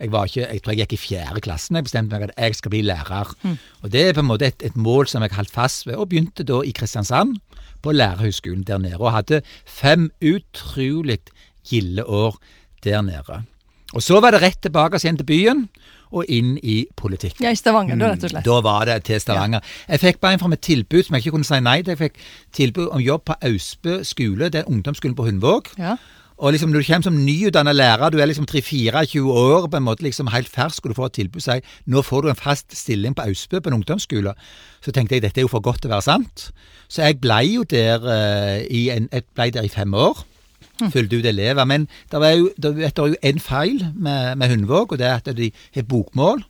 Jeg, 0.00 0.10
var 0.12 0.26
ikke, 0.26 0.48
jeg 0.50 0.62
tror 0.62 0.74
jeg 0.74 0.82
gikk 0.82 0.94
i 0.96 1.00
fjerde 1.00 1.42
klassen. 1.46 1.78
Jeg 1.78 1.86
bestemte 1.86 2.16
meg 2.16 2.28
at 2.28 2.34
jeg 2.36 2.58
skal 2.58 2.72
bli 2.74 2.82
lærer. 2.82 3.32
Og 3.82 3.92
det 3.92 4.02
er 4.08 4.16
på 4.16 4.24
en 4.24 4.30
måte 4.30 4.48
et, 4.50 4.62
et 4.66 4.76
mål 4.76 5.06
som 5.06 5.22
jeg 5.22 5.34
holdt 5.36 5.54
fast 5.54 5.86
ved, 5.86 5.94
og 5.94 6.08
begynte 6.10 6.46
da 6.46 6.60
i 6.66 6.74
Kristiansand, 6.74 7.36
på 7.82 7.92
lærerhøgskolen 7.94 8.64
der 8.66 8.78
nede. 8.82 8.98
Og 8.98 9.12
hadde 9.14 9.42
fem 9.66 10.10
utrolig 10.24 11.20
gilde 11.68 12.06
år 12.06 12.38
der 12.84 13.02
nede. 13.06 13.44
Og 13.94 14.02
så 14.02 14.18
var 14.20 14.34
det 14.34 14.42
rett 14.42 14.58
tilbake 14.62 14.98
igjen 14.98 15.20
til 15.20 15.28
byen, 15.28 15.68
og 16.14 16.28
inn 16.30 16.54
i 16.62 16.84
politikken. 16.96 17.44
Ja, 17.44 17.52
i 17.54 17.58
Stavanger, 17.58 17.98
da, 17.98 18.12
rett 18.14 18.26
og 18.26 18.32
slett. 18.32 18.46
Da 18.46 18.58
var 18.62 18.86
det 18.88 18.96
til 19.08 19.20
Stavanger. 19.22 19.64
Jeg 19.88 20.02
fikk 20.02 20.20
bare 20.22 20.36
en 20.36 20.42
fra 20.42 20.50
et 20.54 20.62
tilbud 20.66 21.02
som 21.06 21.16
jeg 21.16 21.24
ikke 21.24 21.34
kunne 21.34 21.48
si 21.48 21.58
nei 21.62 21.80
til. 21.82 21.94
Jeg 21.94 22.02
fikk 22.02 22.20
tilbud 22.58 22.92
om 22.94 23.02
jobb 23.02 23.26
på 23.30 23.38
Austbø 23.50 23.98
skole, 24.06 24.50
det 24.50 24.62
er 24.62 24.70
ungdomsskolen 24.70 25.16
på 25.18 25.26
Hundvåg. 25.26 25.72
Ja. 25.78 25.96
Og 26.36 26.52
liksom 26.52 26.68
når 26.68 26.82
du 26.82 26.86
kommer 26.86 27.06
som 27.06 27.16
nyutdanna 27.24 27.72
lærer, 27.72 28.10
du 28.12 28.18
er 28.20 28.28
liksom 28.28 28.46
3-24 28.50 29.24
år, 29.24 29.68
på 29.72 29.78
en 29.78 29.86
måte 29.86 30.04
liksom 30.04 30.28
helt 30.34 30.50
fersk, 30.52 30.84
og 30.84 30.92
du 30.92 30.98
får 30.98 31.10
et 31.10 31.18
tilbud 31.22 31.44
si 31.44 31.58
nå 31.88 32.02
får 32.04 32.22
du 32.22 32.30
en 32.32 32.38
fast 32.38 32.76
stilling 32.76 33.16
på 33.16 33.24
Austbø 33.24 33.60
på 33.60 33.72
en 33.72 33.78
ungdomsskole, 33.78 34.34
så 34.84 34.92
tenkte 34.92 35.16
jeg 35.16 35.24
dette 35.24 35.40
er 35.40 35.46
jo 35.46 35.52
for 35.52 35.64
godt 35.64 35.80
til 35.84 35.90
å 35.90 35.96
være 35.96 36.08
sant. 36.10 36.50
Så 36.92 37.06
jeg 37.06 37.20
ble 37.24 37.40
jo 37.48 37.64
der 37.64 38.04
uh, 38.04 38.58
i 38.68 38.88
en, 38.92 39.08
ble 39.08 39.48
der 39.54 39.64
i 39.64 39.72
fem 39.72 39.94
år. 39.96 40.20
Fulgte 40.92 41.16
ut 41.16 41.26
elever. 41.26 41.64
Men 41.64 41.88
det 42.12 42.20
var 42.20 42.34
jo, 42.36 42.50
det 42.60 42.74
er 42.84 42.92
jo 43.00 43.16
en 43.22 43.40
feil 43.40 43.80
med, 43.94 44.36
med 44.36 44.52
Hundvåg, 44.52 44.92
og 44.92 45.00
det 45.00 45.08
er 45.08 45.22
at 45.22 45.32
de 45.36 45.50
har 45.74 45.88
bokmål. 45.88 46.44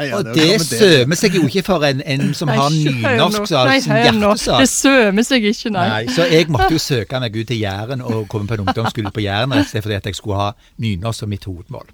Ja, 0.00 0.16
og 0.16 0.24
det 0.24 0.34
det 0.36 0.60
sømer 0.64 1.18
seg 1.18 1.34
jo 1.36 1.42
ikke 1.46 1.62
for 1.66 1.84
en, 1.86 2.00
en 2.02 2.34
som 2.34 2.48
har 2.50 2.70
Nei, 2.72 2.94
har 2.94 3.16
nynorsk 3.18 3.50
som 3.50 3.68
hjertesak. 3.94 4.60
Det 4.60 4.68
sømer 4.72 5.26
seg 5.26 5.46
ikke, 5.50 5.72
nei. 5.74 5.86
Nei, 5.92 6.00
så 6.14 6.26
jeg 6.30 6.48
måtte 6.52 6.70
jo 6.74 6.80
søke 6.82 7.20
meg 7.22 7.36
ut 7.36 7.46
til 7.50 7.60
Jæren 7.60 8.02
og 8.06 8.26
komme 8.32 8.50
på 8.50 8.56
en 8.58 8.64
ungdomsskole 8.66 9.12
på 9.14 9.24
Jæren 9.24 9.54
rett 9.54 9.66
og 9.66 9.70
slett 9.72 9.86
fordi 9.86 9.98
at 10.00 10.08
jeg 10.10 10.18
skulle 10.18 10.40
ha 10.40 10.48
nynorsk 10.82 11.20
som 11.24 11.30
mitt 11.32 11.44
hovedmål. 11.44 11.86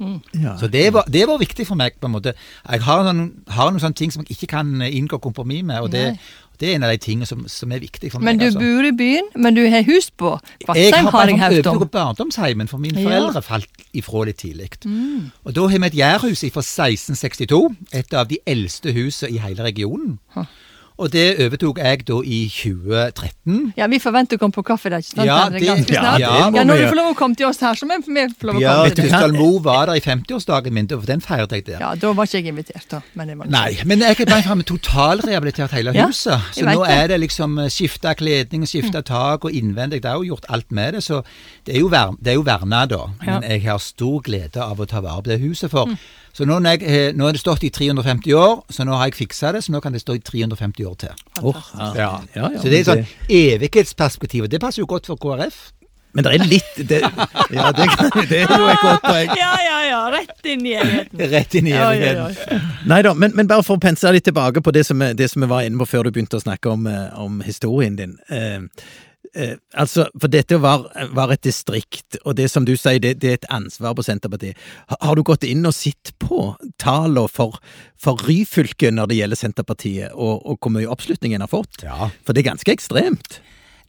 Ja. 0.42 0.56
Så 0.60 0.70
det 0.72 0.86
var, 0.94 1.08
det 1.10 1.26
var 1.28 1.38
viktig 1.42 1.66
for 1.66 1.78
meg. 1.78 1.98
på 2.00 2.06
en 2.06 2.14
måte. 2.16 2.32
Jeg 2.70 2.82
har 2.86 3.04
noen, 3.06 3.32
har 3.48 3.70
noen 3.70 3.82
sånne 3.82 3.98
ting 3.98 4.12
som 4.14 4.24
jeg 4.24 4.36
ikke 4.36 4.52
kan 4.56 4.70
inngå 4.86 5.18
kompromiss 5.22 5.64
med, 5.66 5.80
og 5.80 5.92
det, 5.92 6.04
Nei. 6.14 6.18
Det 6.58 6.68
er 6.70 6.74
en 6.76 6.82
av 6.86 6.90
de 6.90 6.98
tingene 6.98 7.26
som, 7.26 7.44
som 7.48 7.72
er 7.72 7.78
viktig 7.80 8.10
for 8.12 8.18
Men 8.20 8.36
meg. 8.36 8.40
du 8.40 8.46
altså. 8.46 8.60
bor 8.60 8.84
i 8.88 8.92
byen, 8.96 9.28
men 9.36 9.54
du 9.54 9.62
har 9.70 9.82
hus 9.86 10.10
på 10.10 10.32
Jeg 10.60 10.66
Kvatsheim, 10.66 11.04
har 11.04 11.10
har 11.10 11.26
jeg 11.28 11.38
hørt 11.38 11.66
om. 11.66 11.76
overtatt 11.76 11.90
barndomsheimen, 11.92 12.68
for 12.68 12.78
mine 12.78 13.00
Ja. 13.00 13.08
foreldre 13.08 13.42
falt 13.42 13.68
ifra 13.94 14.24
litt 14.26 14.36
tidlig. 14.38 14.70
Og 15.44 15.54
da 15.54 15.66
har 15.68 15.78
vi 15.78 15.86
et 15.86 15.92
gjærhus 16.00 16.44
fra 16.52 16.62
1662, 16.62 17.76
et 17.92 18.14
av 18.14 18.28
de 18.28 18.38
eldste 18.46 18.92
husene 18.92 19.30
i 19.34 19.38
hele 19.38 19.62
regionen. 19.62 20.18
Og 20.98 21.10
det 21.12 21.24
overtok 21.44 21.76
jeg 21.82 22.06
da 22.08 22.16
i 22.24 22.38
2013. 22.48 23.72
Ja, 23.76 23.84
vi 23.92 23.98
forventer 24.00 24.38
å 24.38 24.40
komme 24.40 24.56
på 24.56 24.62
kaffe 24.64 24.88
der, 24.88 25.02
ikke 25.04 25.10
sant? 25.12 25.26
Ja, 25.28 25.48
det- 25.52 25.60
ganske 25.60 25.92
snart. 25.92 26.20
Ja, 26.20 26.30
Ja, 26.48 26.64
når 26.64 26.76
vi 26.76 26.82
du 26.82 26.88
får 26.88 26.96
lov 26.96 27.10
å 27.12 27.16
komme 27.18 27.36
til 27.36 27.46
oss 27.46 27.60
her, 27.60 27.74
så 27.74 27.84
må 27.84 27.98
vi 28.00 28.26
få 28.32 28.46
lov 28.48 28.56
å 28.56 28.60
Ja, 28.60 28.74
komme 28.76 28.88
du, 28.88 28.94
til 28.94 29.04
det. 29.04 29.10
Stalmo 29.12 29.58
var 29.58 29.86
der 29.86 29.94
i 29.94 30.00
50-årsdagen 30.00 30.72
min, 30.72 30.88
for 30.88 31.04
den 31.04 31.20
feiret 31.20 31.50
jeg 31.52 31.66
der. 31.66 31.78
Ja, 31.80 31.94
da 31.94 32.12
var 32.12 32.24
ikke 32.24 32.40
jeg 32.42 32.46
invitert, 32.54 32.88
da. 32.90 33.00
Men 33.14 33.28
jeg 33.28 33.38
var 33.38 33.46
Nei, 33.46 33.76
men 33.84 33.98
jeg 34.00 34.16
har 34.16 34.24
bare 34.24 34.42
fremme 34.42 34.64
totalrehabilitert 34.64 35.70
hele 35.70 35.92
huset. 35.92 36.40
Så 36.54 36.64
nå. 36.64 36.84
Mm. 36.84 36.88
er 36.88 37.06
det 37.08 37.20
liksom 37.20 37.56
skifta 37.68 38.14
kledning, 38.16 38.64
skifta 38.66 39.02
tak 39.04 39.44
og 39.44 39.52
innvendig. 39.52 40.00
Det 40.00 40.06
er 40.10 40.14
jo 40.16 40.34
gjort 40.34 40.46
alt 40.48 40.70
med 40.72 40.94
det, 40.94 41.02
så 41.02 41.22
det 41.66 41.76
er 41.76 41.80
jo, 41.80 41.88
ver 41.88 42.16
det 42.22 42.28
er 42.32 42.34
jo 42.40 42.42
verna 42.42 42.86
da. 42.86 42.96
Ja. 43.26 43.36
Mm. 43.36 43.40
Men 43.40 43.50
jeg 43.50 43.62
har 43.68 43.78
stor 43.78 44.22
glede 44.22 44.56
av 44.56 44.78
å 44.80 44.86
ta 44.88 45.00
vare 45.00 45.22
på 45.22 45.28
det 45.28 45.40
huset. 45.40 45.70
for 45.70 45.90
Så 46.36 46.44
nå, 46.44 46.58
jeg, 46.68 46.82
eh, 46.84 47.14
nå 47.16 47.24
har 47.24 47.32
det 47.32 47.40
stått 47.40 47.62
i 47.64 47.70
350 47.72 48.34
år, 48.36 48.58
så 48.68 48.84
nå 48.84 48.96
har 48.98 49.08
jeg 49.08 49.16
fiksa 49.22 49.54
det, 49.56 49.62
så 49.64 49.72
nå 49.72 49.80
kan 49.80 49.94
det 49.96 50.02
stå 50.02 50.18
i 50.18 50.20
350 50.20 50.84
år 50.84 50.98
til. 51.00 51.22
Oh, 51.40 51.56
ja. 51.78 51.88
Ja, 51.96 52.10
ja, 52.36 52.50
Så 52.60 52.68
det 52.68 52.76
er 52.76 52.82
et 52.82 52.90
sånn 52.90 53.06
evighetsperspektiv, 53.32 54.44
og 54.44 54.52
det 54.52 54.60
passer 54.60 54.84
jo 54.84 54.90
godt 54.90 55.08
for 55.08 55.16
KrF. 55.22 55.70
Men 56.16 56.24
det 56.24 56.32
er 56.32 56.44
litt 56.48 56.76
det, 56.88 56.98
Ja, 57.52 57.70
det, 57.76 57.86
det 58.30 58.38
er 58.46 58.52
jo 58.52 58.68
et 58.72 58.80
godt 58.80 59.02
poeng. 59.04 59.32
Ja, 59.36 59.50
ja, 59.60 59.80
ja. 59.84 59.98
Rett 60.14 60.48
inn 60.48 60.64
i 60.64 60.72
evigheten. 60.76 61.24
Rett 61.34 61.56
inn 61.58 61.68
i 61.68 61.74
Ja, 61.74 61.90
ja, 61.92 62.12
evigheten. 62.12 62.70
Nei 62.88 63.00
da, 63.04 63.12
men, 63.12 63.34
men 63.36 63.50
bare 63.50 63.64
for 63.66 63.76
å 63.76 63.82
pense 63.82 64.12
litt 64.16 64.24
tilbake 64.28 64.62
på 64.64 64.72
det 64.72 64.86
som, 64.88 65.02
det 65.18 65.28
vi 65.34 65.48
var 65.50 65.66
inne 65.66 65.80
på 65.82 65.88
før 65.90 66.08
du 66.08 66.14
begynte 66.16 66.40
å 66.40 66.44
snakke 66.44 66.72
om, 66.72 66.86
eh, 66.88 67.10
om 67.20 67.42
historien 67.44 67.98
din. 68.00 68.16
Eh, 68.32 68.64
eh, 69.36 69.56
altså, 69.76 70.08
For 70.20 70.32
dette 70.32 70.58
var, 70.62 70.86
var 71.16 71.34
et 71.34 71.44
distrikt, 71.46 72.18
og 72.24 72.36
det 72.40 72.48
som 72.52 72.66
du 72.66 72.74
sier, 72.76 73.00
det, 73.02 73.16
det 73.22 73.32
er 73.32 73.40
et 73.40 73.50
ansvar 73.54 73.96
på 73.96 74.04
Senterpartiet. 74.06 74.58
Har, 74.90 75.00
har 75.10 75.18
du 75.18 75.24
gått 75.26 75.46
inn 75.46 75.66
og 75.68 75.76
sett 75.76 76.14
på 76.22 76.54
tallene 76.82 77.28
for, 77.32 77.60
for 78.00 78.20
Ryfylke 78.26 78.92
når 78.94 79.12
det 79.12 79.20
gjelder 79.20 79.42
Senterpartiet, 79.42 80.14
og, 80.14 80.40
og 80.44 80.60
hvor 80.60 80.74
mye 80.74 80.90
oppslutning 80.90 81.36
en 81.36 81.46
har 81.46 81.52
fått? 81.52 81.84
Ja. 81.84 82.10
For 82.26 82.36
det 82.36 82.44
er 82.44 82.52
ganske 82.52 82.74
ekstremt. 82.74 83.40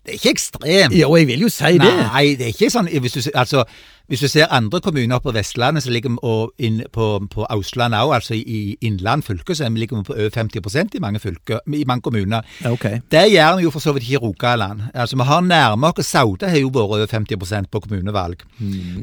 Det 0.07 0.13
er 0.13 0.19
ikke 0.21 0.31
ekstremt. 0.37 0.93
Jo, 0.95 1.09
jeg 1.19 1.27
vil 1.27 1.41
jo 1.43 1.49
si 1.51 1.77
det. 1.81 1.91
Nei, 2.13 2.23
det 2.39 2.45
er 2.47 2.53
ikke 2.53 2.69
sånn 2.71 2.87
hvis 2.87 3.17
du, 3.17 3.19
altså, 3.35 3.65
hvis 4.07 4.21
du 4.23 4.29
ser 4.31 4.47
andre 4.55 4.79
kommuner 4.79 5.19
på 5.19 5.33
Vestlandet 5.35 5.83
som 5.83 5.91
ligger 5.91 6.13
og 6.23 6.53
inn 6.63 6.77
på, 6.95 7.07
på 7.27 7.43
Austlandet 7.51 8.05
òg, 8.05 8.13
altså 8.15 8.37
i 8.39 8.77
Innland 8.87 9.25
fylke, 9.27 9.51
så 9.51 9.67
ligger 9.67 9.99
vi 9.99 10.07
på 10.07 10.15
over 10.15 10.31
50% 10.31 10.95
i 10.95 11.01
mange 11.03 11.19
fylker, 11.19 11.59
i 11.75 11.83
mange 11.83 12.05
kommuner. 12.07 12.47
Okay. 12.71 13.01
Det 13.11 13.25
gjør 13.33 13.57
vi 13.59 13.67
jo 13.67 13.73
for 13.75 13.83
så 13.83 13.91
vidt 13.97 14.07
ikke 14.07 14.21
i 14.21 14.23
Rogaland. 14.23 14.85
Altså, 14.93 15.19
Vi 15.19 15.27
har 15.27 15.41
nærme 15.41 15.91
oss 15.91 16.07
Sauda 16.07 16.47
har 16.47 16.63
jo 16.63 16.71
vært 16.71 16.95
over 16.95 17.11
50% 17.11 17.67
på 17.71 17.83
kommunevalg. 17.83 18.47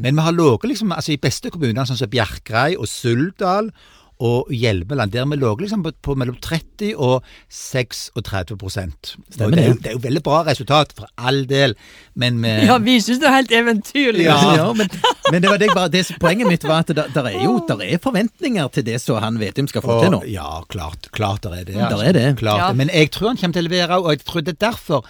Men 0.01 0.17
vi 0.17 0.25
har 0.25 0.33
ligget 0.33 0.71
liksom, 0.73 0.97
altså, 0.97 1.13
i 1.13 1.21
beste 1.21 1.53
kommunene, 1.53 1.85
sånn 1.85 2.01
som 2.01 2.09
Bjerkreim 2.09 2.81
og 2.81 2.89
Suldal 2.89 3.69
og 4.25 4.53
Hjelmeland, 4.55 5.13
der 5.13 5.27
vi 5.29 5.37
lå 5.37 5.51
liksom 5.61 5.83
på, 5.85 5.93
på 6.05 6.15
mellom 6.17 6.37
30 6.43 6.95
og 6.97 7.25
36. 7.53 8.55
Stemmer 8.57 9.47
Og 9.47 9.53
det. 9.53 9.65
Er 9.65 9.75
det. 9.75 9.91
er 9.91 9.97
jo 9.99 10.03
veldig 10.05 10.23
bra 10.25 10.41
resultat, 10.47 10.95
for 10.97 11.11
all 11.19 11.43
del, 11.51 11.77
men 12.15 12.39
med... 12.41 12.65
Ja, 12.69 12.79
vi 12.83 12.97
syns 13.05 13.21
det 13.21 13.29
er 13.29 13.37
helt 13.37 13.53
eventyrlig. 13.53 14.25
Ja. 14.29 14.39
Ja, 14.57 14.71
men, 14.73 14.89
men 15.33 15.45
det 15.45 15.51
var 15.51 15.61
det, 15.61 15.69
bare, 15.75 15.93
det, 15.93 16.07
poenget 16.23 16.49
mitt 16.49 16.65
var 16.65 16.87
at 16.87 16.95
det 16.95 17.07
der 17.15 17.29
er 17.31 17.43
jo 17.45 17.59
der 17.69 17.85
er 17.85 18.01
forventninger 18.03 18.73
til 18.73 18.87
det 18.87 19.01
som 19.03 19.21
han 19.23 19.39
Vedum 19.43 19.69
skal 19.69 19.85
få 19.85 20.01
til 20.03 20.15
nå. 20.15 20.23
Ja, 20.31 20.63
klart, 20.73 21.11
klart 21.13 21.45
det 21.45 21.61
er 21.61 21.69
det. 21.69 21.77
Der 21.77 22.03
er 22.09 22.17
det. 22.17 22.27
Klart 22.41 22.63
Ja. 22.65 22.73
Men 22.73 22.91
jeg 22.95 23.11
tror 23.13 23.33
han 23.33 23.39
kommer 23.41 23.59
til 23.59 23.67
å 23.67 23.69
levere, 23.69 24.01
og 24.01 24.11
jeg 24.15 24.25
tror 24.25 24.45
det 24.47 24.57
er 24.57 24.63
derfor 24.71 25.05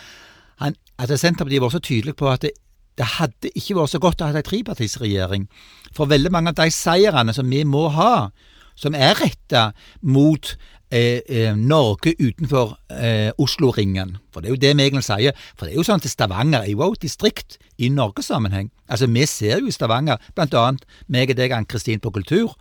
han, 0.62 0.76
at 0.98 1.10
Senterpartiet 1.18 1.62
var 1.62 1.72
så 1.74 1.82
tydelig 1.82 2.16
på 2.18 2.28
at 2.30 2.42
det, 2.46 2.54
det 2.98 3.06
hadde 3.18 3.50
ikke 3.54 3.76
vært 3.78 3.94
så 3.94 4.00
godt 4.02 4.22
å 4.22 4.30
ha 4.30 4.38
en 4.38 4.46
trepartisregjering. 4.46 5.46
For 5.94 6.10
veldig 6.10 6.32
mange 6.34 6.52
av 6.54 6.58
de 6.58 6.70
seirene 6.74 7.34
som 7.34 7.50
vi 7.50 7.62
må 7.66 7.88
ha, 7.94 8.30
som 8.78 8.94
er 8.94 9.16
retta 9.20 9.70
mot 10.02 10.54
eh, 10.90 11.20
eh, 11.28 11.56
Norge 11.56 12.14
utenfor 12.18 12.76
eh, 12.90 13.30
Oslo-ringen. 13.38 14.16
For 14.32 14.40
det 14.40 14.50
er 14.50 14.54
jo 14.54 14.62
det 14.62 14.74
vi 14.76 14.86
egentlig 14.88 15.06
sier. 15.06 15.38
For 15.54 15.66
det 15.66 15.74
er 15.74 15.80
jo 15.80 15.86
sånn 15.86 16.02
at 16.02 16.10
Stavanger 16.10 16.62
er 16.62 16.72
jo 16.72 16.82
også 16.84 17.00
et 17.00 17.08
distrikt 17.08 17.58
i 17.78 17.90
Norgesammenheng. 17.92 18.70
Altså, 18.88 19.08
vi 19.10 19.26
ser 19.30 19.62
jo 19.62 19.70
i 19.70 19.74
Stavanger, 19.74 20.22
blant 20.34 20.54
annet 20.58 20.86
meg 21.08 21.32
og 21.34 21.40
deg, 21.40 21.54
Ann-Kristin, 21.56 22.02
på 22.02 22.14
kultur. 22.14 22.54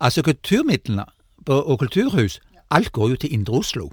Altså, 0.00 0.24
kulturmidlene 0.26 1.06
og 1.50 1.78
kulturhus, 1.80 2.38
alt 2.70 2.92
går 2.92 3.14
jo 3.14 3.16
til 3.22 3.32
Indre 3.34 3.62
Oslo. 3.62 3.90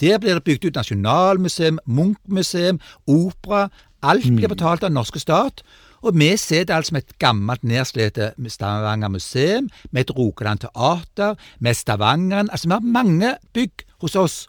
Der 0.00 0.18
blir 0.18 0.34
det 0.34 0.44
bygd 0.44 0.64
ut 0.64 0.78
nasjonalmuseum, 0.78 1.78
Munch-museum, 1.86 2.80
opera. 3.06 3.68
Alt 4.02 4.26
blir 4.36 4.50
betalt 4.50 4.82
av 4.82 4.90
den 4.90 4.98
norske 4.98 5.20
stat. 5.22 5.62
Og 6.04 6.12
vi 6.20 6.34
ser 6.36 6.66
det 6.68 6.74
altså 6.76 6.92
som 6.92 7.00
et 7.00 7.14
gammelt, 7.18 7.64
nedslitt 7.64 8.18
Stavanger 8.52 9.08
museum, 9.08 9.70
med 9.90 10.04
et 10.04 10.16
Rogaland 10.16 10.60
teater, 10.60 11.38
med 11.60 11.74
Stavangeren. 11.74 12.50
Altså, 12.52 12.68
vi 12.68 12.76
har 12.76 12.80
mange 12.80 13.36
bygg 13.56 13.86
hos 14.04 14.16
oss 14.16 14.44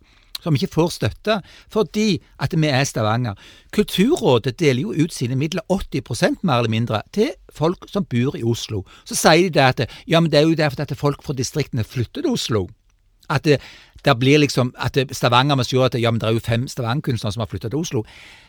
som 0.45 0.55
ikke 0.55 0.73
får 0.75 0.91
støtte, 0.93 1.39
fordi 1.73 2.19
at 2.43 2.53
vi 2.53 2.69
er 2.69 2.83
Stavanger. 2.85 3.39
Kulturrådet 3.73 4.59
deler 4.59 4.81
jo 4.83 4.93
ut 4.93 5.13
sine 5.13 5.37
midler, 5.39 5.65
80% 5.71 6.43
mer 6.43 6.61
eller 6.61 6.69
mindre, 6.69 7.01
til 7.13 7.31
folk 7.49 7.87
som 7.89 8.05
bor 8.05 8.37
i 8.37 8.43
Oslo. 8.43 8.83
Så 9.05 9.17
sier 9.17 9.49
de 9.49 9.57
det 9.57 9.65
at 9.65 9.99
ja, 10.07 10.19
men 10.19 10.31
det 10.31 10.39
er 10.39 10.49
jo 10.49 10.59
derfor 10.59 10.83
at 10.83 10.97
folk 10.97 11.23
fra 11.23 11.33
distriktene 11.33 11.83
flytter 11.83 12.21
til 12.21 12.35
Oslo. 12.35 12.67
At 13.29 13.45
det, 13.45 13.57
det 14.05 14.13
blir 14.19 14.37
liksom 14.43 14.73
at 14.77 14.97
Stavanger 15.17 15.57
må 15.57 15.65
se 15.65 15.81
at 15.81 15.97
ja, 15.97 16.11
men 16.11 16.21
det 16.21 16.29
er 16.29 16.37
jo 16.37 16.43
fem 16.45 16.67
Stavanger-kunstnere 16.69 17.33
som 17.33 17.41
har 17.41 17.49
flyttet 17.49 17.73
til 17.73 17.81
Oslo. 17.81 18.03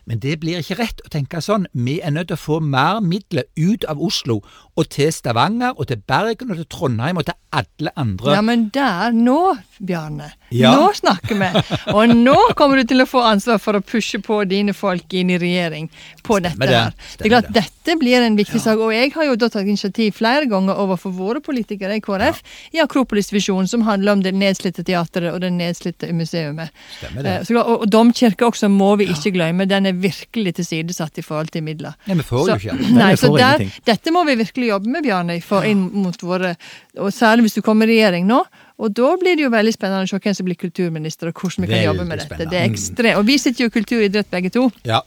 Men 0.06 0.20
det 0.22 0.36
blir 0.40 0.60
ikke 0.62 0.76
rett 0.78 1.00
å 1.02 1.10
tenke 1.10 1.40
sånn. 1.42 1.64
Vi 1.74 1.96
er 2.00 2.12
nødt 2.14 2.28
til 2.30 2.38
å 2.38 2.42
få 2.44 2.60
mer 2.62 3.00
midler 3.02 3.44
ut 3.58 3.82
av 3.90 3.98
Oslo 3.98 4.40
og 4.76 4.88
til 4.92 5.08
Stavanger 5.10 5.72
og 5.80 5.88
til 5.90 5.98
Bergen 6.06 6.52
og 6.52 6.60
til 6.60 6.66
Trondheim 6.70 7.18
og 7.18 7.24
til 7.26 7.34
alle 7.56 7.90
andre. 7.96 8.34
Ja, 8.36 8.42
men 8.44 8.66
der, 8.74 9.14
nå, 9.16 9.56
Bjarne. 9.80 10.28
Ja. 10.54 10.74
Nå 10.76 10.90
snakker 10.94 11.38
vi. 11.40 11.48
Og 11.94 12.12
nå 12.14 12.36
kommer 12.58 12.78
du 12.78 12.84
til 12.92 13.02
å 13.02 13.06
få 13.08 13.22
ansvar 13.26 13.58
for 13.62 13.78
å 13.78 13.82
pushe 13.82 14.20
på 14.22 14.42
dine 14.48 14.74
folk 14.76 15.10
inn 15.16 15.32
i 15.34 15.38
regjering 15.40 15.88
på 16.26 16.38
dette 16.44 16.68
her. 16.70 16.92
Det 17.16 17.26
er 17.26 17.32
klart. 17.32 17.48
Dette 17.56 17.96
blir 17.98 18.20
en 18.26 18.36
viktig 18.38 18.60
sak. 18.62 18.78
Og 18.78 18.92
jeg 18.94 19.10
har 19.16 19.26
jo 19.30 19.38
da 19.40 19.48
tatt 19.50 19.66
initiativ 19.66 20.14
flere 20.20 20.46
ganger 20.50 20.78
overfor 20.84 21.14
våre 21.16 21.40
politikere 21.42 21.96
i 21.98 22.04
KrF 22.04 22.42
i 22.76 22.82
Akropolis-visjonen, 22.84 23.66
som 23.72 23.82
handler 23.88 24.18
om 24.18 24.22
det 24.26 24.34
nedslitte 24.36 24.84
teatret 24.86 25.32
og 25.32 25.40
det 25.42 25.50
nedslitte 25.56 26.12
museumet. 26.14 26.70
Stemmer 27.00 27.26
det. 27.26 27.34
Eh, 27.40 27.48
Så, 27.48 27.56
og, 27.62 27.86
og 27.86 27.90
domkirka 27.90 28.50
også 28.52 28.68
må 28.70 28.92
vi 29.00 29.08
ikke 29.16 29.32
glemme. 29.38 29.66
Den 29.70 29.88
er 29.88 29.95
virkelig 30.00 30.54
tilsidesatt 30.58 31.18
i 31.18 31.22
forhold 31.22 31.50
til 31.54 31.62
midler. 31.66 31.94
Nei, 32.06 32.14
vi 32.20 32.22
får 32.22 32.44
Så- 32.44 32.48
jo 32.48 32.56
ikke. 32.72 32.90
Nei, 32.94 33.10
vi 33.14 33.16
så 33.22 33.30
der, 33.36 33.64
dette 33.84 34.12
må 34.12 34.24
vi 34.26 34.36
virkelig 34.36 34.68
jobbe 34.68 34.86
med, 34.86 35.04
Bjarne, 35.04 35.40
for 35.42 35.62
inn 35.64 35.90
mot 35.92 36.16
våre 36.22 36.56
Og 36.98 37.10
særlig 37.12 37.42
hvis 37.48 37.54
du 37.54 37.62
kommer 37.62 37.84
i 37.88 37.96
regjering 38.00 38.24
nå. 38.26 38.42
Og 38.78 38.92
da 38.94 39.16
blir 39.16 39.36
det 39.36 39.44
jo 39.44 39.50
veldig 39.50 39.72
spennende 39.72 40.04
å 40.04 40.08
se 40.08 40.18
hvem 40.18 40.34
som 40.36 40.46
blir 40.46 40.56
kulturminister, 40.56 41.28
og 41.28 41.34
hvordan 41.34 41.64
vi 41.64 41.66
kan 41.66 41.76
Veldig 41.76 41.88
jobbe 41.90 42.06
med 42.08 42.18
dette. 42.18 42.28
spennende. 42.28 42.50
Det 42.50 42.60
er 42.60 42.70
ekstremt. 42.70 43.16
Og 43.18 43.26
vi 43.26 43.36
sitter 43.38 43.64
jo 43.64 43.66
i 43.66 43.70
kultur 43.80 43.98
og 44.00 44.04
idrett 44.10 44.30
begge 44.30 44.50
to, 44.52 44.70
Ja, 44.84 45.00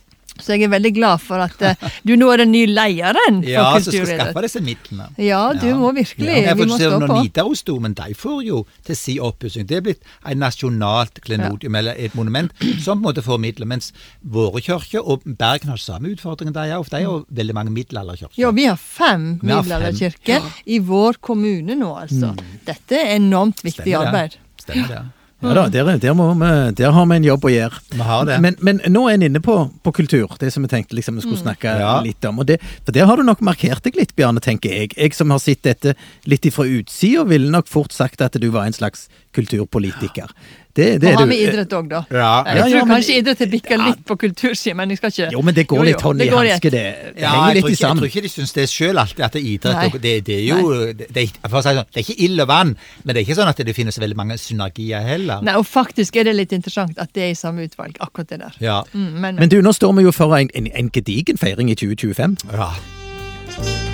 så 0.43 0.56
jeg 0.56 0.67
er 0.67 0.73
veldig 0.73 0.93
glad 0.95 1.23
for 1.23 1.43
at 1.43 1.62
uh, 1.63 1.89
du 2.08 2.15
nå 2.19 2.30
er 2.34 2.43
den 2.43 2.54
nye 2.54 2.69
lederen 2.69 3.41
for 3.43 3.49
ja 3.49 3.65
så 3.80 3.91
skal 3.91 4.08
skaffe 4.10 4.43
disse 4.45 4.62
midlene. 4.63 5.10
Ja, 5.21 5.41
du 5.58 5.67
må 5.80 5.91
virkelig. 5.95 6.36
Ja, 6.45 6.56
vi 6.58 6.67
må 6.69 6.78
stå 6.80 6.99
på. 7.04 7.19
Nidarosdomen 7.23 7.95
de 7.97 8.15
får 8.17 8.39
jo 8.47 8.63
til 8.88 8.99
si 8.99 9.17
oppussing. 9.23 9.67
Det 9.69 9.80
er 9.80 9.86
blitt 9.86 10.02
et 10.23 10.39
nasjonalt 10.39 11.21
klenodium, 11.25 11.78
eller 11.80 11.97
et 11.97 12.15
monument, 12.17 12.54
som 12.84 12.99
på 12.99 13.02
en 13.02 13.06
måte 13.10 13.25
får 13.25 13.41
midler. 13.41 13.69
Mens 13.69 13.91
våre 14.21 14.62
kirker, 14.63 15.04
og 15.04 15.25
Bergen 15.25 15.73
har 15.73 15.82
samme 15.82 16.13
utfordring, 16.13 16.54
de 16.56 16.67
har 16.71 17.04
jo 17.04 17.19
veldig 17.30 17.56
mange 17.58 17.75
middelalderkirker. 17.75 18.39
Ja, 18.39 18.52
vi 18.56 18.67
har 18.69 18.80
fem 18.80 19.32
middelalderkirker 19.41 20.49
i 20.65 20.82
vår 20.84 21.21
kommune 21.21 21.78
nå, 21.80 21.93
altså. 22.06 22.34
Dette 22.67 22.99
er 22.99 23.15
enormt 23.17 23.63
viktig 23.65 23.86
Stemmer 23.86 24.12
arbeid. 24.12 24.38
Stemmer 24.60 24.93
det. 24.93 25.06
Ja 25.41 25.54
da, 25.56 25.62
der, 25.71 25.89
der, 26.04 26.13
må 26.19 26.25
vi, 26.36 26.47
der 26.75 26.91
har 26.91 27.06
vi 27.08 27.15
en 27.15 27.23
jobb 27.23 27.45
å 27.47 27.52
gjøre. 27.54 27.78
Vi 27.93 28.04
har 28.04 28.25
det. 28.28 28.39
Men, 28.43 28.58
men 28.60 28.82
nå 28.91 29.06
er 29.08 29.13
en 29.15 29.23
inne 29.30 29.39
på, 29.39 29.56
på 29.86 29.93
kultur, 29.95 30.34
det 30.41 30.49
som 30.52 30.65
vi 30.65 30.71
tenkte 30.71 30.97
liksom 30.97 31.15
vi 31.15 31.23
skulle 31.23 31.39
snakke 31.39 31.78
Ja. 31.80 31.93
litt 32.04 32.25
om. 32.28 32.41
Og 32.43 32.49
det, 32.49 32.58
for 32.84 32.91
der 32.91 33.08
har 33.08 33.15
du 33.15 33.23
nok 33.23 33.39
markert 33.47 33.84
deg 33.88 33.95
litt, 33.95 34.12
Bjarne, 34.19 34.43
tenker 34.43 34.73
jeg. 34.75 34.91
Jeg 34.99 35.15
som 35.15 35.32
har 35.32 35.39
sett 35.39 35.63
dette 35.63 35.95
litt 36.28 36.43
ifra 36.49 36.67
utsida, 36.67 37.23
ville 37.30 37.47
nok 37.56 37.71
fort 37.71 37.95
sagt 37.95 38.19
at 38.25 38.36
du 38.36 38.49
var 38.52 38.67
en 38.67 38.75
slags 38.75 39.08
kulturpolitiker. 39.38 40.28
Det, 40.76 41.02
det 41.02 41.10
Og 41.16 41.20
ha 41.20 41.26
med 41.26 41.40
idrett 41.42 41.72
òg, 41.74 41.88
da. 41.90 42.00
Ja. 42.14 42.44
Jeg 42.46 42.60
tror 42.62 42.70
ja, 42.70 42.82
men- 42.86 42.94
kanskje 42.94 43.16
idrett 43.20 43.40
er 43.42 43.48
bikka 43.50 43.78
litt 43.82 44.04
på 44.06 44.16
kultursida, 44.22 44.76
men 44.78 44.90
jeg 44.94 45.00
skal 45.00 45.10
ikke 45.12 45.32
Jo, 45.34 45.42
men 45.42 45.56
det 45.58 45.66
går 45.68 45.84
litt 45.88 46.02
hånd 46.06 46.22
i 46.22 46.24
det 46.26 46.32
går 46.32 46.46
i 46.46 46.52
hanske, 46.54 46.70
det. 46.72 46.84
Det 47.16 47.22
Ja, 47.24 47.32
henger 47.34 47.48
jeg, 47.48 47.56
litt 47.56 47.66
ikke, 47.74 47.88
jeg 47.88 47.98
tror 47.98 48.08
ikke 48.10 48.22
de 48.22 48.30
syns 48.30 48.54
det 48.54 48.64
er 48.64 48.70
sjøl 48.72 49.02
alltid 49.02 49.24
at 49.26 49.34
det 49.34 49.42
er 49.42 49.48
idrett. 49.50 49.96
Og 49.96 50.02
Det, 50.02 50.14
det 50.30 50.36
er 50.38 50.46
jo 50.48 50.94
det, 50.94 51.08
det, 51.14 51.24
er- 51.26 51.50
for 51.50 51.58
å 51.60 51.64
si 51.66 51.70
sånn, 51.74 51.90
det 51.92 51.98
er 51.98 52.06
ikke 52.06 52.20
ild 52.30 52.40
og 52.46 52.48
vann, 52.48 52.76
men 53.04 53.16
det 53.16 53.18
er 53.18 53.26
ikke 53.28 53.40
sånn 53.42 53.50
at 53.50 53.58
det 53.58 53.76
finnes 53.76 54.00
veldig 54.00 54.16
mange 54.22 54.38
synergier 54.38 55.02
heller. 55.04 55.42
Nei, 55.42 55.56
og 55.58 55.66
faktisk 55.66 56.16
er 56.22 56.24
det 56.30 56.36
litt 56.38 56.54
interessant 56.54 56.98
at 57.02 57.12
det 57.14 57.24
er 57.24 57.32
i 57.34 57.40
samme 57.42 57.66
utvalg, 57.66 57.98
akkurat 58.00 58.28
det 58.30 58.40
der. 58.40 58.54
Ja. 58.62 58.84
Mm, 58.94 59.12
men, 59.20 59.36
Men 59.36 59.50
du, 59.50 59.62
nå 59.62 59.74
står 59.74 59.96
vi 59.98 60.04
jo 60.04 60.12
for 60.12 60.38
en, 60.38 60.50
en, 60.54 60.68
en 60.74 60.90
gedigen 60.94 61.38
feiring 61.38 61.70
i 61.72 61.76
2025. 61.76 62.38
ja. 62.54 63.88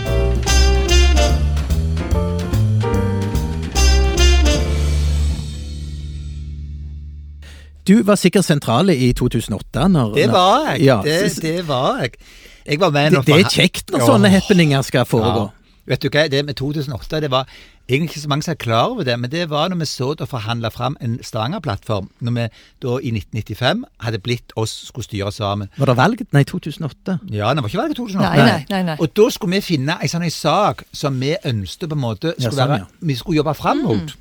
Du 7.88 8.00
var 8.04 8.18
sikkert 8.18 8.48
sentral 8.48 8.90
i 8.90 9.12
2008. 9.14 9.88
Når, 9.94 10.16
Det 10.16 10.32
var 10.32 10.72
jeg. 10.72 10.86
Ja, 10.88 11.02
det, 11.06 11.20
det 11.42 11.68
var 11.68 12.02
jeg. 12.02 12.18
Jeg 12.66 12.80
var 12.82 12.90
med 12.90 13.12
det, 13.12 13.14
når 13.14 13.28
det 13.28 13.36
er 13.36 13.50
kjekt 13.54 13.92
når 13.94 14.02
sånne 14.02 14.10
sånne 14.10 14.34
happeninger 14.34 14.82
skal 14.88 15.06
foregå. 15.06 15.46
Ja. 15.46 15.66
Vet 15.86 16.02
du 16.02 16.10
hva, 16.10 16.24
det 16.34 16.40
med 16.48 16.58
2008, 16.58 17.20
det 17.22 17.30
var 17.30 17.46
egentlig 17.86 18.16
ikke 18.16 18.22
så 18.24 18.30
mange 18.32 18.46
som 18.48 18.56
er 18.56 18.58
klar 18.58 18.88
over 18.90 19.06
det, 19.06 19.20
men 19.22 19.30
det 19.30 19.44
var 19.52 19.70
når 19.70 19.84
vi 19.84 19.86
så 19.86 20.08
og 20.16 20.24
forhandla 20.30 20.72
fram 20.74 20.98
en 21.02 21.20
Stavanger-plattform, 21.22 22.10
når 22.26 22.32
vi 22.40 22.46
da 22.82 22.96
i 22.98 23.12
1995 23.14 23.84
hadde 24.02 24.22
blitt 24.26 24.56
oss 24.58 24.74
skulle 24.88 25.06
styre 25.06 25.32
sammen. 25.32 25.70
Var 25.78 25.92
det 25.92 25.98
valget? 25.98 26.34
Nei, 26.34 26.42
2008. 26.44 27.20
Ja, 27.30 27.54
det 27.54 27.62
var 27.62 27.70
ikke 27.70 27.84
valget 27.84 28.00
i 28.00 28.02
2008. 28.02 28.26
nei, 28.26 28.50
nei, 28.50 28.66
nei, 28.70 28.84
nei. 28.90 28.98
Og 29.00 29.14
da 29.14 29.30
skulle 29.30 29.60
vi 29.60 29.62
finne 29.62 30.00
en 30.02 30.14
sånn 30.16 30.26
sak 30.34 30.84
som 30.92 31.22
vi 31.22 31.36
ønsket 31.46 31.90
på 31.92 32.00
en 32.00 32.02
måte 32.02 32.34
Ja, 32.34 32.40
skulle 32.48 32.58
sånn, 32.64 32.74
være, 32.80 32.90
vi 33.06 33.22
skulle 33.22 33.44
jobbe 33.44 33.54
fram 33.54 33.86
mot. 33.86 34.18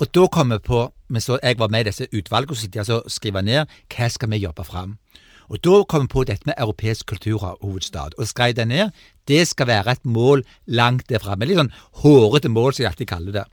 Og 0.00 0.08
da 0.14 0.26
kom 0.32 0.50
vi 0.50 0.58
på 0.64 0.86
mens 1.12 1.28
Jeg 1.28 1.58
var 1.58 1.68
med 1.68 1.80
i 1.80 1.90
disse 1.90 2.06
utvalgene 2.12 2.54
og 2.54 2.56
sitter 2.56 3.02
skriver 3.08 3.42
ned 3.42 3.66
hva 3.92 4.08
skal 4.08 4.30
vi 4.30 4.36
jobbe 4.40 4.64
fram. 4.64 4.96
Og 5.50 5.58
da 5.64 5.82
kom 5.84 6.06
vi 6.06 6.12
på 6.12 6.24
dette 6.24 6.46
med 6.46 6.54
europeisk 6.56 7.06
kulturhovedstad, 7.06 8.14
og 8.18 8.28
skrev 8.28 8.54
det 8.54 8.68
ned. 8.68 8.90
Det 9.28 9.48
skal 9.48 9.66
være 9.66 9.92
et 9.92 10.04
mål 10.06 10.44
langt 10.66 11.08
der 11.08 11.18
framme. 11.18 11.44
Litt 11.44 11.58
sånn 11.58 11.72
hårete 12.02 12.48
mål, 12.48 12.72
som 12.72 12.84
jeg 12.84 12.92
alltid 12.92 13.10
kaller 13.10 13.32
det. 13.32 13.44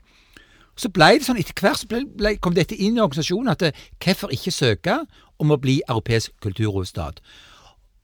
Så 0.78 0.88
ble 0.94 1.10
det 1.18 1.26
sånn, 1.26 1.40
etter 1.42 1.58
hvert 1.58 1.80
så 1.80 1.90
ble, 1.90 2.04
ble, 2.06 2.36
kom 2.38 2.54
dette 2.54 2.76
inn 2.78 2.96
i 2.96 3.02
organisasjonen 3.02 3.50
at 3.50 3.64
eh, 3.66 3.86
hvorfor 3.98 4.30
ikke 4.30 4.54
søke 4.54 5.00
om 5.42 5.50
å 5.50 5.58
bli 5.58 5.80
europeisk 5.88 6.32
kulturhovedstad? 6.44 7.18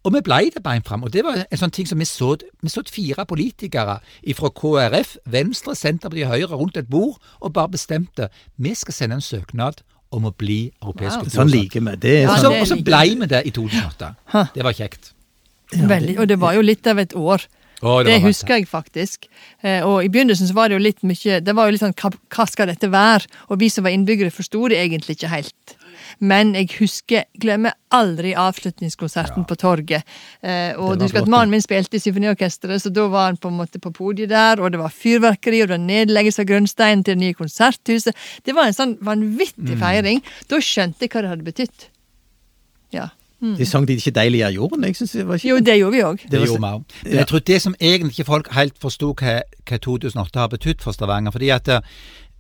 Og 0.05 0.13
vi 0.13 0.21
blei 0.25 0.51
det 0.53 0.63
beint 0.65 0.87
fram. 0.87 1.03
Og 1.07 1.13
det 1.13 1.25
var 1.25 1.41
en 1.43 1.61
sånn 1.61 1.73
ting 1.73 1.89
som 1.89 2.01
vi 2.01 2.05
så 2.09 2.35
Vi 2.37 2.69
så 2.73 2.83
fire 2.91 3.25
politikere 3.29 3.99
fra 4.37 4.51
KrF, 4.61 5.17
Venstre, 5.25 5.75
Senterpartiet 5.75 6.29
og 6.29 6.35
Høyre 6.35 6.61
rundt 6.61 6.77
et 6.77 6.89
bord 6.91 7.17
og 7.41 7.53
bare 7.53 7.73
bestemte 7.73 8.29
vi 8.57 8.75
skal 8.75 8.95
sende 8.95 9.19
en 9.21 9.25
søknad 9.25 9.83
om 10.15 10.29
å 10.29 10.33
bli 10.37 10.71
europeisk 10.83 11.25
Wow. 11.25 11.33
Sånn 11.33 11.51
liker 11.51 11.81
vi. 11.81 11.97
Det 11.97 12.15
er 12.21 12.23
Ja, 12.23 12.31
og, 12.31 12.39
så, 12.39 12.49
sånn, 12.49 12.61
og 12.61 12.71
så 12.71 12.79
blei 12.85 13.15
vi 13.19 13.27
det 13.27 13.43
i 13.49 13.53
2008. 13.55 14.15
Det 14.55 14.65
var 14.65 14.77
kjekt. 14.77 15.13
Veldig, 15.75 16.19
og 16.21 16.29
det 16.29 16.39
var 16.41 16.55
jo 16.55 16.63
litt 16.65 16.87
av 16.87 17.01
et 17.03 17.15
år. 17.19 17.47
Oh, 17.83 17.99
det 18.01 18.15
det 18.15 18.21
husker 18.23 18.61
jeg 18.61 18.69
faktisk. 18.71 19.27
Eh, 19.61 19.83
og 19.85 20.05
i 20.05 20.09
begynnelsen 20.09 20.49
så 20.49 20.55
var 20.57 20.71
det 20.71 20.79
jo 20.79 20.85
litt 20.85 21.03
mye 21.05 21.41
Det 21.45 21.53
var 21.57 21.67
jo 21.67 21.75
litt 21.75 21.83
sånn 21.83 21.97
hva 21.97 22.47
skal 22.49 22.71
dette 22.71 22.89
være? 22.89 23.27
Og 23.51 23.61
vi 23.61 23.69
som 23.73 23.85
var 23.85 23.93
innbyggere 23.93 24.33
forsto 24.33 24.69
det 24.73 24.79
egentlig 24.81 25.19
ikke 25.19 25.33
helt. 25.33 25.75
Men 26.21 26.55
jeg 26.59 26.71
husker, 26.79 27.25
glemmer 27.41 27.77
aldri 27.95 28.35
avslutningskonserten 28.39 29.47
på 29.49 29.57
torget. 29.61 30.05
Eh, 30.43 30.73
og 30.77 30.99
du 30.99 31.07
husker 31.07 31.23
at 31.23 31.31
mannen 31.31 31.55
min 31.55 31.65
spilte 31.65 31.99
i 31.99 32.03
symfoniorkesteret, 32.03 32.83
så 32.83 32.93
da 32.95 33.07
var 33.13 33.31
han 33.31 33.41
på 33.41 33.53
en 33.53 33.59
måte 33.61 33.81
på 33.83 33.93
podiet 33.95 34.33
der, 34.33 34.61
og 34.61 34.73
det 34.75 34.81
var 34.83 34.95
fyrverkeri, 34.95 35.63
og 35.63 35.71
det 35.71 35.79
var 35.79 35.85
nedleggelse 35.87 36.45
av 36.45 36.51
grunnsteinen 36.51 37.05
til 37.05 37.17
det 37.17 37.25
nye 37.25 37.39
konserthuset. 37.39 38.17
Det 38.47 38.55
var 38.57 38.71
en 38.71 38.79
sånn 38.79 38.97
vanvittig 39.05 39.79
feiring. 39.81 40.25
Da 40.51 40.63
skjønte 40.63 41.07
jeg 41.07 41.15
hva 41.15 41.25
det 41.25 41.35
hadde 41.35 41.53
betydd. 41.53 41.91
Ja. 42.95 43.11
De 43.45 43.67
sang 43.67 43.85
de 43.89 43.93
ikke 43.99 44.11
'Deilig 44.11 44.41
er 44.41 44.51
jorden'? 44.51 44.85
Jeg 44.87 44.97
synes 44.97 45.11
det 45.13 45.29
var 45.29 45.35
ikke 45.35 45.49
Jo, 45.49 45.59
det 45.59 45.79
gjorde 45.79 45.97
vi 45.97 46.03
òg. 46.03 46.23
Det, 46.23 46.31
Det 46.31 46.41
var 46.41 46.47
gjorde 46.47 46.61
vi 46.61 47.11
òg. 47.11 47.15
Jeg 47.15 47.27
tror 47.27 47.39
det 47.39 47.63
som 47.63 47.75
egentlig 47.81 48.11
ikke 48.11 48.25
folk 48.25 48.53
helt 48.53 48.75
forsto 48.81 49.13
hva, 49.13 49.41
hva 49.69 49.77
2008 49.77 50.39
har 50.41 50.49
betydd 50.49 50.81
for 50.81 50.93
Stavanger 50.93 51.31
fordi 51.31 51.49
at 51.49 51.69
eh, 51.69 51.81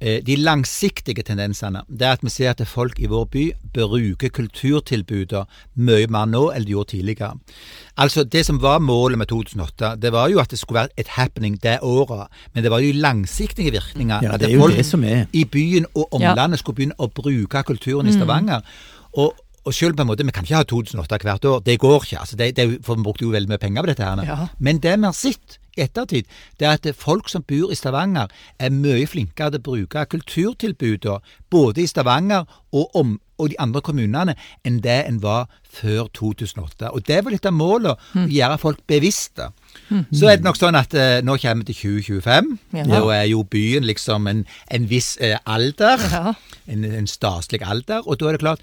de 0.00 0.36
langsiktige 0.36 1.22
tendensene, 1.24 1.80
det 1.88 2.02
er 2.06 2.12
at 2.18 2.22
vi 2.24 2.28
ser 2.28 2.50
at 2.50 2.60
folk 2.68 2.98
i 3.00 3.06
vår 3.08 3.24
by 3.32 3.44
bruker 3.72 4.28
kulturtilbudet 4.28 5.44
mye 5.76 6.08
mer 6.12 6.26
nå 6.28 6.42
enn 6.52 6.64
de 6.66 6.74
gjorde 6.74 6.90
tidligere. 6.94 7.38
Altså, 7.96 8.24
Det 8.24 8.44
som 8.46 8.58
var 8.62 8.78
målet 8.80 9.18
med 9.18 9.26
2008, 9.28 9.94
det 10.02 10.12
var 10.12 10.28
jo 10.28 10.40
at 10.40 10.50
det 10.50 10.58
skulle 10.58 10.80
være 10.82 10.88
et 10.98 11.08
happening 11.08 11.56
det 11.62 11.78
året, 11.82 12.26
men 12.54 12.62
det 12.64 12.70
var 12.70 12.78
jo 12.80 12.92
langsiktige 12.92 13.70
virkninger. 13.72 14.20
Ja, 14.22 14.34
at 14.34 14.40
det 14.40 14.50
er 14.50 14.54
jo 14.54 14.60
folk 14.60 14.76
det 14.76 14.86
som 14.86 15.04
er. 15.04 15.26
i 15.32 15.44
byen 15.44 15.86
og 15.94 16.08
omlandet 16.12 16.58
skulle 16.58 16.76
begynne 16.76 16.98
å 16.98 17.08
bruke 17.08 17.62
kulturen 17.62 18.06
i 18.08 18.12
Stavanger. 18.12 18.60
Og, 19.16 19.32
og 19.64 19.72
selv 19.74 19.94
på 19.96 20.02
en 20.02 20.08
måte, 20.08 20.24
Vi 20.24 20.30
kan 20.32 20.44
ikke 20.44 20.56
ha 20.56 20.62
2008 20.64 21.18
hvert 21.22 21.44
år, 21.44 21.60
det 21.64 21.78
går 21.78 22.02
ikke. 22.04 22.18
altså 22.20 22.36
det, 22.36 22.56
det, 22.56 22.84
For 22.84 22.94
Vi 22.96 23.02
brukte 23.02 23.22
jo 23.24 23.30
veldig 23.30 23.48
mye 23.48 23.58
penger 23.58 23.82
på 23.82 23.86
dette. 23.86 24.04
her. 24.04 24.24
Ja. 24.24 24.48
Men 24.58 24.78
det 24.78 24.98
vi 24.98 25.04
har 25.04 25.12
sett 25.12 25.58
ettertid, 25.80 26.28
det 26.60 26.68
er 26.68 26.78
at 26.78 26.88
folk 26.96 27.28
som 27.32 27.44
bor 27.46 27.72
i 27.72 27.78
Stavanger, 27.78 28.30
er 28.58 28.74
mye 28.74 29.06
flinkere 29.06 29.54
til 29.54 29.62
å 29.62 29.66
bruke 29.70 30.06
kulturtilbudene 30.14 31.20
både 31.50 31.84
i 31.84 31.90
Stavanger 31.90 32.44
og, 32.74 32.90
om, 32.98 33.18
og 33.38 33.50
de 33.50 33.58
andre 33.62 33.82
kommunene 33.84 34.34
enn 34.66 34.80
det 34.82 35.00
en 35.08 35.20
var 35.22 35.46
før 35.74 36.08
2008. 36.14 36.90
Og 36.90 37.02
Det 37.06 37.20
var 37.24 37.34
litt 37.34 37.46
av 37.46 37.54
målet, 37.54 37.98
å 38.14 38.26
gjøre 38.30 38.60
folk 38.62 38.82
bevisste. 38.90 39.50
Så 40.14 40.30
er 40.30 40.38
det 40.38 40.46
nok 40.46 40.58
sånn 40.58 40.78
at 40.78 40.94
eh, 40.94 41.20
nå 41.26 41.36
kommer 41.42 41.64
vi 41.64 41.72
til 41.72 41.98
2025. 41.98 42.50
Ja. 42.78 42.86
Nå 42.88 43.04
er 43.14 43.26
jo 43.30 43.42
byen 43.50 43.86
liksom 43.86 44.28
en, 44.30 44.44
en 44.70 44.90
viss 44.90 45.16
eh, 45.18 45.38
alder. 45.44 46.02
Ja. 46.14 46.34
En, 46.70 46.84
en 46.86 47.10
staselig 47.10 47.62
alder. 47.66 48.06
Og 48.06 48.20
da 48.20 48.30
er 48.30 48.38
det 48.38 48.44
klart 48.44 48.62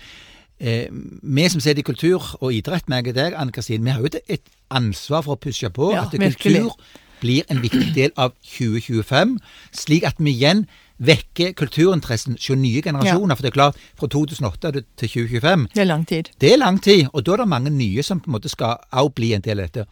eh, 0.61 0.87
Vi 1.21 1.49
som 1.49 1.59
sitter 1.63 1.81
i 1.81 1.87
kultur 1.87 2.35
og 2.41 2.53
idrett, 2.53 2.87
meg 2.89 3.07
og 3.11 3.17
deg, 3.17 3.33
Anne 3.37 3.51
Kristin, 3.51 3.83
vi 3.85 3.91
har 3.91 4.01
jo 4.01 4.11
et, 4.27 4.41
ansvar 4.71 5.25
for 5.25 5.35
å 5.35 5.41
pushe 5.41 5.67
på 5.69 5.91
Ja, 5.93 6.05
at 6.05 6.13
virkelig. 6.13 6.61
kultur 6.61 6.77
blir 7.21 7.43
en 7.51 7.59
viktig 7.61 7.91
del 7.93 8.13
av 8.17 8.31
2025, 8.47 9.35
slik 9.77 10.05
at 10.07 10.15
vi 10.17 10.31
igjen 10.31 10.63
vekker 11.01 11.51
kulturinteressen 11.57 12.37
hos 12.37 12.49
nye 12.57 12.81
generasjoner. 12.81 13.35
For 13.35 13.41
det 13.45 13.51
er 13.51 13.57
klart, 13.57 13.77
fra 13.99 14.07
2008 14.07 14.71
til 14.71 14.83
2025 15.09 15.67
Det 15.73 15.81
er 15.81 15.85
lang 15.89 16.05
tid. 16.07 16.29
det 16.41 16.53
er 16.53 16.57
lang 16.57 16.79
tid, 16.81 17.07
og 17.13 17.25
da 17.25 17.33
er 17.33 17.37
det 17.43 17.47
mange 17.47 17.69
nye 17.69 18.03
som 18.03 18.19
på 18.19 18.29
en 18.29 18.37
måte 18.37 18.49
skal 18.49 18.77
også 18.91 19.13
bli 19.15 19.33
en 19.33 19.41
del 19.41 19.59
av 19.59 19.69
dette. 19.69 19.85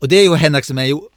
Og 0.00 0.10
det 0.10 0.18
er 0.20 0.24
jo 0.26 0.34
Henrik 0.34 0.64
som 0.64 0.78
er 0.78 0.90
jo 0.90 1.08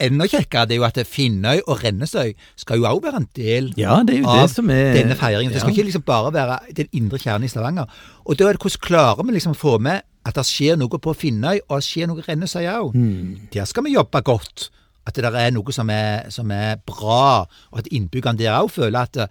enda 0.00 0.26
kjekkere, 0.30 0.66
det 0.68 0.76
er 0.76 0.80
jo 0.80 0.86
at 0.88 0.98
Finnøy 1.06 1.60
og 1.66 1.82
Rennesøy 1.82 2.32
skal 2.56 2.78
jo 2.78 2.86
også 2.88 3.02
være 3.06 3.16
en 3.22 3.28
del 3.36 3.72
Ja, 3.78 3.98
det 4.06 4.16
er 4.16 4.20
jo 4.22 4.28
av 4.30 4.40
det 4.44 4.54
som 4.54 4.70
er 4.70 4.92
denne 4.94 5.16
feiringen. 5.18 5.52
Det 5.52 5.60
skal 5.62 5.72
ja. 5.72 5.76
ikke 5.76 5.88
liksom 5.90 6.04
bare 6.06 6.32
være 6.34 6.58
den 6.78 6.88
indre 6.92 7.18
kjernen 7.18 7.44
i 7.48 7.52
Stavanger. 7.52 7.86
Og 8.24 8.38
da 8.38 8.48
er 8.48 8.56
det 8.58 8.62
hvordan 8.62 8.84
klarer 8.86 9.22
vi 9.26 9.36
liksom 9.36 9.56
å 9.56 9.58
få 9.58 9.78
med 9.82 10.02
at 10.28 10.34
det 10.36 10.44
skjer 10.46 10.76
noe 10.76 10.98
på 11.00 11.14
Finnøy, 11.16 11.60
og 11.68 11.78
det 11.80 11.84
skjer 11.88 12.08
noe 12.10 12.20
i 12.20 12.26
Rennesøy 12.26 12.66
òg. 12.68 12.94
Mm. 12.94 13.48
Der 13.54 13.64
skal 13.70 13.86
vi 13.86 13.94
jobbe 13.94 14.20
godt. 14.26 14.68
At 15.08 15.16
det 15.16 15.24
der 15.24 15.38
er 15.40 15.50
noe 15.56 15.72
som 15.72 15.88
er, 15.88 16.26
som 16.30 16.50
er 16.52 16.76
bra, 16.84 17.46
og 17.72 17.78
at 17.80 17.86
innbyggerne 17.88 18.36
der 18.38 18.58
òg 18.60 18.68
føler 18.74 19.06
at 19.08 19.16
eh, 19.16 19.30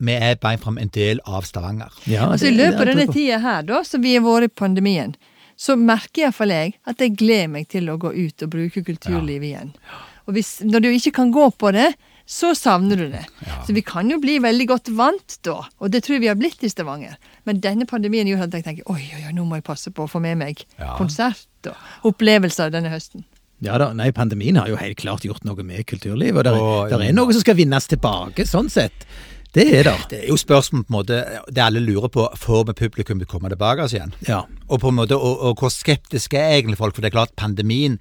vi 0.00 0.14
er 0.14 0.36
beint 0.40 0.62
fram 0.62 0.78
en 0.78 0.88
del 0.94 1.18
av 1.26 1.42
Stavanger. 1.48 1.90
Ja, 2.06 2.28
Altså 2.30 2.46
I 2.46 2.50
det- 2.54 2.56
det 2.58 2.66
løpet 2.70 2.80
av 2.80 2.86
denne 2.94 3.12
tida 3.12 3.38
her, 3.42 3.62
da, 3.62 3.82
som 3.82 4.00
vi 4.02 4.14
har 4.14 4.22
vært 4.22 4.44
i 4.44 4.54
pandemien, 4.54 5.16
så 5.60 5.76
merker 5.76 6.24
iallfall 6.26 6.54
jeg 6.54 6.76
at 6.88 7.02
jeg 7.04 7.18
gleder 7.20 7.50
meg 7.52 7.66
til 7.72 7.90
å 7.92 7.98
gå 8.00 8.14
ut 8.16 8.46
og 8.46 8.52
bruke 8.54 8.80
kulturlivet 8.86 9.50
igjen. 9.50 9.74
Og 10.28 10.36
hvis, 10.36 10.60
når 10.64 10.84
du 10.84 10.88
ikke 10.94 11.12
kan 11.18 11.32
gå 11.34 11.48
på 11.60 11.72
det, 11.76 11.90
så 12.30 12.52
savner 12.54 12.96
du 13.00 13.08
det. 13.10 13.24
Så 13.66 13.74
vi 13.74 13.82
kan 13.82 14.06
jo 14.12 14.20
bli 14.22 14.36
veldig 14.40 14.66
godt 14.70 14.88
vant 14.94 15.34
da, 15.44 15.56
og 15.82 15.90
det 15.90 16.04
tror 16.06 16.14
jeg 16.16 16.22
vi 16.24 16.30
har 16.30 16.38
blitt 16.38 16.62
i 16.62 16.70
Stavanger. 16.70 17.16
Men 17.48 17.58
denne 17.64 17.88
pandemien 17.90 18.28
gjorde 18.30 18.46
at 18.46 18.54
jeg 18.60 18.66
tenker 18.68 18.92
oi, 18.92 19.02
oi, 19.16 19.24
oi, 19.26 19.32
nå 19.34 19.44
må 19.48 19.58
jeg 19.58 19.66
passe 19.66 19.90
på 19.92 20.06
å 20.06 20.10
få 20.12 20.22
med 20.22 20.38
meg 20.38 20.62
Ja. 20.78 20.94
konsert 21.00 21.68
og 21.68 22.12
opplevelser 22.12 22.70
denne 22.72 22.92
høsten. 22.92 23.26
Ja 23.60 23.76
da, 23.82 23.90
nei, 23.92 24.08
pandemien 24.16 24.56
har 24.56 24.70
jo 24.70 24.78
helt 24.80 24.96
klart 25.02 25.26
gjort 25.26 25.44
noe 25.44 25.60
med 25.66 25.84
kulturlivet, 25.90 26.38
og 26.38 26.46
det 26.46 26.96
er, 26.96 27.08
er 27.10 27.16
noe 27.18 27.34
som 27.34 27.42
skal 27.42 27.58
vinnes 27.58 27.90
tilbake, 27.90 28.46
sånn 28.48 28.70
sett. 28.72 29.04
Det 29.54 29.66
er 29.74 29.86
det. 29.88 29.96
Det 30.10 30.18
er 30.22 30.28
jo 30.30 30.36
spørsmål 30.38 30.84
på 30.84 30.92
en 30.92 30.96
måte, 31.00 31.20
det 31.50 31.62
alle 31.64 31.82
lurer 31.82 32.10
på, 32.12 32.28
får 32.38 32.68
vi 32.68 32.76
publikum 32.84 33.18
til 33.18 33.26
å 33.26 33.30
komme 33.32 33.50
tilbake 33.50 33.88
igjen? 33.90 34.12
Ja. 34.28 34.44
Og 34.68 34.82
på 34.82 34.92
en 34.92 34.98
måte, 35.00 35.18
og, 35.18 35.42
og 35.42 35.62
hvor 35.62 35.72
skeptiske 35.74 36.38
er 36.38 36.60
egentlig 36.60 36.78
folk? 36.78 36.94
For 36.94 37.02
det 37.02 37.10
er 37.10 37.18
klart, 37.18 37.34
pandemien 37.40 37.98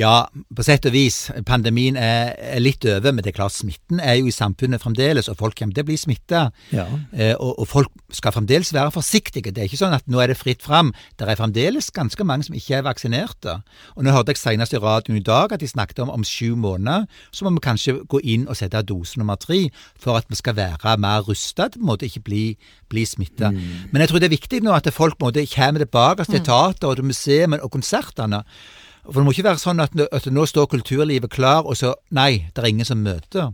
Ja, 0.00 0.30
på 0.56 0.64
sett 0.64 0.86
og 0.88 0.94
vis, 0.94 1.26
pandemien 1.44 1.98
er, 2.00 2.32
er 2.56 2.62
litt 2.62 2.84
over, 2.88 3.12
men 3.12 3.20
det 3.20 3.34
er 3.34 3.36
klart, 3.36 3.52
smitten 3.52 4.00
er 4.00 4.16
jo 4.16 4.30
i 4.30 4.32
samfunnet 4.32 4.80
fremdeles, 4.80 5.28
og 5.28 5.36
folk 5.40 5.58
kommer 5.58 5.76
til 5.76 5.84
å 5.84 5.88
bli 5.90 5.98
smitta. 6.00 6.46
Ja. 6.72 6.86
Eh, 7.12 7.34
og, 7.34 7.58
og 7.60 7.68
folk 7.68 8.16
skal 8.16 8.32
fremdeles 8.32 8.72
være 8.72 8.94
forsiktige. 8.94 9.52
Det 9.52 9.60
er 9.60 9.68
ikke 9.68 9.82
sånn 9.82 9.96
at 9.96 10.08
nå 10.08 10.22
er 10.22 10.32
det 10.32 10.38
fritt 10.40 10.64
fram. 10.64 10.94
Det 11.20 11.28
er 11.28 11.36
fremdeles 11.36 11.90
ganske 11.92 12.24
mange 12.24 12.48
som 12.48 12.56
ikke 12.56 12.78
er 12.78 12.86
vaksinerte. 12.86 13.58
Og 13.96 14.06
nå 14.06 14.14
hørte 14.16 14.32
jeg 14.32 14.40
senest 14.40 14.74
i 14.76 14.80
radioen 14.80 15.20
i 15.20 15.24
dag 15.26 15.52
at 15.52 15.60
de 15.60 15.68
snakket 15.68 16.00
om 16.06 16.14
om 16.14 16.24
sju 16.26 16.56
måneder 16.58 17.04
så 17.30 17.44
må 17.44 17.52
vi 17.54 17.62
kanskje 17.64 17.98
gå 18.10 18.22
inn 18.32 18.48
og 18.50 18.56
sette 18.58 18.80
dose 18.88 19.20
nummer 19.20 19.38
tre 19.40 19.66
for 20.00 20.18
at 20.18 20.26
vi 20.30 20.38
skal 20.38 20.56
være 20.56 20.96
mer 21.00 21.26
rusta 21.28 21.68
til 21.70 21.84
på 21.84 21.98
ikke 22.08 22.24
bli, 22.24 22.44
bli 22.90 23.04
smitta. 23.06 23.52
Men 23.52 24.02
jeg 24.02 24.10
tror 24.10 24.22
det 24.22 24.30
er 24.30 24.38
viktig 24.38 24.62
nå 24.64 24.74
at 24.74 24.88
folk 24.94 25.18
på 25.18 25.28
en 25.28 25.34
måte 25.34 25.46
kommer 25.52 25.84
tilbake 25.84 26.26
til 26.30 26.44
teater 26.46 26.88
og 26.88 26.96
til 26.98 27.10
museet 27.12 27.60
og 27.60 27.70
konsertene. 27.70 28.44
For 29.04 29.20
det 29.20 29.24
må 29.26 29.32
ikke 29.34 29.48
være 29.48 29.62
sånn 29.62 29.80
at, 29.82 29.94
at 30.12 30.26
nå 30.32 30.44
står 30.48 30.68
kulturlivet 30.74 31.32
klar, 31.32 31.64
og 31.64 31.78
så 31.78 31.94
Nei, 32.14 32.50
det 32.52 32.62
er 32.62 32.68
ingen 32.68 32.88
som 32.88 33.00
møter. 33.04 33.52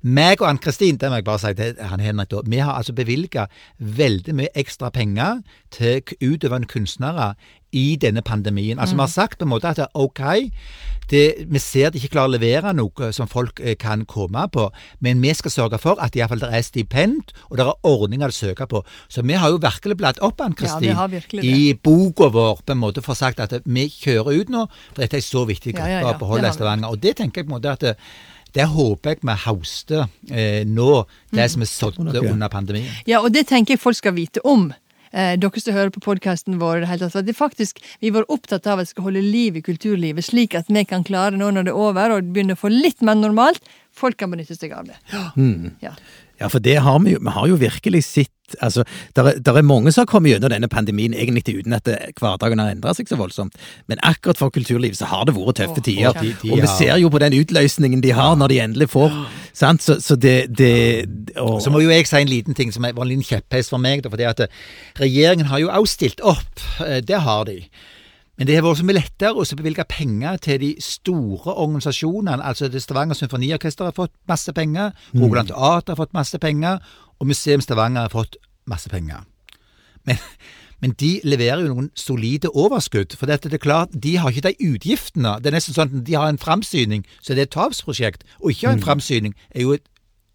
Meg 0.00 0.40
og 0.40 0.48
Ann-Kristin, 0.48 0.98
det 1.00 1.10
må 1.10 1.18
jeg 1.18 1.26
bare 1.26 1.42
si 1.42 1.52
til 1.58 1.80
han 1.90 2.02
Henrik, 2.02 2.30
da, 2.30 2.42
vi 2.46 2.62
har 2.62 2.78
altså 2.78 2.94
bevilga 2.96 3.48
veldig 3.78 4.36
mye 4.38 4.52
ekstra 4.54 4.92
penger 4.94 5.42
til 5.74 6.02
utøvende 6.22 6.70
kunstnere 6.70 7.34
i 7.72 7.96
denne 8.00 8.22
pandemien. 8.22 8.78
Altså 8.78 8.94
Vi 8.94 9.00
har 9.00 9.12
sagt 9.12 9.38
på 9.38 9.44
en 9.44 9.50
måte 9.50 9.68
at 9.68 9.76
det 9.76 9.86
er 9.86 10.00
ok, 10.00 10.22
det, 11.10 11.46
vi 11.46 11.58
ser 11.62 11.90
de 11.90 12.00
ikke 12.00 12.16
klarer 12.16 12.32
å 12.32 12.34
levere 12.34 12.72
noe 12.74 13.10
som 13.14 13.28
folk 13.30 13.60
eh, 13.62 13.76
kan 13.78 14.04
komme 14.10 14.42
på, 14.52 14.66
men 15.04 15.20
vi 15.22 15.32
skal 15.38 15.54
sørge 15.54 15.78
for 15.78 16.00
at 16.02 16.16
i 16.16 16.24
det 16.26 16.48
er 16.50 16.64
stipend, 16.66 17.32
og 17.50 17.58
det 17.58 17.66
er 17.66 17.86
ordninger 17.86 18.32
å 18.32 18.34
søke 18.34 18.66
på. 18.66 18.82
Så 19.08 19.22
vi 19.22 19.38
har 19.38 19.52
jo 19.54 19.60
virkelig 19.62 19.96
bladd 19.96 20.22
opp, 20.26 20.40
har 20.40 21.08
virkelig 21.08 21.42
det. 21.42 21.52
i 21.52 21.74
boka 21.74 22.30
vår 22.34 22.62
på 22.66 22.74
en 22.74 22.82
måte 22.82 23.02
for 23.02 23.14
sagt 23.14 23.40
at 23.40 23.54
vi 23.64 23.88
kjører 23.88 24.40
ut 24.42 24.50
nå, 24.50 24.66
for 24.92 25.02
dette 25.04 25.18
er 25.18 25.22
en 25.22 25.28
så 25.28 25.44
viktig 25.46 25.74
Ja, 25.74 25.78
gruppe 25.78 25.92
ja, 25.92 26.00
ja, 26.00 26.14
å 26.14 26.18
beholde 26.18 26.48
i. 26.48 26.56
Stavanger. 26.56 26.90
Og 26.90 27.02
det 27.02 27.16
tenker 27.20 27.42
jeg 27.42 27.46
på 27.46 27.54
en 27.54 27.58
måte 27.58 27.76
at 27.76 27.84
det, 27.84 27.94
det 28.56 28.66
håper 28.72 29.14
jeg 29.14 29.22
vi 29.22 29.36
hauster 29.44 30.06
eh, 30.30 30.64
nå, 30.66 31.04
det 31.34 31.46
som 31.52 31.62
er 31.62 31.70
sådd 31.70 32.00
under 32.02 32.48
pandemien. 32.50 32.90
Ja, 33.06 33.22
og 33.22 33.30
det 33.34 33.46
tenker 33.50 33.76
jeg 33.76 33.82
folk 33.82 33.98
skal 33.98 34.16
vite 34.16 34.42
om. 34.44 34.72
Eh, 35.12 35.36
dere 35.40 35.62
som 35.62 35.76
hører 35.76 35.92
på 35.94 36.02
podkasten 36.04 36.58
vår. 36.60 36.82
Det 36.82 36.90
hele 36.90 37.10
tatt, 37.10 37.26
det 37.26 37.36
faktisk, 37.36 37.82
Vi 38.00 38.10
var 38.10 38.26
opptatt 38.32 38.66
av 38.66 38.80
at 38.80 38.86
vi 38.86 38.94
skal 38.94 39.04
holde 39.08 39.22
liv 39.22 39.56
i 39.56 39.62
kulturlivet, 39.62 40.24
slik 40.24 40.54
at 40.54 40.68
vi 40.68 40.84
kan 40.84 41.04
klare 41.04 41.36
nå 41.36 41.50
når 41.50 41.68
det 41.68 41.74
er 41.74 41.80
over 41.80 42.16
og 42.16 42.32
begynne 42.32 42.56
å 42.56 42.60
få 42.60 42.70
litt 42.72 43.02
mer 43.02 43.14
normalt. 43.14 43.62
Folk 43.96 44.18
kan 44.20 44.30
benytte 44.30 44.56
seg 44.56 44.72
av 44.76 44.86
det. 44.86 44.96
Ja. 45.12 45.30
Ja, 45.80 45.94
for 46.48 46.58
det 46.60 46.76
har 46.84 46.98
vi 47.00 47.12
jo. 47.14 47.18
Vi 47.24 47.30
har 47.32 47.46
jo 47.48 47.54
virkelig 47.56 48.04
sett 48.04 48.30
Altså, 48.62 48.84
der 49.16 49.24
er, 49.26 49.38
der 49.42 49.56
er 49.58 49.62
mange 49.66 49.90
som 49.90 50.04
har 50.04 50.06
kommet 50.06 50.30
gjennom 50.30 50.52
denne 50.52 50.68
pandemien 50.70 51.10
egentlig 51.18 51.42
uten 51.58 51.72
at 51.74 51.88
hverdagen 52.20 52.60
har 52.62 52.68
endra 52.70 52.92
seg 52.94 53.08
så 53.10 53.16
voldsomt. 53.18 53.56
Men 53.90 53.98
akkurat 54.06 54.38
for 54.38 54.52
kulturlivet 54.54 54.94
så 55.00 55.08
har 55.10 55.24
det 55.26 55.34
vært 55.34 55.58
tøffe 55.58 55.82
tider. 55.82 56.12
de- 56.22 56.30
de 56.44 56.52
og 56.54 56.60
vi 56.62 56.68
ser 56.70 56.94
jo 57.02 57.08
på 57.10 57.18
den 57.18 57.34
utløsningen 57.34 58.00
de 58.04 58.12
har 58.14 58.36
når 58.38 58.48
de 58.48 58.60
endelig 58.62 58.88
får. 58.92 59.10
Sant? 59.52 59.82
Så, 59.82 59.96
så 60.00 60.14
det, 60.14 60.36
det 60.56 61.08
og, 61.36 61.58
Så 61.60 61.70
må 61.74 61.80
jo 61.82 61.90
jeg 61.90 62.06
si 62.06 62.16
en 62.22 62.28
liten 62.30 62.54
ting 62.54 62.70
som 62.72 62.84
er- 62.84 62.92
var 62.94 63.02
en 63.02 63.08
liten 63.16 63.24
kjepphest 63.26 63.70
for 63.74 63.78
meg. 63.82 64.06
For 64.06 64.16
det 64.16 64.26
at 64.30 64.40
eh, 64.46 64.46
Regjeringen 65.00 65.46
har 65.50 65.58
jo 65.58 65.68
også 65.68 65.92
stilt 65.98 66.20
opp, 66.22 66.62
eh, 66.86 67.00
det 67.00 67.18
har 67.26 67.44
de. 67.50 67.64
Men 68.36 68.48
det 68.48 68.58
har 68.58 68.66
vært 68.66 68.82
så 68.82 68.84
mye 68.84 68.98
lettere 68.98 69.40
å 69.40 69.46
så 69.48 69.56
bevilge 69.56 69.84
penger 69.88 70.36
til 70.44 70.60
de 70.60 70.74
store 70.84 71.54
organisasjonene. 71.54 72.44
altså 72.44 72.68
det 72.68 72.82
Stavanger 72.82 73.16
Symfoniorkester 73.16 73.88
har 73.88 73.96
fått 73.96 74.12
masse 74.28 74.52
penger, 74.52 74.92
Rogaland 75.14 75.48
Teater 75.48 75.94
har 75.94 76.02
fått 76.02 76.12
masse 76.12 76.38
penger, 76.38 76.78
og 77.18 77.26
Museum 77.26 77.64
Stavanger 77.64 78.00
har 78.00 78.12
fått 78.12 78.36
masse 78.66 78.88
penger. 78.92 79.24
Men, 80.04 80.20
men 80.82 80.92
de 81.00 81.20
leverer 81.24 81.64
jo 81.64 81.72
noen 81.72 81.90
solide 81.96 82.52
overskudd. 82.52 83.16
For 83.16 83.26
dette, 83.26 83.48
det 83.48 83.56
er 83.56 83.64
klart, 83.64 83.96
de 83.96 84.16
har 84.20 84.30
ikke 84.30 84.50
de 84.50 84.68
utgiftene. 84.74 85.38
Det 85.40 85.50
er 85.50 85.56
nesten 85.56 85.74
sånn 85.74 85.88
at 85.88 86.06
de 86.06 86.18
har 86.20 86.28
en 86.28 86.38
framsyning, 86.38 87.06
så 87.22 87.32
det 87.32 87.46
er 87.46 87.48
et 87.48 87.56
tapsprosjekt. 87.56 88.26
Og 88.42 88.52
ikke 88.52 88.68
ha 88.68 88.76
en 88.76 88.84
framsyning 88.84 89.34
er 89.54 89.64
jo 89.64 89.78
et 89.78 89.88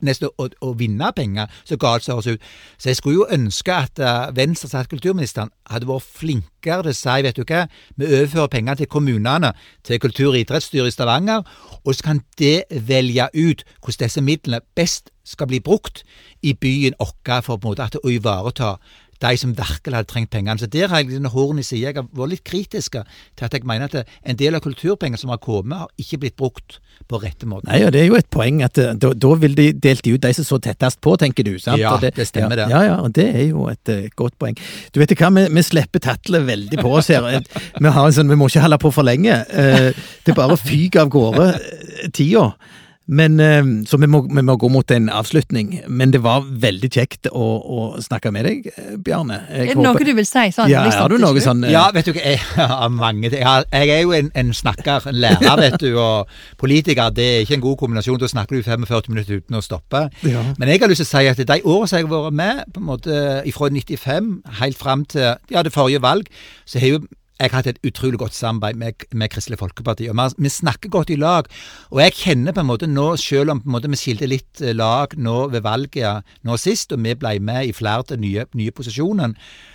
nesten 0.05 0.29
å, 0.31 0.47
å 0.61 0.73
vinne 0.77 1.11
penger, 1.15 1.51
så 1.67 1.77
galt 1.81 2.05
det 2.05 2.13
høres 2.13 2.29
ut. 2.35 2.49
Så 2.77 2.91
jeg 2.91 2.99
skulle 2.99 3.21
jo 3.21 3.27
ønske 3.31 3.75
at 3.75 4.01
uh, 4.01 4.29
Venstre 4.35 4.69
satt 4.71 4.91
kulturministeren 4.91 5.53
hadde 5.71 5.89
vært 5.89 6.09
flinkere 6.21 6.85
til 6.85 6.93
å 6.93 6.97
si, 6.97 7.17
vet 7.25 7.39
du 7.39 7.43
hva, 7.45 7.65
vi 7.97 8.09
overfører 8.09 8.51
penger 8.55 8.81
til 8.81 8.91
kommunene, 8.91 9.53
til 9.87 10.01
kultur- 10.01 10.33
og 10.33 10.39
idrettsstyret 10.41 10.91
i 10.91 10.95
Stavanger, 10.95 11.45
og 11.81 11.95
så 11.95 12.11
kan 12.11 12.23
det 12.41 12.63
velge 12.87 13.29
ut 13.37 13.65
hvordan 13.81 14.05
disse 14.05 14.25
midlene 14.25 14.63
best 14.77 15.11
skal 15.27 15.49
bli 15.49 15.61
brukt 15.61 16.03
i 16.41 16.53
byen 16.53 16.97
vår 16.99 17.41
for 17.45 17.57
på 17.57 17.67
en 17.67 17.71
måte 17.71 17.85
at 17.85 17.97
å 18.01 18.09
ivareta 18.09 18.75
de 19.21 19.37
som 19.37 19.53
virkelig 19.57 19.97
hadde 19.97 20.09
trengt 20.09 20.31
pengene. 20.33 20.59
Så 20.59 20.69
der 20.71 20.89
har 20.91 21.01
jeg 21.01 21.11
denne 21.13 21.31
horn 21.31 21.59
i 21.61 21.65
sida. 21.65 21.91
Jeg 21.91 21.99
har 21.99 22.07
vært 22.17 22.33
litt 22.35 22.45
kritisk 22.47 22.97
til 22.97 23.45
at 23.47 23.53
jeg 23.53 23.67
mener 23.67 23.89
at 23.89 24.07
en 24.25 24.39
del 24.39 24.57
av 24.57 24.63
kulturpengene 24.65 25.19
som 25.21 25.33
har 25.33 25.41
kommet, 25.43 25.77
har 25.77 25.91
ikke 26.01 26.21
blitt 26.23 26.37
brukt 26.39 26.79
på 27.09 27.19
rette 27.21 27.47
måte. 27.49 27.67
Nei, 27.69 27.81
og 27.85 27.93
det 27.93 28.03
er 28.03 28.09
jo 28.09 28.17
et 28.19 28.29
poeng 28.33 28.61
at 28.65 28.77
eh, 28.81 28.93
da, 28.99 29.11
da 29.17 29.31
vil 29.41 29.55
de 29.57 29.67
delt 29.73 30.05
de 30.05 30.15
ut 30.15 30.23
de 30.23 30.33
som 30.37 30.47
så 30.47 30.59
tettest 30.63 31.01
på, 31.03 31.15
tenker 31.21 31.45
du. 31.47 31.53
sant? 31.59 31.81
Ja, 31.81 31.95
Og 31.95 32.03
det 32.03 32.27
stemmer 32.27 32.57
det. 32.59 32.67
Ja, 32.71 32.83
ja, 32.87 32.97
og 33.01 33.13
det 33.17 33.27
er 33.29 33.47
jo 33.49 33.67
et 33.71 33.91
uh, 33.91 34.05
godt 34.17 34.37
poeng. 34.41 34.57
Du 34.93 35.01
vet 35.01 35.13
hva, 35.17 35.31
vi, 35.37 35.47
vi 35.53 35.65
slipper 35.65 36.03
tatlet 36.03 36.45
veldig 36.47 36.81
på 36.81 36.93
oss 36.99 37.11
her. 37.13 37.27
Vi, 37.31 37.87
har 37.87 38.05
en 38.05 38.15
sånn, 38.15 38.31
vi 38.31 38.39
må 38.39 38.49
ikke 38.51 38.65
holde 38.65 38.81
på 38.81 38.93
for 38.95 39.07
lenge. 39.07 39.41
Uh, 39.51 39.91
det 40.27 40.37
bare 40.37 40.59
fyker 40.59 41.05
av 41.05 41.11
gårde 41.13 41.49
tida. 42.15 42.51
Men, 43.07 43.39
eh, 43.39 43.63
så 43.89 43.97
vi 43.99 44.07
må, 44.07 44.21
vi 44.29 44.41
må 44.45 44.53
gå 44.61 44.69
mot 44.71 44.91
en 44.91 45.09
avslutning. 45.09 45.81
Men 45.89 46.11
det 46.13 46.21
var 46.23 46.45
veldig 46.45 46.89
kjekt 46.93 47.27
å, 47.31 47.47
å 47.59 47.79
snakke 47.99 48.31
med 48.31 48.45
deg, 48.45 48.67
eh, 48.77 48.91
Bjarne. 49.03 49.39
Jeg 49.49 49.71
Er 49.71 49.73
det 49.73 49.75
noe 49.83 49.93
håper- 49.95 50.05
du 50.05 50.13
vil 50.15 50.25
si 50.25 50.43
sånn? 50.53 50.69
Ja, 50.69 50.83
liksom, 50.85 51.01
har 51.01 51.09
du 51.09 51.17
noe 51.17 51.41
sånn 51.43 51.63
eh, 51.65 51.71
Ja, 51.73 51.91
vet 51.91 52.05
du 52.05 52.13
hva, 52.13 52.21
jeg 52.23 52.39
har 52.55 52.89
mange 52.89 53.29
ting. 53.33 53.41
Jeg, 53.41 53.65
jeg 53.73 53.89
er 53.97 54.01
jo 54.05 54.11
en, 54.15 54.31
en 54.35 54.53
snakker, 54.53 55.07
en 55.09 55.15
lærer, 55.19 55.57
vet 55.65 55.79
du, 55.81 55.89
og 55.99 56.27
politiker. 56.61 57.09
Det 57.11 57.25
er 57.25 57.41
ikke 57.45 57.57
en 57.59 57.65
god 57.65 57.77
kombinasjon. 57.81 58.19
Da 58.21 58.27
snakker 58.31 58.55
du 58.61 58.63
45 58.63 59.09
minutter 59.09 59.41
uten 59.41 59.57
å 59.59 59.63
stoppe. 59.65 60.05
Ja. 60.23 60.45
Men 60.61 60.69
jeg 60.71 60.79
har 60.85 60.87
lyst 60.93 61.03
til 61.03 61.09
å 61.09 61.11
si 61.11 61.31
at 61.33 61.41
de 61.41 61.61
årene 61.65 61.89
som 61.89 61.97
jeg 61.99 62.07
har 62.07 62.15
vært 62.29 62.37
med, 62.37 62.63
på 62.71 62.79
en 62.83 62.89
måte 62.93 63.21
fra 63.57 63.69
95 63.73 64.29
helt 64.61 64.77
fram 64.79 65.03
til 65.09 65.33
ja, 65.51 65.63
det 65.65 65.73
forrige 65.73 65.99
valg, 66.05 66.29
så 66.69 66.79
har 66.79 66.95
jo 66.95 67.01
jeg 67.41 67.49
har 67.49 67.63
hatt 67.63 67.71
et 67.71 67.87
utrolig 67.89 68.19
godt 68.21 68.35
samarbeid 68.37 68.77
med, 68.77 69.05
med 69.17 69.31
Kristelig 69.33 69.57
Folkeparti. 69.57 70.09
og 70.09 70.19
vi, 70.37 70.49
snakker 70.49 70.89
godt 70.93 71.09
i 71.09 71.17
lag. 71.17 71.47
Og 71.89 72.01
jeg 72.03 72.13
kjenner 72.13 72.53
på 72.53 72.61
en 72.61 72.69
måte 72.69 72.89
nå, 72.89 73.15
selv 73.17 73.55
om 73.55 73.63
måte 73.65 73.89
vi 73.89 73.97
skilte 73.97 74.29
litt 74.29 74.61
eh, 74.61 74.75
lag 74.77 75.15
nå 75.17 75.47
ved 75.53 75.65
valget 75.65 76.27
nå 76.45 76.57
sist, 76.61 76.93
og 76.93 77.01
vi 77.01 77.15
ble 77.17 77.39
med 77.41 77.71
i 77.71 77.73
flere 77.73 78.05
til 78.05 78.21
nye, 78.21 78.45
nye 78.57 78.75
posisjoner, 78.75 79.33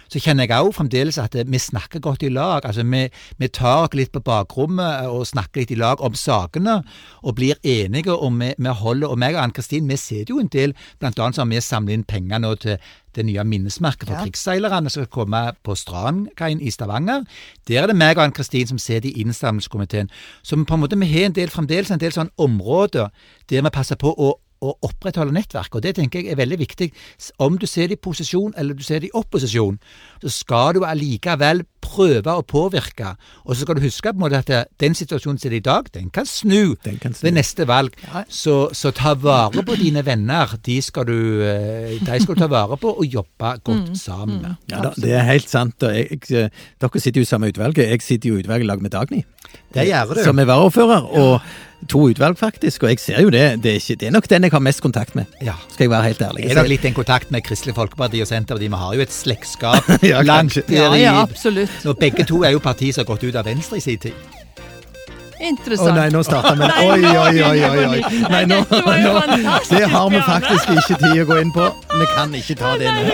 så 0.09 0.21
kjenner 0.23 0.47
jeg 0.47 0.63
òg 0.63 0.75
fremdeles 0.77 1.19
at 1.19 1.35
vi 1.35 1.59
snakker 1.59 2.01
godt 2.05 2.23
i 2.23 2.29
lag. 2.33 2.65
Altså 2.65 2.83
Vi, 2.87 3.09
vi 3.39 3.49
tar 3.49 3.87
oss 3.87 3.95
litt 3.95 4.13
på 4.13 4.21
bakrommet 4.21 5.03
eh, 5.05 5.09
og 5.11 5.27
snakker 5.27 5.61
litt 5.63 5.71
i 5.75 5.79
lag 5.81 6.01
om 6.01 6.15
sakene, 6.15 6.83
og 7.23 7.35
blir 7.37 7.57
enige. 7.65 8.13
Og 8.15 8.33
vi, 8.39 8.53
vi 8.59 8.69
holder, 8.83 9.09
og 9.09 9.19
meg 9.19 9.35
og 9.35 9.43
Ann-Kristin 9.43 9.89
vi 9.89 9.97
sitter 9.97 10.35
jo 10.35 10.41
en 10.41 10.53
del, 10.53 10.75
blant 11.01 11.19
annet 11.19 11.35
så 11.37 11.43
har 11.43 11.51
vi 11.51 11.61
samlet 11.61 11.95
inn 11.99 12.05
penger 12.05 12.39
nå 12.43 12.55
til 12.63 12.79
det 13.17 13.25
nye 13.25 13.45
minnesmerket 13.49 14.09
for 14.09 14.15
Ja. 14.15 14.23
krigsseilerne 14.25 14.91
som 14.91 15.03
skal 15.03 15.13
komme 15.25 15.41
på 15.65 15.75
Strandkaien 15.75 16.61
i 16.61 16.71
Stavanger. 16.71 17.25
Der 17.69 17.83
er 17.83 17.87
det 17.87 17.97
meg 17.97 18.19
og 18.19 18.25
Ann-Kristin 18.25 18.67
som 18.69 18.79
sitter 18.79 19.09
i 19.09 19.23
innsamlingskomiteen. 19.25 20.11
Så 20.43 20.57
på 20.65 20.75
en 20.75 20.81
måte 20.81 20.99
vi 21.01 21.07
har 21.07 21.27
en 21.27 21.33
del, 21.33 21.49
fremdeles 21.49 21.91
en 21.91 21.99
del 22.01 22.13
sånn 22.13 22.31
områder 22.37 23.09
der 23.51 23.63
vi 23.63 23.71
passer 23.73 23.97
på 23.97 24.13
å 24.13 24.35
å 24.65 24.73
opprettholde 24.87 25.35
nettverk, 25.37 25.75
og 25.77 25.85
det 25.85 25.97
tenker 25.99 26.23
jeg 26.23 26.33
er 26.33 26.41
veldig 26.41 26.59
viktig. 26.63 26.91
Om 27.43 27.59
du 27.61 27.67
ser 27.69 27.91
det 27.91 27.99
i 27.99 28.05
posisjon 28.07 28.55
eller 28.57 28.77
du 28.77 28.85
ser 28.87 29.03
det 29.03 29.11
i 29.11 29.17
opposisjon, 29.17 29.79
så 30.23 30.33
skal 30.33 30.77
du 30.77 30.87
allikevel 30.89 31.65
prøve 31.87 32.33
å 32.35 32.43
påvirke. 32.47 33.13
Og 33.45 33.55
så 33.55 33.63
skal 33.63 33.79
du 33.79 33.85
huske 33.85 34.11
på 34.11 34.17
en 34.19 34.25
måte 34.25 34.41
at 34.41 34.73
den 34.83 34.97
situasjonen 34.97 35.39
som 35.41 35.51
er 35.51 35.59
i 35.59 35.63
dag, 35.65 35.91
den 35.95 36.11
kan 36.15 36.27
snu 36.27 36.75
Den 36.85 36.99
kan 37.03 37.15
snu. 37.15 37.29
ved 37.29 37.37
neste 37.39 37.67
valg. 37.69 37.95
Ja. 38.07 38.25
Så, 38.29 38.57
så 38.77 38.91
ta 38.97 39.15
vare 39.15 39.63
på 39.67 39.77
dine 39.79 40.03
venner. 40.07 40.57
De 40.67 40.81
skal 40.83 41.07
du, 41.09 41.19
eh, 41.47 41.97
de 42.01 42.19
skal 42.23 42.35
du 42.35 42.43
ta 42.43 42.51
vare 42.51 42.79
på 42.81 42.97
og 42.97 43.07
jobbe 43.07 43.55
godt 43.67 43.95
sammen 44.01 44.43
med. 44.43 44.59
Ja 44.73 44.83
da, 44.89 44.93
det 44.97 45.15
er 45.15 45.29
helt 45.31 45.51
sant. 45.53 45.83
og 45.83 45.95
jeg, 45.95 46.21
jeg, 46.31 46.51
Dere 46.81 47.01
sitter 47.01 47.23
jo 47.23 47.29
i 47.29 47.33
samme 47.33 47.53
utvalget. 47.53 47.87
Jeg 47.87 48.03
sitter 48.03 48.33
jo 48.33 48.41
i 48.41 48.45
utvalget 48.45 48.67
i 48.67 48.71
lag 48.73 48.83
med 48.83 48.95
Dagny. 48.97 49.23
Det 49.75 49.87
gjør 49.87 50.17
du. 50.17 50.23
Som 50.25 50.39
er 50.43 50.49
varaordfører. 50.49 51.11
Og 51.23 51.41
to 51.89 52.07
utvalg, 52.11 52.39
faktisk. 52.39 52.83
Og 52.83 52.95
jeg 52.95 53.03
ser 53.03 53.23
jo 53.23 53.33
det. 53.33 53.45
Det 53.63 53.71
er, 53.71 53.81
ikke, 53.81 53.99
det 54.01 54.09
er 54.09 54.15
nok 54.15 54.29
den 54.31 54.49
jeg 54.49 54.53
har 54.53 54.65
mest 54.65 54.83
kontakt 54.85 55.15
med. 55.19 55.25
Ja. 55.45 55.57
Skal 55.73 55.87
jeg 55.87 55.91
være 55.91 56.03
helt 56.11 56.23
ærlig. 56.23 56.47
Er 56.51 56.61
det 56.61 56.69
litt 56.73 56.89
en 56.89 56.97
kontakt 56.97 57.31
med 57.35 57.45
Kristelig 57.47 57.77
Folkeparti 57.77 58.23
og 58.25 58.31
Senterpartiet? 58.31 58.73
Vi 58.73 58.83
har 58.85 58.97
jo 58.97 59.07
et 59.07 59.13
slektskap 59.13 59.93
Ja, 60.11 60.23
langt 60.23 60.57
kanskje. 60.57 60.65
Ja, 60.73 60.89
der 60.91 60.97
i 60.97 61.05
ja, 61.05 61.21
absolutt. 61.23 61.85
Når 61.85 62.01
begge 62.01 62.25
to 62.25 62.43
er 62.45 62.57
jo 62.57 62.65
partier 62.65 62.93
som 62.93 63.05
har 63.05 63.13
gått 63.15 63.29
ut 63.29 63.37
av 63.37 63.47
Venstre 63.47 63.81
i 63.81 63.85
sin 63.85 64.03
tid. 64.09 64.27
Interessant. 65.37 65.91
Å 65.91 65.93
oh, 65.93 65.99
nei, 65.99 66.07
nå 66.15 66.23
starta 66.25 66.55
vi. 66.61 66.69
Oi, 66.87 67.03
oi, 67.05 67.43
oi, 67.45 67.61
oi. 67.69 67.85
oi. 67.93 68.23
Nei, 68.33 68.43
nå, 68.49 68.63
nå, 68.73 69.13
det 69.69 69.85
har 69.93 70.11
vi 70.13 70.23
faktisk 70.25 70.73
ikke 70.73 70.99
tid 71.05 71.23
å 71.27 71.29
gå 71.29 71.39
inn 71.43 71.53
på. 71.55 71.69
Vi 71.93 72.11
kan 72.15 72.35
ikke 72.41 72.59
ta 72.63 72.75
det 72.81 72.93
nå. 72.97 73.05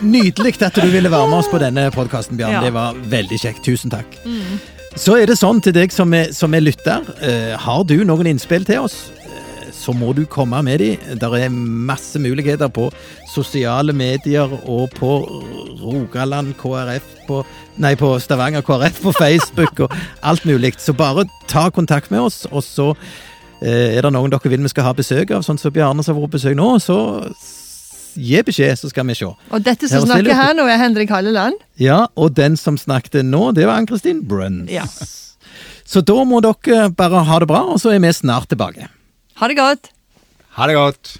Nydelig 0.00 0.56
at 0.64 0.80
du 0.80 0.88
ville 0.88 1.12
være 1.12 1.28
med 1.28 1.42
oss 1.42 1.52
på 1.52 1.60
denne 1.60 1.90
podkasten, 1.94 2.40
Bjørn. 2.40 2.60
Det 2.64 2.74
var 2.76 3.00
veldig 3.16 3.42
kjekt. 3.44 3.64
Tusen 3.68 3.92
takk. 3.92 4.20
Så 4.98 5.14
er 5.20 5.28
det 5.30 5.38
sånn 5.38 5.60
til 5.62 5.74
deg 5.76 5.92
som 5.94 6.10
er, 6.16 6.32
er 6.34 6.62
lytter. 6.62 7.06
eh, 7.22 7.54
har 7.58 7.84
du 7.86 8.00
noen 8.04 8.26
innspill 8.26 8.64
til 8.66 8.82
oss, 8.82 9.12
eh, 9.22 9.70
så 9.72 9.94
må 9.94 10.12
du 10.14 10.24
komme 10.26 10.60
med 10.66 10.80
de. 10.82 10.96
Der 11.20 11.36
er 11.38 11.48
masse 11.50 12.18
muligheter 12.18 12.68
på 12.68 12.90
sosiale 13.32 13.92
medier 13.92 14.50
og 14.66 14.90
på 14.98 15.12
Rogaland 15.80 16.56
KrF 16.58 17.06
på 17.28 17.44
Nei, 17.80 17.94
på 17.94 18.18
Stavanger 18.20 18.62
KrF 18.66 19.00
på 19.00 19.12
Facebook 19.16 19.80
og 19.86 19.94
alt 20.22 20.44
mulig. 20.44 20.74
Så 20.78 20.92
bare 20.92 21.24
ta 21.48 21.70
kontakt 21.70 22.10
med 22.10 22.20
oss, 22.20 22.46
og 22.50 22.64
så 22.66 22.90
eh, 23.62 23.96
er 23.96 24.02
det 24.02 24.12
noen 24.12 24.30
dere 24.30 24.50
vil 24.50 24.66
vi 24.66 24.74
skal 24.74 24.90
ha 24.90 24.92
besøk 24.92 25.30
av, 25.30 25.46
sånn 25.46 25.58
som 25.58 25.72
Bjarne 25.72 26.02
som 26.02 26.16
har 26.18 26.26
vært 26.26 26.34
besøk 26.34 26.58
nå, 26.58 26.74
så 26.82 26.98
gi 28.20 28.42
beskjed, 28.46 28.76
så 28.80 28.90
skal 28.92 29.08
vi 29.08 29.16
se. 29.18 29.30
Og 29.30 29.64
dette 29.64 29.88
som 29.90 30.04
Her 30.04 30.10
snakker 30.12 30.36
her 30.38 30.54
nå, 30.58 30.66
er 30.70 30.80
Henrik 30.80 31.12
Halleland. 31.14 31.56
Ja, 31.80 32.04
og 32.16 32.34
den 32.36 32.58
som 32.60 32.78
snakket 32.80 33.22
nå, 33.26 33.50
det 33.56 33.66
var 33.68 33.80
Ann-Kristin 33.80 34.22
Bruns. 34.28 34.70
Ja. 34.72 34.84
Så 35.90 36.04
da 36.06 36.20
må 36.28 36.38
dere 36.44 36.90
bare 36.94 37.24
ha 37.26 37.40
det 37.42 37.48
bra, 37.50 37.64
og 37.72 37.80
så 37.82 37.94
er 37.94 38.02
vi 38.04 38.12
snart 38.14 38.50
tilbake. 38.52 38.86
Ha 39.40 39.48
det 39.50 39.56
godt. 39.58 39.90
Ha 40.58 40.68
det 40.70 40.76
godt. 40.78 41.16